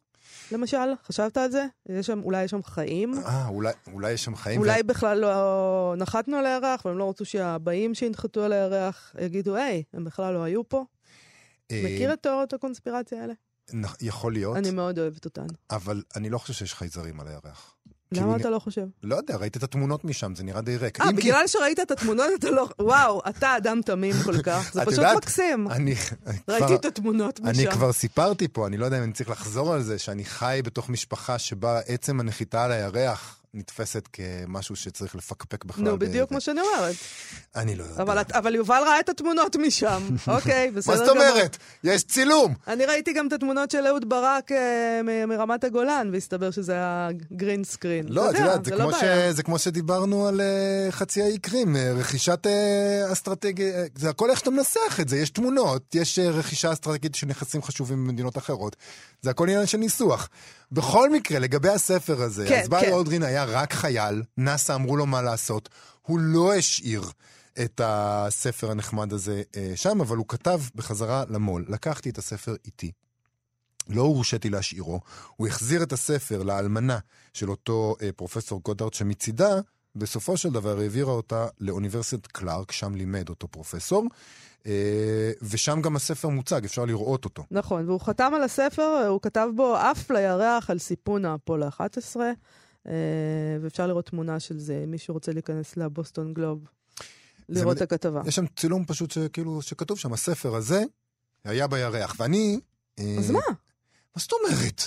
למשל? 0.52 0.94
חשבת 1.06 1.38
על 1.38 1.52
זה? 1.52 1.66
יש 1.90 2.08
שם, 2.08 2.22
אולי 2.24 2.44
יש 2.44 2.52
שם 2.52 2.64
חיים? 2.64 3.14
אה, 3.26 3.48
אולי, 3.48 3.74
אולי 3.94 4.12
יש 4.12 4.24
שם 4.24 4.36
חיים. 4.36 4.60
אולי 4.60 4.84
בכלל 4.84 5.18
לא 5.18 5.94
נחתנו 5.98 6.38
על 6.38 6.46
הירח, 6.46 6.86
והם 6.86 6.98
לא 6.98 7.10
רצו 7.10 7.26
שהבאים 7.26 7.94
שינחתו 7.94 8.44
על 8.44 8.54
הירח 8.54 9.16
יגידו, 9.22 9.56
היי, 9.56 9.84
הם 9.94 10.04
בכלל 10.04 10.34
לא 10.34 10.44
היו 10.44 10.70
פה? 10.70 10.86
אה, 11.72 11.82
מכיר 11.86 12.14
את 12.14 12.24
תיאוריות 12.24 12.54
הקונספירציה 12.54 13.22
האלה? 13.22 13.34
יכול 14.02 14.34
להיות, 14.34 14.58
אני 14.58 14.72
מאוד 14.72 15.00
אוהבת 15.00 15.26
אותן. 15.26 15.46
אבל 15.72 16.04
אני 16.16 16.30
לא 16.30 16.38
חושב 16.38 16.54
שיש 16.54 16.74
חייזרים 16.74 17.20
על 17.20 17.28
הירח. 17.28 17.76
למה 18.12 18.22
כאילו, 18.26 18.36
אתה 18.42 18.50
לא 18.50 18.60
חושב? 18.60 18.86
לא 19.04 19.16
יודע, 19.16 19.36
ראית 19.36 19.58
את 19.58 19.64
התמונות 19.64 20.06
משם, 20.06 20.36
זה 20.36 20.44
נראה 20.44 20.62
די 20.62 20.78
ריק. 20.78 21.02
אה, 21.02 21.08
כי- 21.08 21.14
בגלל 21.14 21.48
שראית 21.48 21.80
את 21.80 21.92
התמונות 21.92 22.26
אתה 22.40 22.50
לא... 22.52 22.70
וואו, 22.80 23.22
אתה 23.30 23.58
אדם 23.58 23.82
תמים 23.86 24.16
כל 24.26 24.42
כך. 24.42 24.70
זה 24.74 24.82
פשוט 24.82 24.94
יודעת, 24.94 25.18
מקסים. 25.18 25.68
אני 25.72 25.96
ראיתי 26.48 26.66
כבר- 26.68 26.76
את 26.76 26.86
התמונות 26.86 27.40
אני 27.44 27.52
משם. 27.62 27.72
כבר 27.72 27.92
סיפרתי 27.94 28.48
פה, 28.48 28.68
אני 28.68 28.78
לא 28.78 28.86
יודע 28.86 28.98
אם 28.98 29.04
אני 29.04 29.14
צריך 29.14 29.30
לחזור 29.30 29.74
על 29.74 29.82
זה, 29.84 30.00
שאני 30.00 30.26
חי 30.26 30.62
בתוך 30.64 30.90
משפחה 30.90 31.40
שבה 31.40 31.80
עצם 31.80 32.20
הנחיתה 32.20 32.64
על 32.66 32.72
הירח 32.72 33.39
נתפסת 33.54 34.08
כמשהו 34.14 34.76
שצריך 34.76 35.16
לפקפק 35.16 35.66
בכלל. 35.66 35.84
נו, 35.84 36.00
בדיוק. 36.00 36.32
מה 36.32 36.40
שאני 36.40 36.62
אומרת. 36.62 36.96
אני 37.56 37.76
לא 37.76 37.84
יודע. 37.84 38.24
אבל 38.38 38.56
יובל 38.56 38.82
ראה 38.86 39.00
את 39.00 39.10
התמונות 39.10 39.56
משם. 39.56 40.04
אוקיי, 40.28 40.72
בסדר 40.72 40.94
מה 40.94 40.98
גמור. 40.98 41.08
זאת 41.08 41.16
אומרת? 41.16 41.58
יש 41.84 42.04
צילום! 42.04 42.54
אני 42.68 42.86
ראיתי 42.86 43.14
גם 43.14 43.28
את 43.28 43.34
התמונות 43.34 43.72
של 43.72 43.88
אהוד 43.88 44.10
ברק 44.10 44.52
אה, 44.52 45.26
מרמת 45.28 45.64
הגולן, 45.64 46.10
והסתבר 46.14 46.52
שזה 46.52 46.74
היה 46.74 47.10
גרין 47.34 47.64
סקרין. 47.64 48.06
לא, 48.10 48.30
את 48.30 48.36
יודעת, 48.36 48.66
זה 48.66 48.76
לא 48.76 48.84
כמו 48.84 48.94
ש-. 48.94 49.36
זה 49.36 49.44
כמו 49.44 49.60
שדיברנו 49.60 50.28
על 50.28 50.42
אה, 50.42 50.92
חצי 50.92 51.22
האי 51.22 51.38
קרים, 51.38 51.76
אה, 51.76 51.94
רכישת 51.94 52.48
אסטרטגיה, 53.12 53.86
זה 53.96 54.10
הכל 54.10 54.30
איך 54.30 54.40
שאתה 54.40 54.50
מנסח 54.50 55.00
את 55.02 55.10
זה, 55.10 55.18
יש 55.18 55.30
תמונות, 55.30 55.96
יש 55.96 56.20
רכישה 56.20 56.74
אסטרטגית 56.74 57.16
של 57.16 57.28
נכסים 57.28 57.62
חשובים 57.62 58.08
במדינות 58.08 58.38
אחרות, 58.38 58.76
זה 59.22 59.30
הכל 59.30 59.50
עניין 59.50 59.66
של 59.66 59.78
ניסוח. 59.78 60.30
בכל 60.72 61.10
מקרה, 61.10 61.40
לגבי 61.40 61.70
הספר 61.70 62.22
הזה, 62.22 62.46
כן, 62.50 62.62
אז 62.62 62.70
בר 62.70 62.82
כן. 62.82 62.92
אולדרין 62.92 63.24
היה 63.24 63.44
רק 63.44 63.74
חייל, 63.74 64.24
נאס"א 64.38 64.76
אמרו 64.76 64.98
לו 64.98 65.06
מה 65.06 65.22
לעשות, 65.22 65.70
הוא 66.02 66.20
לא 66.20 66.54
השאיר 66.54 67.04
את 67.64 67.82
הספר 67.84 68.72
הנחמד 68.72 69.14
הזה 69.14 69.42
אה, 69.58 69.72
שם, 69.76 70.02
אבל 70.02 70.18
הוא 70.18 70.26
כתב 70.28 70.62
בחזרה 70.76 71.24
למו"ל, 71.30 71.66
לקחתי 71.70 72.10
את 72.10 72.18
הספר 72.18 72.56
איתי. 72.66 72.92
לא 73.88 74.02
הורשיתי 74.02 74.50
להשאירו, 74.50 75.00
הוא 75.36 75.48
החזיר 75.48 75.84
את 75.84 75.94
הספר 75.94 76.44
לאלמנה 76.44 77.00
של 77.34 77.50
אותו 77.50 77.96
אה, 78.02 78.10
פרופסור 78.16 78.62
גודארד, 78.64 78.94
שמצידה, 78.94 79.60
בסופו 79.96 80.38
של 80.38 80.50
דבר 80.50 80.80
העבירה 80.80 81.12
אותה 81.12 81.48
לאוניברסיטת 81.60 82.28
קלארק, 82.28 82.72
שם 82.72 82.96
לימד 82.96 83.30
אותו 83.30 83.48
פרופסור, 83.48 84.06
אה, 84.66 85.32
ושם 85.42 85.82
גם 85.82 85.96
הספר 85.96 86.30
מוצג, 86.30 86.66
אפשר 86.66 86.86
לראות 86.86 87.26
אותו. 87.26 87.44
נכון, 87.52 87.90
והוא 87.90 88.02
חתם 88.02 88.32
על 88.36 88.44
הספר, 88.44 89.08
הוא 89.10 89.22
כתב 89.22 89.48
בו 89.56 89.76
עף 89.76 90.12
לירח 90.12 90.70
על 90.70 90.80
סיפון 90.80 91.26
האפולו 91.26 91.68
11, 91.68 92.32
אה, 92.88 92.94
ואפשר 93.62 93.88
לראות 93.88 94.06
תמונה 94.06 94.40
של 94.40 94.60
זה, 94.60 94.82
אם 94.84 94.92
מישהו 94.92 95.14
רוצה 95.14 95.32
להיכנס 95.32 95.78
לבוסטון 95.78 96.34
גלוב, 96.34 96.68
לראות 97.50 97.78
את 97.78 97.82
הכתבה. 97.82 98.22
יש 98.26 98.36
שם 98.36 98.46
צילום 98.56 98.86
פשוט 98.86 99.12
שכאילו, 99.12 99.62
שכתוב 99.62 100.00
שם, 100.00 100.14
הספר 100.14 100.56
הזה 100.56 100.84
היה 101.44 101.68
בירח, 101.68 102.16
ואני... 102.20 102.60
אה, 103.00 103.16
אז 103.20 103.32
מה? 103.32 103.40
מה 104.16 104.22
זאת 104.22 104.32
אומרת? 104.32 104.82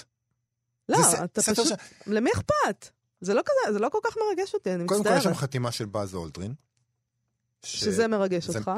לא, 0.88 1.02
זה 1.02 1.24
אתה 1.24 1.42
פשוט... 1.42 1.78
למי 2.06 2.30
אכפת? 2.30 2.88
זה 3.22 3.34
לא 3.34 3.42
כזה, 3.46 3.72
זה 3.72 3.78
לא 3.78 3.88
כל 3.88 3.98
כך 4.04 4.16
מרגש 4.28 4.54
אותי, 4.54 4.74
אני 4.74 4.86
קודם 4.86 5.02
כל 5.04 5.08
יש 5.10 5.22
שם 5.22 5.30
מצטערת. 5.30 5.36
חתימה 5.36 5.72
של 5.72 5.84
באז 5.84 6.14
אולדרין. 6.14 6.54
ש- 7.62 7.80
שזה 7.84 8.08
מרגש 8.08 8.46
זה- 8.50 8.58
אותך. 8.58 8.70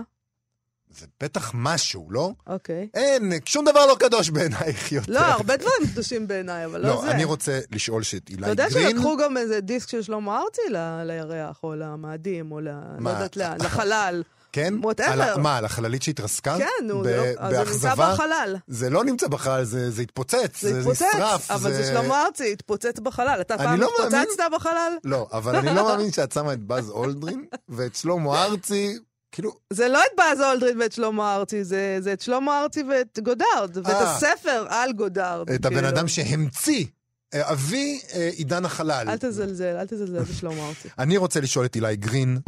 זה 0.91 1.07
בטח 1.21 1.51
משהו, 1.55 2.07
לא? 2.11 2.31
אוקיי. 2.47 2.89
אין, 2.95 3.33
שום 3.45 3.65
דבר 3.65 3.87
לא 3.87 3.97
קדוש 4.01 4.31
בעינייך 4.31 4.93
יותר. 4.93 5.13
לא, 5.13 5.19
הרבה 5.21 5.57
דברים 5.57 5.87
קדושים 5.93 6.27
בעיניי, 6.29 6.65
אבל 6.65 6.81
לא 6.87 7.01
זה. 7.01 7.07
לא, 7.07 7.13
אני 7.13 7.25
רוצה 7.25 7.61
לשאול 7.71 8.03
שאת 8.03 8.29
אילי 8.31 8.43
אתה 8.43 8.51
יודע 8.51 8.69
גרין... 8.69 8.91
שלקחו 8.91 9.17
גם 9.17 9.37
איזה 9.37 9.61
דיסק 9.61 9.89
של 9.89 10.03
שלמה 10.03 10.41
ארצי 10.43 10.63
לירח, 11.07 11.61
או 11.63 11.75
למאדים, 11.75 12.53
או 12.53 12.61
ל... 12.61 12.65
לא? 12.99 13.11
יודעת 13.11 13.37
לאן, 13.37 13.57
לחלל. 13.61 14.23
כן? 14.55 14.75
על 15.05 15.41
מה, 15.41 15.57
על 15.59 15.65
החללית 15.65 16.03
שהתרסקה? 16.03 16.59
כן, 16.59 16.87
נו, 16.87 17.01
ב- 17.01 17.05
זה 17.05 17.17
לא- 17.17 17.25
אז 17.39 17.53
זה 17.55 17.59
נמצא 17.59 17.65
באכזבה? 17.65 18.13
בחלל. 18.15 18.57
זה 18.67 18.91
לא 18.91 19.05
נמצא 19.05 19.29
בחלל, 19.29 19.65
זה 19.65 19.91
זה 19.91 20.03
התפוצץ. 20.03 20.61
זה 20.61 20.79
התפוצץ, 20.79 21.03
נשרף. 21.15 21.51
אבל 21.51 21.73
זה 21.73 21.85
שלמה 21.85 22.23
ארצי, 22.23 22.53
התפוצץ 22.53 22.99
בחלל. 23.03 23.39
אתה 23.41 23.59
פעם 23.59 23.81
לא 23.81 23.91
מאמין. 23.99 24.19
התפוצצת 24.21 24.43
בחלל? 24.53 24.93
לא, 25.05 25.29
אבל 25.33 25.57
אני 25.57 25.75
לא 25.77 25.85
מאמין 25.89 26.13
שאת 26.13 26.33
שמה 26.33 26.53
את 26.53 26.59
באז 26.61 26.91
אולדרין 26.91 27.45
ואת 27.69 27.95
שלמה 27.95 28.45
ארצי, 28.45 28.99
כאילו, 29.33 29.53
זה 29.73 29.89
לא 29.89 29.99
את 29.99 30.17
באז 30.19 30.41
אולדרין 30.41 30.81
ואת 30.81 30.93
שלמה 30.93 31.35
ארצי, 31.37 31.65
זה, 31.65 31.97
זה 32.01 32.13
את 32.13 32.21
שלמה 32.21 32.63
ארצי 32.63 32.83
ואת 32.91 33.19
גודארד, 33.23 33.77
ואת 33.77 33.87
אה. 33.87 34.17
הספר 34.17 34.67
על 34.69 34.93
גודארד. 34.93 35.51
את 35.51 35.65
הבן 35.65 35.75
כאילו. 35.77 35.89
אדם 35.89 36.09
שהמציא, 36.09 36.87
אה, 37.35 37.53
אבי 37.53 38.01
אה, 38.15 38.29
עידן 38.37 38.65
החלל. 38.65 39.09
אל 39.09 39.17
תזלזל, 39.19 39.77
אל 39.77 39.87
תזלזל 39.87 40.23
בשלמה 40.23 40.69
ארצי. 40.69 40.89
אני 40.99 41.17
רוצה 41.17 41.41
לשאול 41.41 41.65
את 41.65 41.77
אילי 41.77 41.97
גרין, 41.97 42.39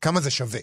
כמה 0.00 0.20
זה 0.20 0.30
שווה? 0.30 0.60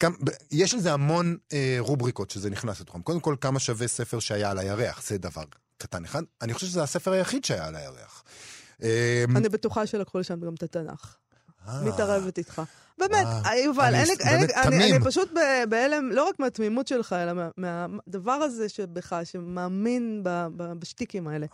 כמה, 0.00 0.16
יש 0.50 0.74
לזה 0.74 0.92
המון 0.92 1.36
אה, 1.52 1.76
רובריקות 1.78 2.30
שזה 2.30 2.50
נכנס 2.50 2.80
לתוכם. 2.80 3.02
קודם 3.02 3.20
כל, 3.20 3.36
כמה 3.40 3.58
שווה 3.58 3.88
ספר 3.88 4.18
שהיה 4.18 4.50
על 4.50 4.58
הירח, 4.58 5.02
זה 5.08 5.18
דבר 5.18 5.42
קטן 5.78 6.04
אחד. 6.04 6.22
אני 6.42 6.54
חושב 6.54 6.66
שזה 6.66 6.82
הספר 6.82 7.12
היחיד 7.12 7.44
שהיה 7.44 7.66
על 7.66 7.76
הירח. 7.76 8.24
אה, 8.82 9.24
אני 9.36 9.48
בטוחה 9.48 9.86
שלקחו 9.86 10.18
לשם 10.18 10.40
גם 10.40 10.54
את 10.54 10.62
התנ"ך. 10.62 11.16
אה, 11.68 11.80
מתערבת 11.84 12.38
איתך. 12.38 12.62
באמת, 12.98 13.26
אה, 13.46 13.56
יובל, 13.56 13.94
אני 14.64 15.00
פשוט 15.04 15.32
בהלם, 15.68 16.10
לא 16.12 16.28
רק 16.28 16.40
מהתמימות 16.40 16.88
שלך, 16.88 17.12
אלא 17.22 17.32
מה- 17.32 17.48
מהדבר 17.56 18.32
הזה 18.32 18.68
שבך, 18.68 19.20
שמאמין 19.24 20.20
בשטיקים 20.56 21.28
האלה. 21.28 21.46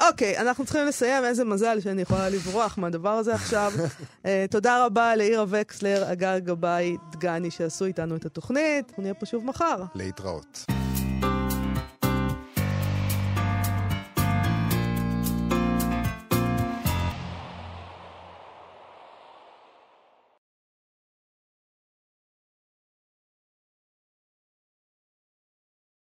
אוקיי, 0.00 0.38
אנחנו 0.38 0.64
צריכים 0.64 0.86
לסיים, 0.86 1.24
איזה 1.24 1.44
מזל 1.44 1.80
שאני 1.80 2.02
יכולה 2.02 2.28
לברוח 2.28 2.78
מהדבר 2.78 3.10
הזה 3.10 3.34
עכשיו. 3.34 3.72
אה, 4.26 4.44
תודה 4.50 4.84
רבה 4.86 5.16
לעירה 5.16 5.44
וקסלר, 5.48 6.12
אגר 6.12 6.38
גבאי, 6.38 6.96
דגני, 7.12 7.50
שעשו 7.50 7.84
איתנו 7.84 8.16
את 8.16 8.24
התוכנית. 8.24 8.88
אנחנו 8.88 9.02
נהיה 9.02 9.14
פה 9.14 9.26
שוב 9.26 9.44
מחר. 9.44 9.82
להתראות. 9.94 10.64